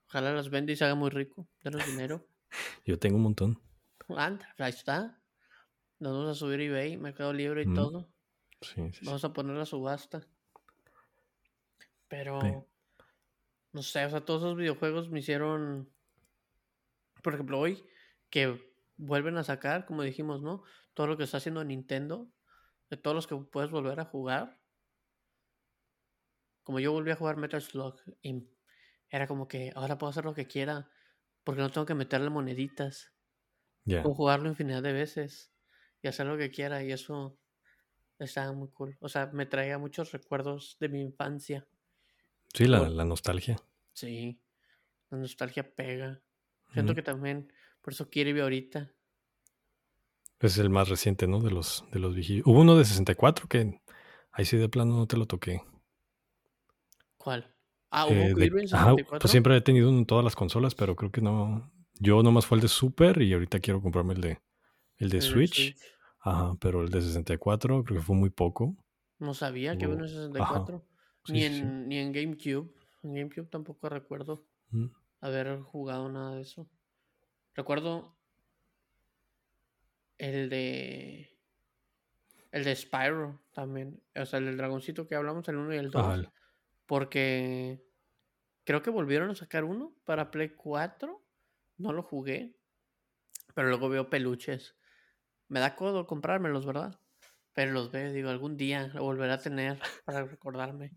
ojalá 0.08 0.32
las 0.32 0.50
venda 0.50 0.72
y 0.72 0.76
se 0.76 0.84
haga 0.84 0.94
muy 0.94 1.10
rico. 1.10 1.48
Denos 1.62 1.86
dinero. 1.86 2.26
Yo 2.84 2.98
tengo 2.98 3.16
un 3.16 3.22
montón. 3.22 3.60
Anda, 4.08 4.54
ahí 4.58 4.70
está. 4.70 5.20
Nos 5.98 6.12
vamos 6.12 6.30
a 6.30 6.34
subir 6.34 6.60
eBay, 6.60 6.96
Mercado 6.96 7.32
Libre 7.32 7.62
y 7.62 7.66
mm. 7.66 7.74
todo. 7.74 8.12
Sí, 8.60 8.92
sí, 8.92 9.04
vamos 9.04 9.24
a 9.24 9.32
poner 9.32 9.56
la 9.56 9.66
subasta. 9.66 10.26
Pero, 12.08 12.66
no 13.72 13.82
sé, 13.82 14.04
o 14.06 14.10
sea, 14.10 14.24
todos 14.24 14.42
esos 14.42 14.56
videojuegos 14.56 15.10
me 15.10 15.20
hicieron, 15.20 15.90
por 17.22 17.34
ejemplo, 17.34 17.58
hoy, 17.58 17.84
que 18.30 18.58
vuelven 18.96 19.36
a 19.36 19.44
sacar, 19.44 19.84
como 19.84 20.02
dijimos, 20.02 20.42
¿no? 20.42 20.64
todo 20.98 21.06
lo 21.06 21.16
que 21.16 21.22
está 21.22 21.36
haciendo 21.36 21.62
Nintendo, 21.62 22.28
de 22.90 22.96
todos 22.96 23.14
los 23.14 23.28
que 23.28 23.36
puedes 23.36 23.70
volver 23.70 24.00
a 24.00 24.04
jugar. 24.04 24.57
Como 26.68 26.80
yo 26.80 26.92
volví 26.92 27.10
a 27.10 27.16
jugar 27.16 27.38
Metal 27.38 27.62
Slug 27.62 27.96
y 28.20 28.46
era 29.08 29.26
como 29.26 29.48
que 29.48 29.72
ahora 29.74 29.96
puedo 29.96 30.10
hacer 30.10 30.26
lo 30.26 30.34
que 30.34 30.46
quiera 30.46 30.90
porque 31.42 31.62
no 31.62 31.70
tengo 31.70 31.86
que 31.86 31.94
meterle 31.94 32.28
moneditas. 32.28 33.10
Yeah. 33.86 34.02
Puedo 34.02 34.14
jugarlo 34.14 34.50
infinidad 34.50 34.82
de 34.82 34.92
veces 34.92 35.50
y 36.02 36.08
hacer 36.08 36.26
lo 36.26 36.36
que 36.36 36.50
quiera 36.50 36.84
y 36.84 36.92
eso 36.92 37.38
estaba 38.18 38.52
muy 38.52 38.68
cool. 38.68 38.98
O 39.00 39.08
sea, 39.08 39.30
me 39.32 39.46
traía 39.46 39.78
muchos 39.78 40.12
recuerdos 40.12 40.76
de 40.78 40.90
mi 40.90 41.00
infancia. 41.00 41.66
Sí, 42.52 42.66
la, 42.66 42.86
la 42.90 43.06
nostalgia. 43.06 43.56
Sí, 43.94 44.38
la 45.08 45.16
nostalgia 45.16 45.74
pega. 45.74 46.20
Siento 46.74 46.94
que 46.94 47.02
también, 47.02 47.50
por 47.80 47.94
eso 47.94 48.10
quiero 48.10 48.42
ahorita. 48.42 48.92
Es 50.38 50.58
el 50.58 50.68
más 50.68 50.90
reciente, 50.90 51.26
¿no? 51.26 51.40
De 51.40 51.50
los, 51.50 51.86
de 51.92 51.98
los 51.98 52.14
viejillos. 52.14 52.46
Hubo 52.46 52.60
uno 52.60 52.76
de 52.76 52.84
64 52.84 53.48
que 53.48 53.80
ahí 54.32 54.44
sí 54.44 54.58
de 54.58 54.68
plano 54.68 54.98
no 54.98 55.06
te 55.06 55.16
lo 55.16 55.24
toqué. 55.24 55.62
¿Cuál? 57.18 57.54
Ah, 57.90 58.06
hubo 58.06 58.14
eh, 58.14 58.34
de, 58.34 58.50
64. 58.50 59.18
pues 59.18 59.30
siempre 59.30 59.56
he 59.56 59.60
tenido 59.60 59.90
en 59.90 60.06
todas 60.06 60.24
las 60.24 60.36
consolas, 60.36 60.74
pero 60.74 60.96
creo 60.96 61.10
que 61.10 61.20
no. 61.20 61.70
Yo 62.00 62.22
nomás 62.22 62.46
fue 62.46 62.56
el 62.56 62.62
de 62.62 62.68
Super 62.68 63.20
y 63.20 63.32
ahorita 63.32 63.60
quiero 63.60 63.82
comprarme 63.82 64.14
el 64.14 64.20
de, 64.20 64.40
el 64.96 65.10
de 65.10 65.20
Switch. 65.20 65.76
Ajá, 66.20 66.56
pero 66.60 66.82
el 66.82 66.90
de 66.90 67.00
64 67.00 67.84
creo 67.84 67.98
que 67.98 68.04
fue 68.04 68.16
muy 68.16 68.30
poco. 68.30 68.76
No 69.18 69.34
sabía 69.34 69.76
que 69.76 69.86
hubo 69.86 69.94
en 69.94 70.08
64. 70.08 70.84
ni, 71.28 71.44
en, 71.44 71.88
ni 71.88 71.98
en 71.98 72.12
GameCube. 72.12 72.72
En 73.02 73.14
GameCube 73.14 73.46
tampoco 73.46 73.88
recuerdo 73.88 74.44
mm. 74.70 74.86
haber 75.20 75.60
jugado 75.60 76.08
nada 76.08 76.36
de 76.36 76.42
eso. 76.42 76.68
Recuerdo 77.54 78.16
el 80.18 80.48
de. 80.50 81.30
El 82.50 82.64
de 82.64 82.76
Spyro 82.76 83.40
también. 83.52 84.00
O 84.14 84.24
sea, 84.24 84.38
el 84.38 84.46
del 84.46 84.56
dragoncito 84.56 85.06
que 85.06 85.14
hablamos, 85.14 85.48
el 85.48 85.56
1 85.56 85.74
y 85.74 85.76
el 85.78 85.90
2. 85.90 86.28
Porque 86.88 87.86
creo 88.64 88.82
que 88.82 88.90
volvieron 88.90 89.30
a 89.30 89.36
sacar 89.36 89.62
uno 89.62 89.94
para 90.04 90.32
Play 90.32 90.48
4. 90.48 91.24
No 91.76 91.92
lo 91.92 92.02
jugué. 92.02 92.56
Pero 93.54 93.68
luego 93.68 93.88
veo 93.88 94.10
peluches. 94.10 94.74
Me 95.46 95.60
da 95.60 95.76
codo 95.76 96.08
comprármelos, 96.08 96.66
¿verdad? 96.66 97.00
Pero 97.52 97.70
los 97.70 97.92
veo, 97.92 98.12
digo, 98.12 98.30
algún 98.30 98.56
día 98.56 98.88
lo 98.88 99.04
volveré 99.04 99.32
a 99.32 99.38
tener 99.38 99.78
para 100.04 100.24
recordarme. 100.24 100.96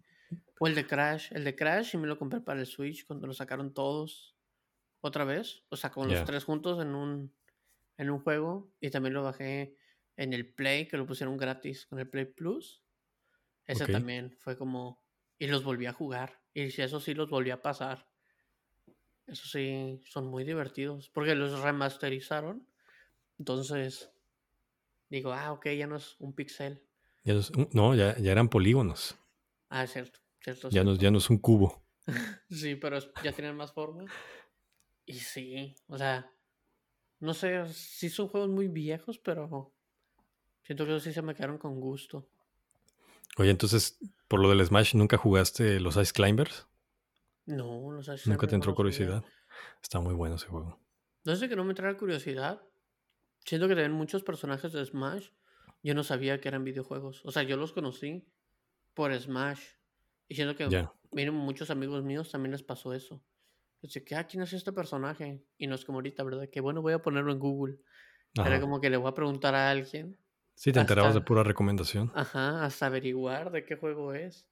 O 0.60 0.66
el 0.66 0.74
de 0.74 0.88
Crash. 0.88 1.32
El 1.32 1.44
de 1.44 1.56
Crash 1.56 1.94
y 1.94 2.00
me 2.00 2.08
lo 2.08 2.18
compré 2.18 2.42
para 2.42 2.60
el 2.60 2.66
Switch 2.66 3.06
cuando 3.06 3.28
lo 3.28 3.34
sacaron 3.34 3.72
todos. 3.72 4.36
Otra 5.02 5.26
vez. 5.26 5.64
O 5.70 5.76
sea, 5.76 5.92
con 5.92 6.10
los 6.10 6.26
tres 6.26 6.44
juntos 6.44 6.82
en 6.82 6.96
un 6.96 7.32
en 8.02 8.10
un 8.10 8.20
juego 8.20 8.74
y 8.80 8.90
también 8.90 9.14
lo 9.14 9.22
bajé 9.22 9.76
en 10.18 10.34
el 10.34 10.52
Play, 10.52 10.88
que 10.88 10.98
lo 10.98 11.06
pusieron 11.06 11.38
gratis 11.38 11.86
con 11.86 12.00
el 12.00 12.10
Play 12.10 12.26
Plus. 12.26 12.82
Ese 13.66 13.86
también 13.86 14.32
fue 14.32 14.58
como... 14.58 15.04
Y 15.42 15.48
los 15.48 15.64
volví 15.64 15.88
a 15.88 15.94
jugar. 15.94 16.40
Y 16.54 16.66
eso 16.80 17.00
sí 17.00 17.16
los 17.16 17.32
volví 17.32 17.50
a 17.50 17.64
pasar. 17.64 18.08
Eso 19.26 19.48
sí, 19.48 20.00
son 20.06 20.28
muy 20.28 20.44
divertidos. 20.44 21.10
Porque 21.10 21.34
los 21.34 21.60
remasterizaron. 21.62 22.68
Entonces, 23.40 24.12
digo, 25.10 25.34
ah, 25.34 25.52
ok, 25.52 25.70
ya 25.70 25.88
no 25.88 25.96
es 25.96 26.16
un 26.20 26.34
pixel. 26.34 26.84
no, 27.74 27.96
ya, 27.96 28.16
ya 28.20 28.32
eran 28.32 28.50
polígonos. 28.50 29.18
Ah, 29.70 29.88
cierto. 29.88 30.20
cierto 30.44 30.70
ya, 30.70 30.84
No, 30.84 30.94
ya 30.94 31.10
no 31.10 31.18
es 31.18 31.28
un 31.32 31.40
cubo. 31.40 31.82
sí, 32.52 32.76
pero 32.76 33.00
ya 33.24 33.32
tienen 33.32 33.56
más 33.56 33.74
forma. 33.74 34.06
Y 35.08 35.14
sí, 35.16 35.74
o 35.88 35.98
sea, 35.98 36.32
no 37.20 37.34
sé, 37.34 37.66
sí 37.74 38.12
son 38.12 38.28
juegos 38.28 38.50
muy 38.52 38.68
viejos, 38.68 39.18
pero 39.18 39.74
siento 40.62 40.86
que 40.86 41.00
sí 41.00 41.12
se 41.12 41.24
me 41.24 41.34
quedaron 41.34 41.58
con 41.58 41.80
gusto. 41.80 42.30
Oye, 43.38 43.50
entonces, 43.50 44.00
por 44.28 44.40
lo 44.40 44.50
del 44.50 44.66
Smash, 44.66 44.96
¿nunca 44.96 45.18
jugaste 45.18 45.80
los 45.80 45.98
Ice 45.98 46.14
Climbers? 46.14 46.68
No, 47.46 47.92
los 47.92 48.08
Ice 48.08 48.24
Climbers. 48.24 48.28
¿Nunca 48.28 48.48
te 48.48 48.56
entró 48.56 48.76
curiosidad? 48.76 49.24
Está 49.82 50.00
muy 50.00 50.14
bueno 50.14 50.36
ese 50.36 50.48
juego. 50.48 50.80
No 51.24 51.36
sé 51.36 51.50
que 51.50 51.56
no 51.56 51.64
me 51.64 51.72
entrara 51.72 51.98
curiosidad. 51.98 52.62
Siento 53.46 53.68
que 53.68 53.76
tienen 53.76 53.94
muchos 53.94 54.24
personajes 54.24 54.74
de 54.74 54.86
Smash. 54.86 55.30
Yo 55.84 55.96
no 55.96 56.04
sabía 56.04 56.40
que 56.40 56.48
eran 56.48 56.64
videojuegos. 56.64 57.22
O 57.26 57.32
sea, 57.32 57.44
yo 57.44 57.58
los 57.58 57.74
conocí 57.74 58.28
por 58.94 59.18
Smash. 59.18 59.62
Y 60.28 60.36
siento 60.36 60.56
que 60.56 60.88
miren, 61.12 61.34
muchos 61.34 61.70
amigos 61.70 62.04
míos 62.04 62.32
también 62.32 62.52
les 62.52 62.64
pasó 62.64 62.94
eso. 62.94 63.22
Dice 63.82 64.04
que, 64.04 64.16
ah, 64.16 64.28
¿quién 64.28 64.44
es 64.44 64.54
este 64.54 64.72
personaje? 64.72 65.44
Y 65.58 65.68
no 65.68 65.76
es 65.76 65.86
como 65.86 65.98
ahorita, 65.98 66.24
¿verdad? 66.24 66.50
Que 66.50 66.62
bueno, 66.62 66.82
voy 66.82 66.94
a 66.94 67.02
ponerlo 67.02 67.32
en 67.32 67.40
Google. 67.40 67.78
Era 68.36 68.62
como 68.62 68.80
que 68.80 68.90
le 68.90 68.98
voy 68.98 69.10
a 69.10 69.14
preguntar 69.14 69.56
a 69.56 69.70
alguien. 69.70 70.18
Sí, 70.62 70.72
te 70.72 70.80
enterabas 70.80 71.16
de 71.16 71.22
pura 71.22 71.42
recomendación. 71.42 72.12
Ajá, 72.14 72.64
hasta 72.64 72.86
averiguar 72.86 73.50
de 73.50 73.66
qué 73.66 73.78
juego 73.78 74.14
es. 74.14 74.46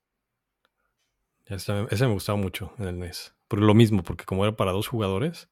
Ese, 1.46 1.72
me 2.08 2.14
gustaba 2.14 2.36
mucho 2.36 2.74
en 2.80 2.88
el 2.88 2.98
NES. 2.98 3.36
Por 3.48 3.62
lo 3.62 3.76
mismo, 3.76 4.02
porque 4.02 4.26
como 4.26 4.44
era 4.44 4.56
para 4.56 4.72
dos 4.72 4.88
jugadores. 4.88 5.52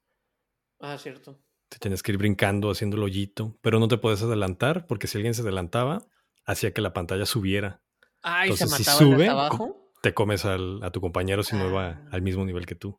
Ah, 0.80 0.98
cierto. 0.98 1.38
Te 1.68 1.78
tenías 1.78 2.02
que 2.02 2.10
ir 2.10 2.18
brincando, 2.18 2.72
haciendo 2.72 2.96
el 2.96 3.04
hoyito, 3.04 3.56
pero 3.60 3.78
no 3.78 3.86
te 3.86 3.98
puedes 3.98 4.20
adelantar, 4.20 4.88
porque 4.88 5.06
si 5.06 5.18
alguien 5.18 5.32
se 5.32 5.42
adelantaba, 5.42 6.08
hacía 6.44 6.74
que 6.74 6.80
la 6.80 6.92
pantalla 6.92 7.24
subiera. 7.24 7.80
Ah, 8.24 8.48
y 8.48 8.56
se 8.56 8.64
mataba 8.64 8.78
si 8.78 9.04
sube, 9.04 9.28
abajo. 9.28 9.92
Te 10.02 10.12
comes 10.12 10.44
a 10.44 10.90
tu 10.90 11.00
compañero 11.00 11.44
si 11.44 11.54
no 11.54 11.68
iba 11.68 11.88
ah. 11.88 12.08
al 12.10 12.22
mismo 12.22 12.44
nivel 12.44 12.66
que 12.66 12.74
tú. 12.74 12.98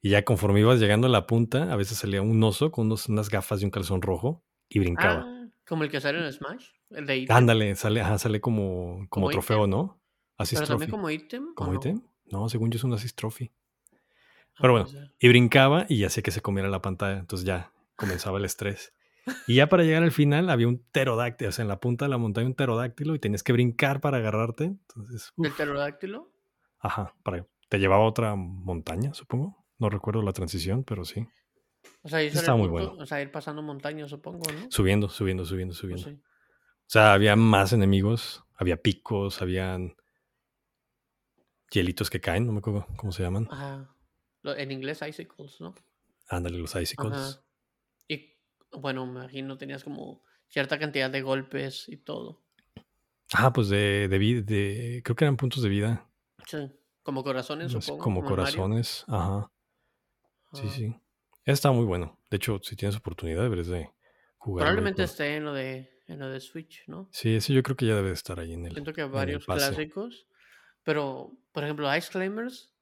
Y 0.00 0.08
ya 0.08 0.24
conforme 0.24 0.60
ibas 0.60 0.80
llegando 0.80 1.08
a 1.08 1.10
la 1.10 1.26
punta, 1.26 1.70
a 1.70 1.76
veces 1.76 1.98
salía 1.98 2.22
un 2.22 2.42
oso 2.42 2.72
con 2.72 2.90
unas 2.90 3.28
gafas 3.28 3.60
y 3.60 3.66
un 3.66 3.70
calzón 3.70 4.00
rojo 4.00 4.46
y 4.70 4.78
brincaba. 4.78 5.26
Ah, 5.26 5.37
como 5.68 5.84
el 5.84 5.90
que 5.90 6.00
sale 6.00 6.18
en 6.18 6.32
Smash, 6.32 6.70
el 6.90 7.06
de 7.06 7.26
Ándale, 7.28 7.74
sale, 7.76 8.02
sale 8.18 8.40
como, 8.40 9.06
como, 9.10 9.28
trofeo, 9.28 9.66
¿no? 9.66 10.00
Assist 10.38 10.62
¿Pero 10.62 10.68
también 10.68 10.90
como 10.90 11.10
ítem? 11.10 11.54
¿Como 11.54 11.74
ítem? 11.74 12.02
No? 12.30 12.48
según 12.48 12.70
yo 12.70 12.76
es 12.76 12.84
un 12.84 12.92
assist 12.94 13.16
trophy. 13.16 13.50
Ah, 13.92 14.60
Pero 14.60 14.72
bueno, 14.72 14.88
y 15.18 15.28
brincaba 15.28 15.86
y 15.88 16.04
hacía 16.04 16.22
que 16.22 16.30
se 16.30 16.40
comiera 16.40 16.68
la 16.68 16.80
pantalla. 16.80 17.18
Entonces 17.18 17.46
ya 17.46 17.72
comenzaba 17.96 18.38
el 18.38 18.44
estrés. 18.44 18.94
Y 19.46 19.56
ya 19.56 19.68
para 19.68 19.82
llegar 19.82 20.02
al 20.02 20.10
final 20.10 20.48
había 20.48 20.68
un 20.68 20.78
pterodáctilo, 20.78 21.50
o 21.50 21.52
sea, 21.52 21.62
en 21.62 21.68
la 21.68 21.80
punta 21.80 22.06
de 22.06 22.08
la 22.08 22.16
montaña 22.16 22.46
un 22.46 22.54
pterodáctilo 22.54 23.14
y 23.14 23.18
tenías 23.18 23.42
que 23.42 23.52
brincar 23.52 24.00
para 24.00 24.16
agarrarte. 24.16 24.64
Entonces, 24.64 25.34
¿El 25.36 25.52
pterodáctilo? 25.52 26.32
Ajá, 26.78 27.14
para, 27.22 27.46
te 27.68 27.78
llevaba 27.78 28.04
a 28.04 28.06
otra 28.06 28.36
montaña, 28.36 29.12
supongo. 29.12 29.66
No 29.78 29.90
recuerdo 29.90 30.22
la 30.22 30.32
transición, 30.32 30.82
pero 30.82 31.04
sí. 31.04 31.26
O 32.02 32.08
sea, 32.08 32.22
Está 32.22 32.54
muy 32.54 32.68
bueno. 32.68 32.94
O 32.98 33.06
sea, 33.06 33.20
ir 33.20 33.30
pasando 33.30 33.62
montañas, 33.62 34.10
supongo, 34.10 34.50
¿no? 34.52 34.70
Subiendo, 34.70 35.08
subiendo, 35.08 35.44
subiendo, 35.44 35.72
pues 35.72 36.00
subiendo. 36.00 36.22
O 36.22 36.90
sea, 36.90 37.12
había 37.12 37.36
más 37.36 37.72
enemigos, 37.72 38.44
había 38.54 38.76
picos, 38.78 39.42
habían 39.42 39.94
hielitos 41.70 42.08
que 42.08 42.20
caen, 42.20 42.46
no 42.46 42.52
me 42.52 42.58
acuerdo 42.60 42.86
cómo 42.96 43.12
se 43.12 43.22
llaman. 43.22 43.46
Ajá. 43.50 43.94
En 44.44 44.70
inglés, 44.72 45.02
icicles, 45.06 45.60
¿no? 45.60 45.74
Ándale, 46.28 46.58
los 46.58 46.74
icicles. 46.74 47.40
Y 48.06 48.38
bueno, 48.72 49.04
me 49.06 49.20
imagino 49.20 49.58
tenías 49.58 49.84
como 49.84 50.24
cierta 50.48 50.78
cantidad 50.78 51.10
de 51.10 51.20
golpes 51.20 51.88
y 51.88 51.98
todo. 51.98 52.42
Ah, 53.34 53.52
pues 53.52 53.68
de, 53.68 54.08
de, 54.08 54.42
de 54.42 55.02
creo 55.04 55.14
que 55.14 55.24
eran 55.24 55.36
puntos 55.36 55.62
de 55.62 55.68
vida. 55.68 56.10
Sí, 56.46 56.70
como 57.02 57.22
corazones, 57.22 57.72
supongo. 57.72 58.02
Como, 58.02 58.24
corazones, 58.24 59.04
ajá. 59.08 59.50
Sí, 60.54 60.68
sí. 60.70 60.96
Está 61.48 61.72
muy 61.72 61.86
bueno. 61.86 62.18
De 62.30 62.36
hecho, 62.36 62.60
si 62.62 62.76
tienes 62.76 62.94
oportunidad, 62.94 63.42
deberes 63.42 63.68
de 63.68 63.90
jugar. 64.36 64.66
Probablemente 64.66 65.02
esté 65.02 65.36
en 65.36 65.44
lo 65.46 65.54
de 65.54 65.98
en 66.06 66.18
lo 66.18 66.28
de 66.28 66.40
Switch, 66.40 66.84
¿no? 66.88 67.08
Sí, 67.10 67.36
ese 67.36 67.54
yo 67.54 67.62
creo 67.62 67.74
que 67.74 67.86
ya 67.86 67.94
debe 67.94 68.12
estar 68.12 68.38
ahí 68.38 68.52
en 68.52 68.66
el. 68.66 68.72
Siento 68.72 68.92
que 68.92 69.04
varios 69.04 69.46
clásicos. 69.46 70.26
Pero, 70.82 71.32
por 71.52 71.64
ejemplo, 71.64 71.94
Ice 71.96 72.10
Climbers 72.10 72.74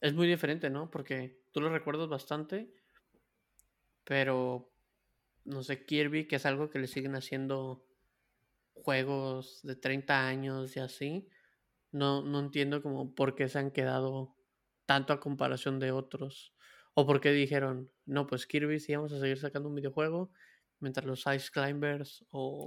es 0.00 0.14
muy 0.14 0.26
diferente, 0.26 0.68
¿no? 0.68 0.90
Porque 0.90 1.44
tú 1.52 1.60
lo 1.60 1.70
recuerdas 1.70 2.08
bastante. 2.08 2.72
Pero, 4.02 4.72
no 5.44 5.62
sé, 5.62 5.84
Kirby, 5.84 6.26
que 6.26 6.36
es 6.36 6.46
algo 6.46 6.70
que 6.70 6.80
le 6.80 6.88
siguen 6.88 7.14
haciendo 7.14 7.86
juegos 8.74 9.60
de 9.62 9.76
30 9.76 10.26
años 10.26 10.76
y 10.76 10.80
así. 10.80 11.28
No, 11.92 12.22
no 12.22 12.40
entiendo 12.40 12.82
como 12.82 13.14
por 13.14 13.36
qué 13.36 13.48
se 13.48 13.60
han 13.60 13.70
quedado 13.70 14.34
tanto 14.86 15.12
a 15.12 15.20
comparación 15.20 15.78
de 15.78 15.92
otros. 15.92 16.52
O 16.98 17.06
porque 17.06 17.30
dijeron, 17.30 17.90
no, 18.06 18.26
pues 18.26 18.46
Kirby 18.46 18.80
sí 18.80 18.96
vamos 18.96 19.12
a 19.12 19.20
seguir 19.20 19.38
sacando 19.38 19.68
un 19.68 19.74
videojuego, 19.74 20.30
mientras 20.80 21.04
los 21.04 21.26
Ice 21.26 21.50
Climbers 21.52 22.24
o 22.30 22.66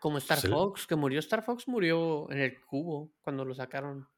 como 0.00 0.18
Star 0.18 0.40
Fox, 0.40 0.86
que 0.86 0.96
murió 0.96 1.20
Star 1.20 1.42
Fox, 1.42 1.68
murió 1.68 2.28
en 2.30 2.40
el 2.40 2.60
cubo 2.60 3.12
cuando 3.22 3.44
lo 3.44 3.54
sacaron. 3.54 4.08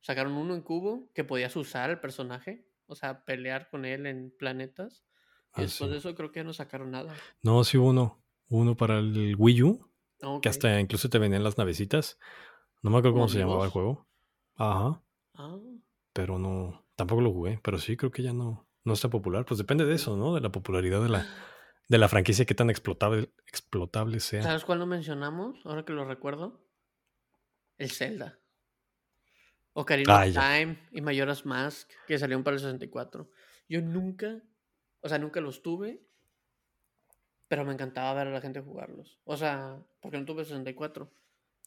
Sacaron 0.00 0.34
uno 0.34 0.54
en 0.54 0.62
cubo 0.62 1.10
que 1.14 1.24
podías 1.24 1.56
usar 1.56 1.90
el 1.90 2.00
personaje, 2.00 2.68
o 2.86 2.94
sea, 2.94 3.24
pelear 3.24 3.70
con 3.70 3.84
él 3.84 4.06
en 4.06 4.32
planetas. 4.38 5.04
Y 5.56 5.60
ah, 5.60 5.62
después 5.62 5.90
de 5.90 5.96
eso 5.96 6.14
creo 6.14 6.30
que 6.30 6.44
no 6.44 6.52
sacaron 6.52 6.90
nada. 6.90 7.14
No, 7.42 7.64
sí 7.64 7.78
hubo 7.78 7.88
uno. 7.88 8.22
Uno 8.48 8.76
para 8.76 8.98
el 8.98 9.34
Wii 9.36 9.62
U. 9.62 9.90
Que 10.42 10.48
hasta 10.48 10.78
incluso 10.78 11.08
te 11.08 11.18
venían 11.18 11.44
las 11.44 11.58
navecitas. 11.58 12.18
No 12.82 12.90
me 12.90 12.98
acuerdo 12.98 13.14
cómo 13.14 13.28
se 13.28 13.38
llamaba 13.38 13.64
el 13.64 13.70
juego. 13.70 14.06
Ajá. 14.54 15.02
Ah 15.34 15.58
pero 16.18 16.36
no, 16.36 16.84
tampoco 16.98 17.22
lo 17.22 17.32
jugué, 17.32 17.60
pero 17.62 17.78
sí 17.78 17.96
creo 17.96 18.10
que 18.10 18.24
ya 18.24 18.32
no, 18.32 18.68
no 18.82 18.92
está 18.92 19.08
popular. 19.08 19.44
Pues 19.44 19.56
depende 19.58 19.84
de 19.86 19.94
eso, 19.94 20.16
¿no? 20.16 20.34
De 20.34 20.40
la 20.40 20.50
popularidad 20.50 21.00
de 21.00 21.08
la, 21.08 21.26
de 21.88 21.96
la 21.96 22.08
franquicia, 22.08 22.44
qué 22.44 22.56
tan 22.56 22.70
explotable, 22.70 23.30
explotable 23.46 24.18
sea. 24.18 24.42
¿Sabes 24.42 24.64
cuál 24.64 24.80
no 24.80 24.86
mencionamos? 24.86 25.64
Ahora 25.64 25.84
que 25.84 25.92
lo 25.92 26.04
recuerdo. 26.04 26.60
El 27.78 27.92
Zelda. 27.92 28.40
Ocarina 29.74 30.24
of 30.24 30.34
Time 30.34 30.88
y 30.90 31.00
Majora's 31.00 31.46
Mask, 31.46 31.88
que 32.08 32.18
salieron 32.18 32.42
para 32.42 32.56
el 32.56 32.60
64. 32.60 33.30
Yo 33.68 33.80
nunca, 33.80 34.42
o 35.00 35.08
sea, 35.08 35.18
nunca 35.20 35.40
los 35.40 35.62
tuve, 35.62 36.02
pero 37.46 37.64
me 37.64 37.74
encantaba 37.74 38.12
ver 38.12 38.26
a 38.26 38.32
la 38.32 38.40
gente 38.40 38.60
jugarlos. 38.60 39.20
O 39.22 39.36
sea, 39.36 39.80
porque 40.00 40.18
no 40.18 40.24
tuve 40.24 40.44
64. 40.44 41.08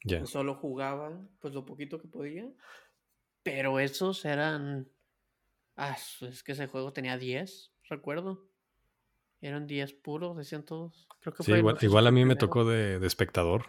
Ya. 0.03 0.25
Solo 0.25 0.55
jugaba, 0.55 1.25
pues 1.39 1.53
lo 1.53 1.65
poquito 1.65 2.01
que 2.01 2.09
podía. 2.09 2.51
Pero 3.43 3.79
esos 3.79 4.25
eran. 4.25 4.89
Ah, 5.83 5.97
es 6.21 6.43
que 6.43 6.51
ese 6.51 6.67
juego 6.67 6.93
tenía 6.93 7.17
10, 7.17 7.71
recuerdo. 7.89 8.47
Eran 9.41 9.65
10 9.65 9.93
puros, 9.93 10.37
decían 10.37 10.63
todos. 10.63 11.07
Creo 11.21 11.33
que 11.33 11.41
sí, 11.41 11.53
igual, 11.81 12.05
a 12.05 12.11
mí 12.11 12.23
me 12.23 12.35
tocó 12.35 12.65
de, 12.65 13.03
espectador. 13.03 13.65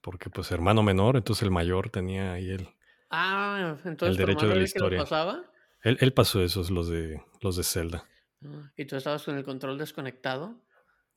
Porque, 0.00 0.30
pues, 0.30 0.50
hermano 0.52 0.82
menor, 0.82 1.16
entonces 1.16 1.42
el 1.42 1.50
mayor 1.50 1.90
tenía 1.90 2.32
ahí 2.32 2.48
el. 2.48 2.70
Ah, 3.10 3.76
entonces 3.84 4.16
el 4.18 4.26
derecho 4.26 4.48
de 4.48 4.56
la 4.56 4.62
historia. 4.62 5.00
pasaba? 5.00 5.44
Él, 5.82 5.98
él, 6.00 6.14
pasó 6.14 6.42
esos, 6.42 6.70
los 6.70 6.88
de, 6.88 7.22
los 7.42 7.56
de 7.56 7.62
Zelda. 7.62 8.08
Ah, 8.42 8.72
¿Y 8.74 8.86
tú 8.86 8.96
estabas 8.96 9.22
con 9.22 9.36
el 9.36 9.44
control 9.44 9.76
desconectado? 9.76 10.62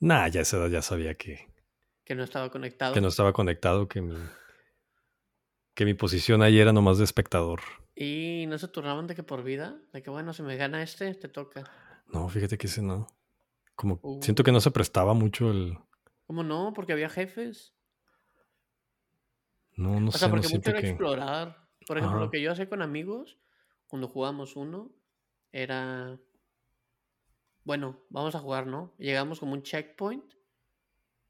Nah, 0.02 0.28
ya 0.28 0.42
esa 0.42 0.58
edad 0.58 0.70
ya 0.70 0.82
sabía 0.82 1.16
que. 1.16 1.48
Que 2.04 2.16
no 2.16 2.26
estaba 2.26 2.52
conectado. 2.52 2.94
Que 2.94 3.00
no 3.00 3.08
estaba 3.08 3.32
conectado, 3.32 3.88
que 3.88 4.02
mi, 4.02 4.18
que 5.78 5.86
mi 5.86 5.94
posición 5.94 6.42
ahí 6.42 6.58
era 6.58 6.74
nomás 6.74 6.98
de 6.98 7.04
espectador. 7.04 7.62
¿Y 7.96 8.46
no 8.48 8.58
se 8.58 8.68
turnaban 8.68 9.06
de 9.06 9.14
que 9.14 9.22
por 9.22 9.44
vida? 9.44 9.80
De 9.94 10.02
que 10.02 10.10
bueno, 10.10 10.34
si 10.34 10.42
me 10.42 10.58
gana 10.58 10.82
este, 10.82 11.14
te 11.14 11.30
toca. 11.30 11.70
No, 12.08 12.28
fíjate 12.30 12.58
que 12.58 12.66
ese 12.66 12.82
no. 12.82 13.06
Como 13.76 14.02
siento 14.24 14.44
que 14.44 14.52
no 14.52 14.60
se 14.60 14.72
prestaba 14.72 15.14
mucho 15.14 15.52
el. 15.52 15.78
¿Cómo 16.26 16.42
no? 16.42 16.74
Porque 16.74 16.94
había 16.94 17.10
jefes. 17.10 17.76
No, 19.76 20.00
no 20.00 20.10
sé. 20.10 20.16
O 20.16 20.20
sea, 20.20 20.30
porque 20.32 20.50
mucho 20.50 20.72
era 20.72 20.80
explorar. 20.80 21.70
Por 21.86 22.00
ejemplo, 22.00 22.22
lo 22.22 22.32
que 22.32 22.42
yo 22.42 22.52
hacía 22.52 22.68
con 22.68 22.82
amigos, 22.82 23.38
cuando 23.86 24.08
jugábamos 24.08 24.56
uno, 24.56 24.90
era. 25.52 26.20
Bueno, 27.66 28.00
vamos 28.10 28.34
a 28.34 28.40
jugar, 28.40 28.66
¿no? 28.66 28.96
Llegamos 28.98 29.40
como 29.40 29.54
un 29.54 29.62
checkpoint. 29.62 30.34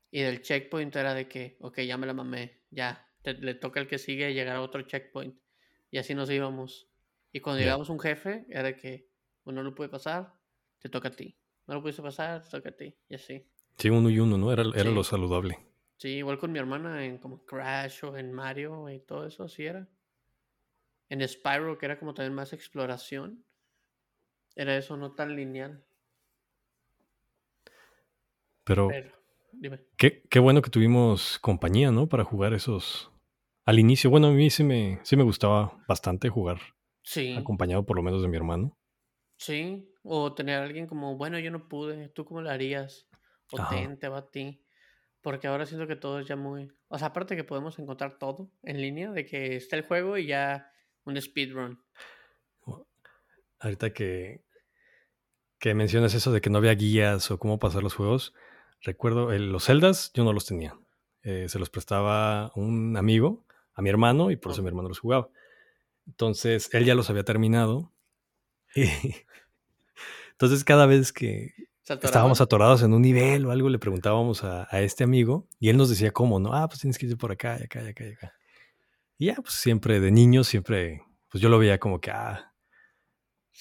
Y 0.09 0.21
del 0.21 0.41
checkpoint 0.41 0.95
era 0.95 1.13
de 1.13 1.27
que, 1.27 1.57
ok, 1.59 1.81
ya 1.81 1.97
me 1.97 2.07
la 2.07 2.13
mamé, 2.13 2.61
ya, 2.71 3.07
le 3.34 3.55
toca 3.55 3.80
el 3.80 3.88
que 3.88 3.97
sigue 3.97 4.34
llegar 4.34 4.55
a 4.55 4.61
otro 4.61 4.82
checkpoint. 4.82 5.36
Y 5.91 5.97
así 5.97 6.15
nos 6.15 6.30
íbamos. 6.30 6.89
Y 7.32 7.39
cuando 7.39 7.61
llegamos 7.61 7.89
a 7.89 7.93
un 7.93 7.99
jefe, 7.99 8.45
era 8.49 8.75
que, 8.75 9.09
bueno, 9.43 9.63
no 9.63 9.69
lo 9.69 9.75
puede 9.75 9.89
pasar, 9.89 10.34
te 10.80 10.89
toca 10.89 11.09
a 11.09 11.11
ti. 11.11 11.38
no 11.67 11.75
lo 11.75 11.82
pudiste 11.82 12.01
pasar, 12.01 12.47
toca 12.47 12.69
a 12.69 12.71
ti, 12.71 12.95
y 13.09 13.15
así. 13.15 13.45
Sí, 13.78 13.89
uno 13.89 14.09
y 14.09 14.19
uno, 14.19 14.38
¿no? 14.38 14.51
Era, 14.51 14.63
era 14.75 14.89
lo 14.89 15.03
saludable. 15.03 15.59
Sí, 15.97 16.09
igual 16.09 16.38
con 16.38 16.51
mi 16.51 16.59
hermana 16.59 17.05
en 17.05 17.17
como 17.17 17.43
Crash 17.45 18.05
o 18.05 18.17
en 18.17 18.32
Mario 18.32 18.89
y 18.89 18.99
todo 18.99 19.25
eso, 19.25 19.43
así 19.43 19.65
era. 19.65 19.88
En 21.09 21.28
Spyro, 21.28 21.78
que 21.78 21.86
era 21.86 21.99
como 21.99 22.13
también 22.13 22.34
más 22.34 22.53
exploración, 22.53 23.43
era 24.55 24.75
eso, 24.75 24.97
no 24.97 25.13
tan 25.13 25.36
lineal. 25.36 25.84
Pero, 28.63 28.89
dime. 29.53 29.80
Qué, 29.95 30.23
qué, 30.30 30.39
bueno 30.39 30.61
que 30.61 30.69
tuvimos 30.69 31.39
compañía, 31.39 31.91
¿no? 31.91 32.07
Para 32.07 32.25
jugar 32.25 32.53
esos. 32.53 33.11
Al 33.68 33.80
inicio, 33.80 34.09
bueno, 34.09 34.28
a 34.28 34.32
mí 34.32 34.49
sí 34.49 34.63
me, 34.63 35.01
sí 35.03 35.18
me 35.18 35.24
gustaba 35.24 35.78
bastante 35.89 36.30
jugar. 36.30 36.57
Sí. 37.03 37.36
Acompañado 37.36 37.86
por 37.86 37.97
lo 37.97 38.01
menos 38.01 38.22
de 38.22 38.30
mi 38.30 38.38
hermano. 38.38 38.78
Sí, 39.36 39.91
o 40.03 40.34
tener 40.34 40.61
a 40.61 40.63
alguien 40.63 40.88
como, 40.88 41.18
bueno, 41.18 41.38
yo 41.38 41.51
no 41.51 41.68
pude, 41.68 42.07
¿tú 42.07 42.24
cómo 42.24 42.41
lo 42.41 42.49
harías? 42.49 43.09
O 43.51 43.57
te 43.99 44.07
va 44.07 44.20
a 44.20 44.32
ti. 44.32 44.63
Porque 45.20 45.47
ahora 45.47 45.65
siento 45.65 45.86
que 45.86 45.97
todo 45.97 46.22
es 46.22 46.28
ya 46.28 46.38
muy... 46.38 46.72
O 46.88 46.97
sea, 46.97 47.09
aparte 47.09 47.36
que 47.36 47.43
podemos 47.43 47.78
encontrar 47.78 48.18
todo 48.18 48.49
en 48.63 48.80
línea, 48.80 49.11
de 49.11 49.26
que 49.26 49.57
está 49.57 49.76
el 49.76 49.84
juego 49.84 50.18
y 50.18 50.28
ya 50.28 50.72
un 51.03 51.22
speedrun. 51.22 51.84
Ahorita 53.59 53.91
que, 53.91 54.45
que 55.59 55.74
mencionas 55.74 56.13
eso 56.13 56.32
de 56.32 56.39
que 56.39 56.49
no 56.49 56.59
había 56.59 56.74
guías 56.74 57.32
o 57.32 57.38
cómo 57.38 57.59
pasar 57.59 57.84
los 57.84 57.95
juegos, 57.95 58.34
recuerdo, 58.82 59.30
los 59.38 59.65
celdas 59.65 60.13
yo 60.13 60.24
no 60.24 60.32
los 60.32 60.45
tenía. 60.45 60.80
Eh, 61.24 61.49
se 61.49 61.59
los 61.59 61.70
prestaba 61.70 62.53
un 62.55 62.95
amigo, 62.95 63.45
a 63.78 63.82
mi 63.82 63.89
hermano, 63.89 64.32
y 64.32 64.36
por 64.36 64.51
eso 64.51 64.61
mi 64.63 64.67
hermano 64.67 64.89
los 64.89 64.99
jugaba. 64.99 65.30
Entonces, 66.07 66.69
él 66.73 66.84
ya 66.84 66.95
los 66.95 67.09
había 67.09 67.23
terminado. 67.23 67.93
Entonces, 70.32 70.63
cada 70.63 70.88
vez 70.88 71.13
que 71.13 71.53
estábamos 71.84 72.41
atorados 72.41 72.82
en 72.82 72.93
un 72.93 73.03
nivel 73.03 73.45
o 73.45 73.51
algo, 73.51 73.69
le 73.69 73.78
preguntábamos 73.78 74.43
a, 74.43 74.67
este 74.82 75.03
amigo 75.03 75.47
y 75.59 75.69
él 75.69 75.78
nos 75.78 75.89
decía 75.89 76.11
cómo, 76.11 76.39
¿no? 76.39 76.53
Ah, 76.53 76.67
pues 76.67 76.82
tienes 76.82 76.97
que 76.97 77.05
ir 77.05 77.17
por 77.17 77.32
acá, 77.32 77.57
y 77.59 77.63
acá, 77.63 77.84
y 77.84 77.88
acá, 77.88 78.03
y 78.03 78.13
acá. 78.13 78.34
Y 79.19 79.25
ya, 79.28 79.36
pues 79.36 79.53
siempre 79.53 79.99
de 79.99 80.11
niño, 80.11 80.43
siempre, 80.43 81.03
pues 81.30 81.41
yo 81.41 81.49
lo 81.49 81.59
veía 81.59 81.80
como 81.80 82.01
que, 82.01 82.11
ah, 82.11 82.53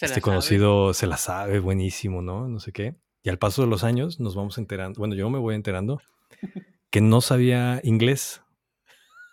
este 0.00 0.20
conocido 0.20 0.94
se 0.94 1.06
la 1.06 1.18
sabe, 1.18 1.60
buenísimo, 1.60 2.22
¿no? 2.22 2.48
No 2.48 2.58
sé 2.58 2.72
qué. 2.72 2.96
Y 3.22 3.28
al 3.28 3.38
paso 3.38 3.62
de 3.62 3.68
los 3.68 3.84
años 3.84 4.18
nos 4.18 4.34
vamos 4.34 4.56
enterando, 4.56 4.98
bueno, 4.98 5.14
yo 5.14 5.28
me 5.28 5.38
voy 5.38 5.54
enterando 5.54 6.00
que 6.90 7.00
no 7.02 7.20
sabía 7.20 7.80
inglés. 7.82 8.42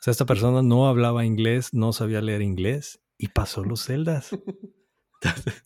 O 0.04 0.06
sea, 0.06 0.12
esta 0.12 0.26
persona 0.26 0.62
no 0.62 0.90
hablaba 0.90 1.24
inglés, 1.24 1.74
no 1.74 1.94
sabía 1.94 2.20
leer 2.20 2.42
inglés 2.42 3.02
y 3.18 3.30
pasó 3.30 3.64
los 3.64 3.86
celdas. 3.86 4.38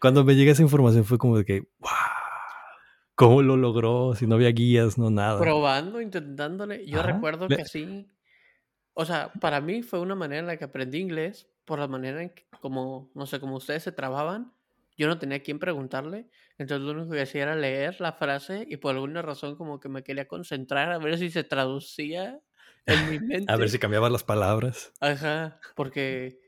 cuando 0.00 0.24
me 0.24 0.34
llega 0.34 0.50
esa 0.50 0.62
información 0.62 1.04
fue 1.04 1.18
como 1.18 1.38
de 1.38 1.44
que, 1.44 1.60
wow, 1.78 1.92
¿cómo 3.14 3.42
lo 3.42 3.56
logró? 3.56 4.16
Si 4.16 4.26
no 4.26 4.34
había 4.34 4.50
guías, 4.50 4.98
no 4.98 5.08
nada. 5.10 5.38
Probando, 5.38 6.00
intentándole. 6.00 6.84
Yo 6.84 7.00
recuerdo 7.04 7.46
que 7.46 7.64
sí. 7.64 8.08
O 8.92 9.04
sea, 9.04 9.32
para 9.40 9.60
mí 9.60 9.84
fue 9.84 10.00
una 10.00 10.16
manera 10.16 10.40
en 10.40 10.46
la 10.48 10.56
que 10.56 10.64
aprendí 10.64 10.98
inglés, 10.98 11.48
por 11.64 11.78
la 11.78 11.86
manera 11.86 12.22
en 12.22 12.30
que, 12.30 12.48
como, 12.60 13.12
no 13.14 13.24
sé, 13.26 13.38
como 13.38 13.54
ustedes 13.54 13.84
se 13.84 13.92
trababan, 13.92 14.52
yo 14.96 15.06
no 15.06 15.20
tenía 15.20 15.36
a 15.36 15.42
quién 15.42 15.60
preguntarle, 15.60 16.28
entonces 16.58 16.84
lo 16.84 17.00
único 17.00 17.12
que 17.12 17.22
hacía 17.22 17.44
era 17.44 17.54
leer 17.54 18.00
la 18.00 18.14
frase 18.14 18.66
y 18.68 18.78
por 18.78 18.96
alguna 18.96 19.22
razón 19.22 19.54
como 19.54 19.78
que 19.78 19.88
me 19.88 20.02
quería 20.02 20.26
concentrar 20.26 20.90
a 20.90 20.98
ver 20.98 21.18
si 21.18 21.30
se 21.30 21.44
traducía 21.44 22.40
en 22.86 23.10
mi 23.10 23.18
mente. 23.20 23.46
a 23.52 23.56
ver 23.56 23.68
si 23.70 23.78
cambiaban 23.78 24.12
las 24.12 24.24
palabras. 24.24 24.92
Ajá, 25.00 25.60
porque 25.74 26.40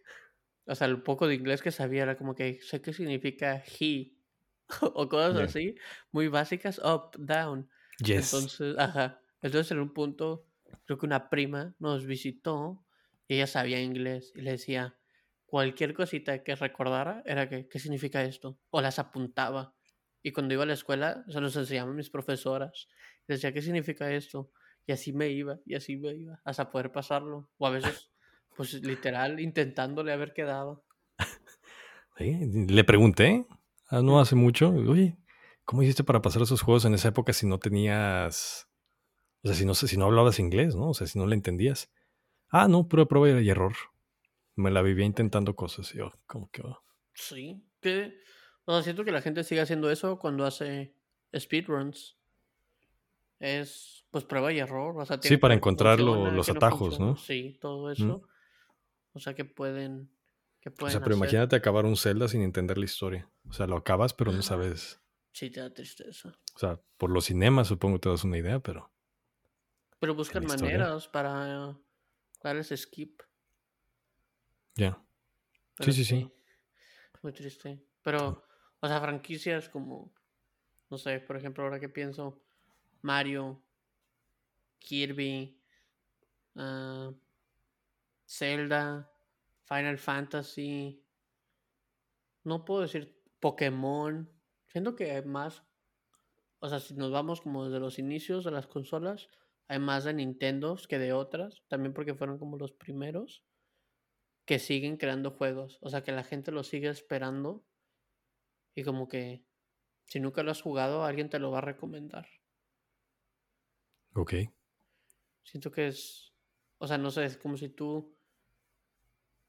o 0.67 0.75
sea, 0.75 0.87
el 0.87 1.03
poco 1.03 1.27
de 1.27 1.35
inglés 1.35 1.63
que 1.63 1.71
sabía 1.71 2.03
era 2.03 2.17
como 2.17 2.35
que 2.35 2.61
sé 2.63 2.81
qué 2.81 2.93
significa 2.93 3.65
he 3.81 4.13
o 4.81 5.09
cosas 5.09 5.37
así, 5.37 5.75
muy 6.13 6.29
básicas, 6.29 6.79
up, 6.79 7.11
down. 7.19 7.69
Yes. 7.99 8.33
Entonces, 8.33 8.79
ajá. 8.79 9.21
Entonces 9.43 9.71
en 9.73 9.81
un 9.81 9.93
punto, 9.93 10.47
creo 10.85 10.99
que 10.99 11.07
una 11.07 11.29
prima 11.29 11.75
nos 11.79 12.07
visitó 12.07 12.85
y 13.27 13.35
ella 13.35 13.47
sabía 13.47 13.81
inglés 13.81 14.33
y 14.35 14.43
le 14.43 14.53
decía 14.53 14.97
cualquier 15.47 15.93
cosita 15.95 16.43
que 16.43 16.55
recordara 16.55 17.23
era 17.27 17.49
que, 17.49 17.69
¿qué 17.69 17.79
significa 17.79 18.25
esto? 18.25 18.59
O 18.71 18.81
las 18.81 18.99
apuntaba. 18.99 19.75
Y 20.23 20.33
cuando 20.33 20.55
iba 20.55 20.63
a 20.63 20.67
la 20.67 20.73
escuela, 20.73 21.25
se 21.29 21.41
los 21.41 21.55
enseñaban 21.57 21.97
mis 21.97 22.09
profesoras. 22.09 22.89
Decía, 23.27 23.53
¿qué 23.53 23.61
significa 23.61 24.11
esto? 24.13 24.51
Y 24.87 24.93
así 24.93 25.13
me 25.13 25.29
iba, 25.31 25.59
y 25.65 25.75
así 25.75 25.97
me 25.97 26.15
iba, 26.15 26.41
hasta 26.45 26.71
poder 26.71 26.91
pasarlo. 26.93 27.49
O 27.59 27.67
a 27.67 27.71
veces 27.71 28.13
pues 28.57 28.75
literal, 28.83 29.41
intentándole 29.41 30.13
haber 30.13 30.33
quedado. 30.33 30.85
Le 32.19 32.85
pregunté, 32.85 33.47
ah, 33.89 34.03
no 34.03 34.21
hace 34.21 34.35
mucho, 34.35 34.71
oye, 34.71 35.17
¿cómo 35.65 35.83
hiciste 35.83 36.05
para 36.05 36.23
pasar 36.23 36.43
esos 36.43 36.63
juegos 36.63 36.85
en 36.85 36.95
esa 36.95 37.09
época 37.09 37.33
si 37.33 37.47
no 37.47 37.59
tenías, 37.59 38.69
o 39.43 39.49
sea, 39.49 39.57
si 39.57 39.65
no, 39.65 39.75
si 39.75 39.97
no 39.97 40.05
hablabas 40.05 40.39
inglés, 40.39 40.77
¿no? 40.77 40.91
O 40.91 40.95
sea, 40.95 41.07
si 41.07 41.19
no 41.19 41.27
le 41.27 41.35
entendías. 41.35 41.91
Ah, 42.49 42.69
no, 42.69 42.87
prueba, 42.87 43.09
prueba 43.09 43.41
y 43.41 43.49
error. 43.49 43.75
Me 44.55 44.71
la 44.71 44.83
vivía 44.83 45.07
intentando 45.07 45.57
cosas 45.57 45.95
y 45.95 45.99
yo, 45.99 46.13
como 46.27 46.51
que... 46.51 46.63
Oh". 46.63 46.83
Sí, 47.15 47.65
que... 47.81 48.15
O 48.65 48.73
sea, 48.73 48.83
siento 48.83 49.05
que 49.05 49.11
la 49.11 49.23
gente 49.23 49.43
sigue 49.43 49.63
haciendo 49.63 49.91
eso 49.91 50.19
cuando 50.19 50.45
hace 50.45 50.95
speedruns. 51.37 52.17
Es, 53.41 54.02
pues, 54.13 54.25
prueba 54.25 54.53
y 54.53 54.59
error. 54.59 54.95
O 54.97 55.05
sea, 55.05 55.19
sí, 55.21 55.39
para 55.39 55.55
encontrar 55.55 55.99
los 55.99 56.49
atajos, 56.49 57.01
¿no? 57.01 57.17
Sí, 57.17 57.59
todo 57.61 57.91
eso. 57.91 58.23
O 59.15 59.19
sea, 59.19 59.35
que 59.35 59.45
pueden. 59.45 60.11
Que 60.61 60.71
pueden 60.71 60.97
o 60.97 60.99
sea, 60.99 61.03
pero 61.03 61.17
imagínate 61.17 61.57
acabar 61.57 61.87
un 61.87 61.97
Zelda 61.97 62.29
sin 62.29 62.43
entender 62.43 62.79
la 62.79 62.85
historia. 62.85 63.29
O 63.49 63.53
sea, 63.53 63.67
lo 63.67 63.77
acabas, 63.77 64.15
pero 64.15 64.31
no 64.31 64.43
sabes. 64.43 65.01
Sí, 65.33 65.51
te 65.51 65.61
da 65.61 65.73
tristeza. 65.73 66.39
O 66.55 66.59
sea, 66.59 66.81
por 66.99 67.11
los 67.11 67.25
cinemas 67.25 67.67
supongo 67.67 67.97
que 67.97 68.03
te 68.03 68.09
das 68.11 68.23
una 68.23 68.39
idea, 68.39 68.61
pero. 68.61 68.93
Pero 69.99 70.15
buscan 70.15 70.45
maneras 70.45 71.09
para 71.09 71.77
darles 72.43 72.73
skip. 72.77 73.23
Ya. 74.75 75.03
Sí, 75.81 75.93
sí, 75.93 76.05
sí, 76.05 76.31
Muy 77.23 77.33
triste. 77.33 77.83
Pero, 78.03 78.45
o 78.81 78.87
sea, 78.87 79.01
franquicias 79.01 79.69
como. 79.69 80.13
No 80.91 80.99
sé, 80.99 81.19
por 81.21 81.37
ejemplo, 81.37 81.65
ahora 81.65 81.81
que 81.81 81.89
pienso. 81.89 82.43
Mario. 83.01 83.63
Kirby. 84.83 85.59
Uh, 86.55 87.15
Zelda, 88.27 89.11
Final 89.65 89.99
Fantasy. 89.99 91.03
No 92.45 92.65
puedo 92.65 92.83
decir 92.83 93.17
Pokémon. 93.41 94.29
Siento 94.67 94.97
que 94.97 95.13
hay 95.13 95.25
más. 95.25 95.63
O 96.61 96.69
sea, 96.69 96.81
si 96.81 96.95
nos 96.95 97.11
vamos 97.11 97.41
como 97.41 97.65
desde 97.65 97.81
los 97.81 97.99
inicios 97.99 98.45
de 98.45 98.51
las 98.51 98.67
consolas, 98.67 99.29
hay 99.69 99.79
más 99.79 100.05
de 100.05 100.15
Nintendo 100.15 100.77
que 100.89 100.99
de 100.99 101.13
otras. 101.13 101.63
También 101.69 101.93
porque 101.93 102.15
fueron 102.15 102.39
como 102.39 102.57
los 102.57 102.73
primeros 102.73 103.45
que 104.45 104.59
siguen 104.59 104.97
creando 104.97 105.31
juegos. 105.31 105.79
O 105.81 105.91
sea, 105.91 106.03
que 106.03 106.13
la 106.13 106.25
gente 106.25 106.53
los 106.53 106.69
sigue 106.69 106.89
esperando. 106.89 107.65
Y 108.75 108.85
como 108.85 109.09
que 109.09 109.45
si 110.07 110.21
nunca 110.21 110.43
lo 110.43 110.51
has 110.51 110.63
jugado, 110.63 111.05
alguien 111.05 111.29
te 111.29 111.39
lo 111.39 111.51
va 111.51 111.59
a 111.59 111.63
recomendar. 111.63 112.27
Ok. 114.15 114.35
Siento 115.43 115.71
que 115.71 115.89
es. 115.89 116.33
O 116.79 116.87
sea, 116.87 116.99
no 116.99 117.11
sé, 117.11 117.25
es 117.25 117.37
como 117.37 117.57
si 117.57 117.69
tú 117.69 118.17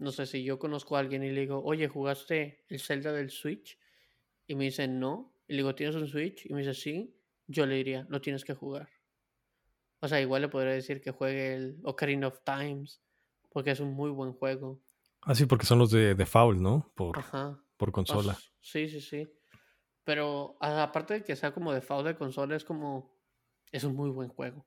no 0.03 0.11
sé 0.11 0.25
si 0.25 0.43
yo 0.43 0.59
conozco 0.59 0.95
a 0.97 0.99
alguien 0.99 1.23
y 1.23 1.31
le 1.31 1.41
digo, 1.41 1.63
oye, 1.63 1.87
¿jugaste 1.87 2.65
el 2.67 2.79
Zelda 2.79 3.11
del 3.11 3.29
Switch? 3.29 3.79
Y 4.47 4.55
me 4.55 4.65
dice, 4.65 4.87
no. 4.87 5.33
Y 5.47 5.53
le 5.53 5.57
digo, 5.57 5.75
¿tienes 5.75 5.95
un 5.95 6.07
Switch? 6.07 6.45
Y 6.45 6.53
me 6.53 6.59
dice, 6.59 6.73
sí. 6.73 7.15
Yo 7.47 7.65
le 7.65 7.75
diría, 7.75 8.05
lo 8.09 8.21
tienes 8.21 8.43
que 8.43 8.53
jugar. 8.53 8.89
O 9.99 10.07
sea, 10.07 10.19
igual 10.19 10.41
le 10.41 10.49
podría 10.49 10.73
decir 10.73 11.01
que 11.01 11.11
juegue 11.11 11.55
el 11.55 11.79
Ocarina 11.83 12.27
of 12.27 12.39
Times, 12.43 13.01
porque 13.49 13.71
es 13.71 13.79
un 13.79 13.93
muy 13.93 14.09
buen 14.11 14.33
juego. 14.33 14.81
Ah, 15.21 15.35
sí, 15.35 15.45
porque 15.45 15.65
son 15.65 15.79
los 15.79 15.91
de, 15.91 16.15
de 16.15 16.25
Foul, 16.25 16.61
¿no? 16.61 16.91
Por, 16.95 17.23
por 17.77 17.91
consola. 17.91 18.37
sí, 18.59 18.89
sí, 18.89 18.99
sí. 18.99 19.27
Pero 20.03 20.57
aparte 20.59 21.13
de 21.13 21.23
que 21.23 21.35
sea 21.37 21.53
como 21.53 21.71
de 21.71 21.81
Foul 21.81 22.03
de 22.03 22.15
consola, 22.15 22.57
es 22.57 22.65
como. 22.65 23.15
Es 23.71 23.85
un 23.85 23.95
muy 23.95 24.09
buen 24.09 24.27
juego. 24.27 24.65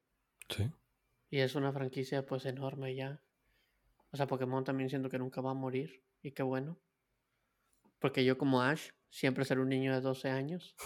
Sí. 0.48 0.70
Y 1.30 1.40
es 1.40 1.54
una 1.54 1.72
franquicia, 1.72 2.24
pues, 2.24 2.46
enorme 2.46 2.94
ya. 2.94 3.20
O 4.10 4.16
sea, 4.16 4.26
Pokémon 4.26 4.64
también 4.64 4.88
siento 4.88 5.08
que 5.08 5.18
nunca 5.18 5.40
va 5.40 5.50
a 5.50 5.54
morir. 5.54 6.02
Y 6.22 6.32
qué 6.32 6.42
bueno. 6.42 6.78
Porque 7.98 8.24
yo 8.24 8.38
como 8.38 8.62
Ash 8.62 8.90
siempre 9.10 9.44
seré 9.44 9.60
un 9.60 9.68
niño 9.68 9.94
de 9.94 10.00
12 10.00 10.30
años. 10.30 10.76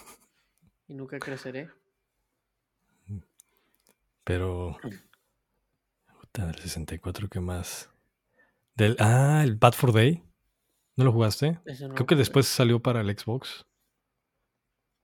Y 0.86 0.94
nunca 0.94 1.18
creceré. 1.18 1.70
Pero... 4.24 4.76
Puta, 6.20 6.50
el 6.50 6.56
64, 6.56 7.28
¿qué 7.28 7.40
más? 7.40 7.90
Del, 8.74 8.96
ah, 8.98 9.42
el 9.44 9.56
Bad 9.56 9.72
for 9.72 9.92
Day. 9.92 10.22
¿No 10.96 11.04
lo 11.04 11.12
jugaste? 11.12 11.60
Creo 11.94 12.06
que 12.06 12.16
después 12.16 12.46
salió 12.46 12.80
para 12.80 13.00
el 13.00 13.18
Xbox. 13.18 13.66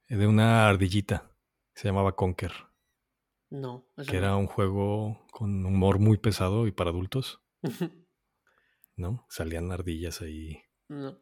Eh, 0.09 0.17
de 0.17 0.27
una 0.27 0.69
ardillita. 0.69 1.31
Se 1.75 1.89
llamaba 1.89 2.15
Conker. 2.15 2.53
No. 3.51 3.87
Que 4.09 4.17
era 4.17 4.37
un 4.37 4.47
juego 4.47 5.27
con 5.31 5.65
humor 5.65 5.99
muy 5.99 6.19
pesado 6.19 6.67
y 6.67 6.73
para 6.73 6.91
adultos. 6.91 7.41
¿no? 8.97 9.27
Salían 9.29 9.71
ardillas 9.71 10.23
ahí. 10.23 10.63
No. 10.89 11.19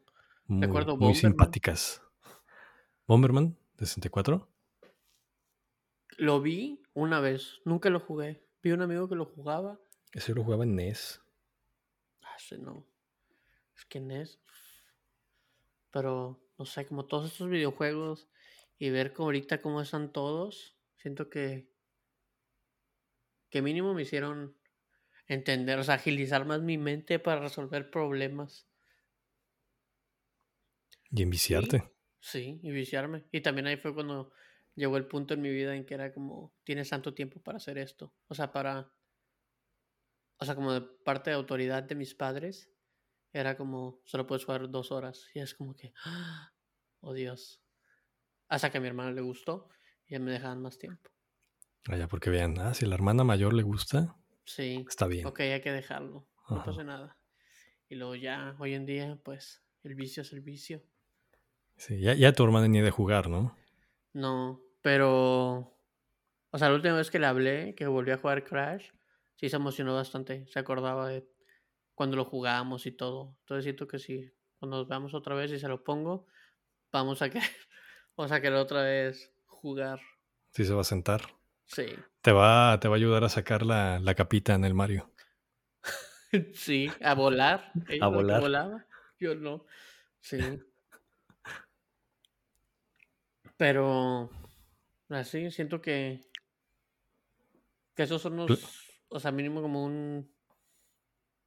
Muy, 0.47 0.67
muy 0.97 1.15
simpáticas. 1.15 2.01
¿Bomberman 3.07 3.57
de 3.77 3.85
64? 3.85 4.49
Lo 6.17 6.41
vi 6.41 6.81
una 6.93 7.19
vez, 7.19 7.61
nunca 7.65 7.89
lo 7.89 7.99
jugué. 7.99 8.43
Vi 8.63 8.71
un 8.71 8.81
amigo 8.81 9.07
que 9.09 9.15
lo 9.15 9.25
jugaba. 9.25 9.79
Ese 10.13 10.33
lo 10.33 10.43
jugaba 10.43 10.63
en 10.63 10.75
NES. 10.75 11.21
Ah, 12.23 12.35
sí, 12.39 12.57
no. 12.57 12.87
Es 13.75 13.85
que 13.85 13.99
NES. 13.99 14.39
Pero, 15.91 16.39
no 16.57 16.65
sé, 16.65 16.85
como 16.85 17.05
todos 17.05 17.31
estos 17.31 17.49
videojuegos 17.49 18.27
y 18.79 18.89
ver 18.89 19.13
como 19.13 19.27
ahorita 19.27 19.61
cómo 19.61 19.81
están 19.81 20.11
todos, 20.11 20.77
siento 20.97 21.29
que. 21.29 21.69
Que 23.55 23.61
mínimo 23.61 23.93
me 23.93 24.01
hicieron 24.01 24.53
entender, 25.27 25.79
o 25.79 25.83
sea, 25.85 25.95
agilizar 25.95 26.43
más 26.43 26.61
mi 26.61 26.77
mente 26.77 27.19
para 27.19 27.39
resolver 27.39 27.89
problemas. 27.89 28.67
Y 31.09 31.21
enviciarte. 31.21 31.89
Sí, 32.19 32.59
y 32.61 32.71
viciarme. 32.71 33.23
Y 33.31 33.39
también 33.39 33.67
ahí 33.67 33.77
fue 33.77 33.93
cuando 33.93 34.33
llegó 34.73 34.97
el 34.97 35.07
punto 35.07 35.35
en 35.35 35.41
mi 35.41 35.51
vida 35.51 35.73
en 35.73 35.85
que 35.85 35.93
era 35.93 36.13
como, 36.13 36.53
tienes 36.65 36.89
tanto 36.89 37.13
tiempo 37.13 37.41
para 37.41 37.55
hacer 37.55 37.77
esto. 37.77 38.13
O 38.27 38.35
sea, 38.35 38.51
para... 38.51 38.91
O 40.35 40.43
sea, 40.43 40.53
como 40.55 40.73
de 40.73 40.81
parte 40.81 41.29
de 41.29 41.37
autoridad 41.37 41.83
de 41.83 41.95
mis 41.95 42.13
padres, 42.13 42.69
era 43.31 43.55
como, 43.55 44.01
solo 44.03 44.27
puedes 44.27 44.43
jugar 44.43 44.69
dos 44.69 44.91
horas. 44.91 45.29
Y 45.33 45.39
es 45.39 45.55
como 45.55 45.77
que, 45.77 45.93
oh 46.99 47.13
Dios. 47.13 47.63
Hasta 48.49 48.69
que 48.69 48.79
a 48.79 48.81
mi 48.81 48.87
hermana 48.87 49.13
le 49.13 49.21
gustó 49.21 49.69
y 50.07 50.11
ya 50.11 50.19
me 50.19 50.33
dejaban 50.33 50.61
más 50.61 50.77
tiempo. 50.77 51.14
Ya, 51.87 52.07
porque 52.07 52.29
vean, 52.29 52.59
ah, 52.59 52.73
si 52.73 52.85
la 52.85 52.95
hermana 52.95 53.23
mayor 53.23 53.53
le 53.53 53.63
gusta, 53.63 54.15
sí. 54.43 54.85
está 54.89 55.07
bien. 55.07 55.25
Ok, 55.27 55.41
hay 55.41 55.61
que 55.61 55.71
dejarlo. 55.71 56.27
No 56.49 56.63
pasa 56.63 56.83
nada. 56.83 57.17
Y 57.89 57.95
luego 57.95 58.15
ya, 58.15 58.55
hoy 58.59 58.73
en 58.73 58.85
día, 58.85 59.19
pues, 59.23 59.63
el 59.83 59.95
vicio 59.95 60.23
es 60.23 60.33
el 60.33 60.41
vicio. 60.41 60.83
Sí, 61.77 61.99
ya, 61.99 62.13
ya 62.13 62.33
tu 62.33 62.43
hermana 62.43 62.67
ni 62.67 62.81
de 62.81 62.91
jugar, 62.91 63.29
¿no? 63.29 63.55
No, 64.13 64.61
pero. 64.81 65.73
O 66.51 66.57
sea, 66.57 66.69
la 66.69 66.75
última 66.75 66.95
vez 66.95 67.11
que 67.11 67.19
le 67.19 67.27
hablé, 67.27 67.75
que 67.75 67.85
volví 67.85 68.11
a 68.11 68.17
jugar 68.17 68.45
Crash, 68.45 68.89
sí 69.35 69.49
se 69.49 69.57
emocionó 69.57 69.93
bastante. 69.93 70.47
Se 70.47 70.57
acordaba 70.57 71.09
de 71.09 71.27
cuando 71.93 72.15
lo 72.15 72.25
jugábamos 72.25 72.85
y 72.85 72.91
todo. 72.91 73.35
Entonces 73.41 73.65
siento 73.65 73.87
que 73.87 73.99
sí, 73.99 74.31
cuando 74.57 74.77
nos 74.77 74.87
veamos 74.87 75.13
otra 75.13 75.35
vez 75.35 75.51
y 75.51 75.59
se 75.59 75.67
lo 75.67 75.83
pongo, 75.83 76.27
vamos 76.91 77.21
a 77.21 77.29
querer, 77.29 77.49
vamos 78.15 78.31
a 78.31 78.41
querer 78.41 78.57
otra 78.57 78.83
vez 78.83 79.33
jugar. 79.45 79.99
Sí, 80.51 80.65
se 80.65 80.73
va 80.73 80.81
a 80.81 80.85
sentar. 80.85 81.34
Sí. 81.65 81.87
Te 82.21 82.31
va, 82.31 82.79
te 82.79 82.87
va 82.87 82.95
a 82.95 82.97
ayudar 82.97 83.23
a 83.23 83.29
sacar 83.29 83.65
la, 83.65 83.99
la 83.99 84.15
capita 84.15 84.53
en 84.53 84.65
el 84.65 84.73
Mario. 84.73 85.11
sí, 86.53 86.91
a 87.01 87.13
volar. 87.13 87.71
a 88.01 88.07
volar. 88.07 88.41
Volaba. 88.41 88.85
Yo 89.19 89.35
no. 89.35 89.65
Sí. 90.21 90.37
Pero 93.57 94.29
así 95.09 95.49
siento 95.51 95.81
que 95.81 96.29
que 97.95 98.03
esos 98.03 98.21
son 98.21 98.35
los, 98.35 98.49
o 99.07 99.19
sea, 99.19 99.31
mínimo 99.31 99.61
como 99.61 99.85
un 99.85 100.29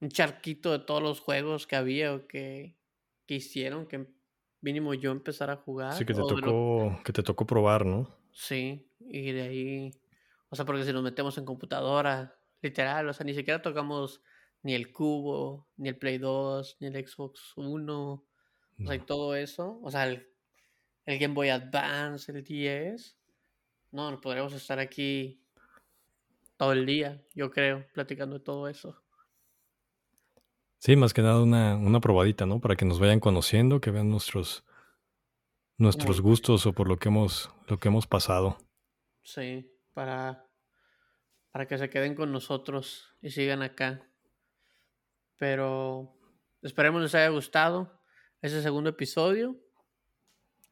un 0.01 0.09
charquito 0.11 0.73
de 0.73 0.79
todos 0.79 1.03
los 1.03 1.21
juegos 1.21 1.67
que 1.67 1.77
había 1.77 2.15
o 2.15 2.27
que, 2.27 2.77
que 3.27 3.35
hicieron 3.35 3.87
que 3.87 4.07
mínimo 4.61 4.95
yo 4.95 5.11
empezara 5.11 5.55
a 5.55 5.57
jugar. 5.57 5.95
Sí, 5.95 6.05
que 6.05 6.15
te 6.15 6.21
tocó 6.21 7.01
que 7.05 7.13
te 7.13 7.23
tocó 7.23 7.47
probar, 7.47 7.85
¿no? 7.85 8.09
Sí, 8.33 8.89
y 9.01 9.33
de 9.33 9.43
ahí, 9.43 9.95
o 10.49 10.57
sea, 10.57 10.65
porque 10.65 10.85
si 10.85 10.93
nos 10.93 11.03
metemos 11.03 11.39
en 11.39 11.45
computadora, 11.45 12.39
literal, 12.63 13.09
o 13.09 13.13
sea, 13.13 13.25
ni 13.25 13.35
siquiera 13.35 13.63
tocamos 13.63 14.23
ni 14.63 14.75
el 14.75 14.93
cubo, 14.93 15.69
ni 15.77 15.89
el 15.89 15.99
Play 15.99 16.19
2, 16.19 16.79
ni 16.81 16.89
el 16.89 17.07
Xbox 17.07 17.53
1, 17.57 18.13
o 18.13 18.25
sea, 18.85 18.95
y 18.95 19.01
todo 19.01 19.35
eso, 19.35 19.81
o 19.83 19.91
sea, 19.91 20.07
el 20.07 20.29
el 21.09 21.19
Game 21.19 21.33
Boy 21.33 21.49
Advance, 21.49 22.31
el 22.31 22.45
10. 22.45 23.17
No, 23.93 24.21
podríamos 24.21 24.53
estar 24.53 24.79
aquí 24.79 25.43
todo 26.59 26.73
el 26.73 26.85
día, 26.85 27.25
yo 27.35 27.51
creo, 27.51 27.87
platicando 27.95 28.39
de 28.39 28.45
todo 28.45 28.69
eso. 28.69 29.03
Sí, 30.77 30.97
más 30.97 31.15
que 31.15 31.23
nada 31.23 31.43
una, 31.43 31.77
una 31.77 32.01
probadita, 32.01 32.45
¿no? 32.45 32.61
Para 32.61 32.77
que 32.77 32.85
nos 32.85 33.01
vayan 33.01 33.21
conociendo, 33.21 33.81
que 33.81 33.91
vean 33.91 34.11
nuestros, 34.11 34.67
nuestros 35.79 36.21
gustos 36.21 36.67
o 36.67 36.75
por 36.75 36.89
lo 36.89 36.99
que 36.99 37.09
hemos, 37.09 37.51
lo 37.69 37.81
que 37.81 37.89
hemos 37.89 38.07
pasado. 38.07 38.59
Sí, 39.23 39.67
para, 39.99 40.47
para 41.51 41.67
que 41.67 41.77
se 41.77 41.91
queden 41.91 42.15
con 42.15 42.31
nosotros 42.31 43.17
y 43.21 43.31
sigan 43.31 43.63
acá. 43.63 44.01
Pero 45.39 46.17
esperemos 46.63 47.03
les 47.03 47.17
haya 47.17 47.31
gustado 47.31 48.01
ese 48.41 48.63
segundo 48.63 48.91
episodio 48.91 49.57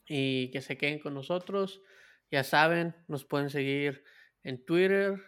y 0.06 0.48
que 0.52 0.60
se 0.60 0.78
queden 0.78 1.00
con 1.00 1.12
nosotros. 1.12 1.82
Ya 2.30 2.44
saben, 2.44 2.94
nos 3.08 3.24
pueden 3.24 3.50
seguir 3.50 4.04
en 4.44 4.64
Twitter, 4.64 5.20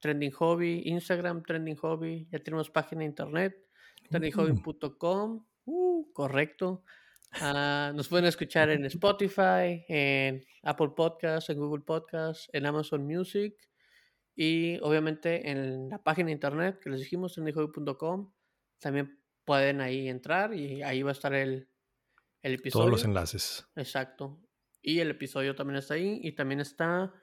Trending 0.00 0.32
Hobby, 0.32 0.80
Instagram, 0.86 1.42
Trending 1.42 1.76
Hobby. 1.76 2.26
Ya 2.32 2.38
tenemos 2.38 2.70
página 2.70 3.00
de 3.00 3.08
internet, 3.08 3.62
trendinghobby.com. 4.08 5.44
Uh, 5.66 6.12
correcto. 6.14 6.82
Ah, 7.40 7.92
nos 7.94 8.08
pueden 8.08 8.26
escuchar 8.26 8.70
en 8.70 8.84
Spotify, 8.84 9.84
en 9.88 10.44
Apple 10.62 10.90
Podcasts, 10.96 11.50
en 11.50 11.58
Google 11.58 11.84
Podcasts, 11.84 12.48
en 12.52 12.66
Amazon 12.66 13.04
Music 13.04 13.54
y 14.36 14.78
obviamente 14.80 15.50
en 15.50 15.88
la 15.88 16.02
página 16.02 16.26
de 16.26 16.32
internet 16.32 16.80
que 16.80 16.90
les 16.90 17.00
dijimos, 17.00 17.34
trendinghobby.com. 17.34 18.32
También 18.78 19.20
pueden 19.44 19.80
ahí 19.80 20.08
entrar 20.08 20.54
y 20.54 20.82
ahí 20.82 21.02
va 21.02 21.10
a 21.10 21.12
estar 21.12 21.34
el, 21.34 21.68
todos 22.72 22.90
los 22.90 23.04
enlaces. 23.04 23.66
Exacto. 23.76 24.40
Y 24.82 25.00
el 25.00 25.10
episodio 25.10 25.54
también 25.54 25.78
está 25.78 25.94
ahí. 25.94 26.20
Y 26.22 26.32
también 26.32 26.60
está 26.60 27.14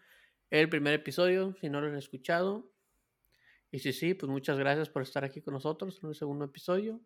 el 0.50 0.68
primer 0.70 0.94
episodio, 0.94 1.54
si 1.60 1.70
no 1.70 1.80
lo 1.80 1.88
han 1.88 1.98
escuchado. 1.98 2.74
Y 3.70 3.80
si 3.80 3.94
sí, 3.94 4.14
pues 4.14 4.30
muchas 4.30 4.58
gracias 4.58 4.90
por 4.90 5.04
estar 5.04 5.24
aquí 5.24 5.42
con 5.42 5.54
nosotros 5.54 6.00
en 6.02 6.10
el 6.10 6.16
segundo 6.16 6.46
episodio. 6.46 7.02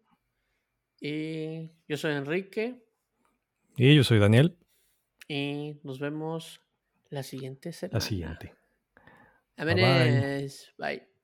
Y 0.99 1.71
yo 1.87 1.97
soy 1.97 2.13
Enrique. 2.13 2.84
Y 3.77 3.95
yo 3.95 4.03
soy 4.03 4.19
Daniel. 4.19 4.57
Y 5.27 5.77
nos 5.83 5.99
vemos 5.99 6.61
la 7.09 7.23
siguiente 7.23 7.73
semana. 7.73 7.99
La 7.99 8.01
siguiente. 8.01 8.53
Bye. 9.57 10.49
bye. 10.77 11.14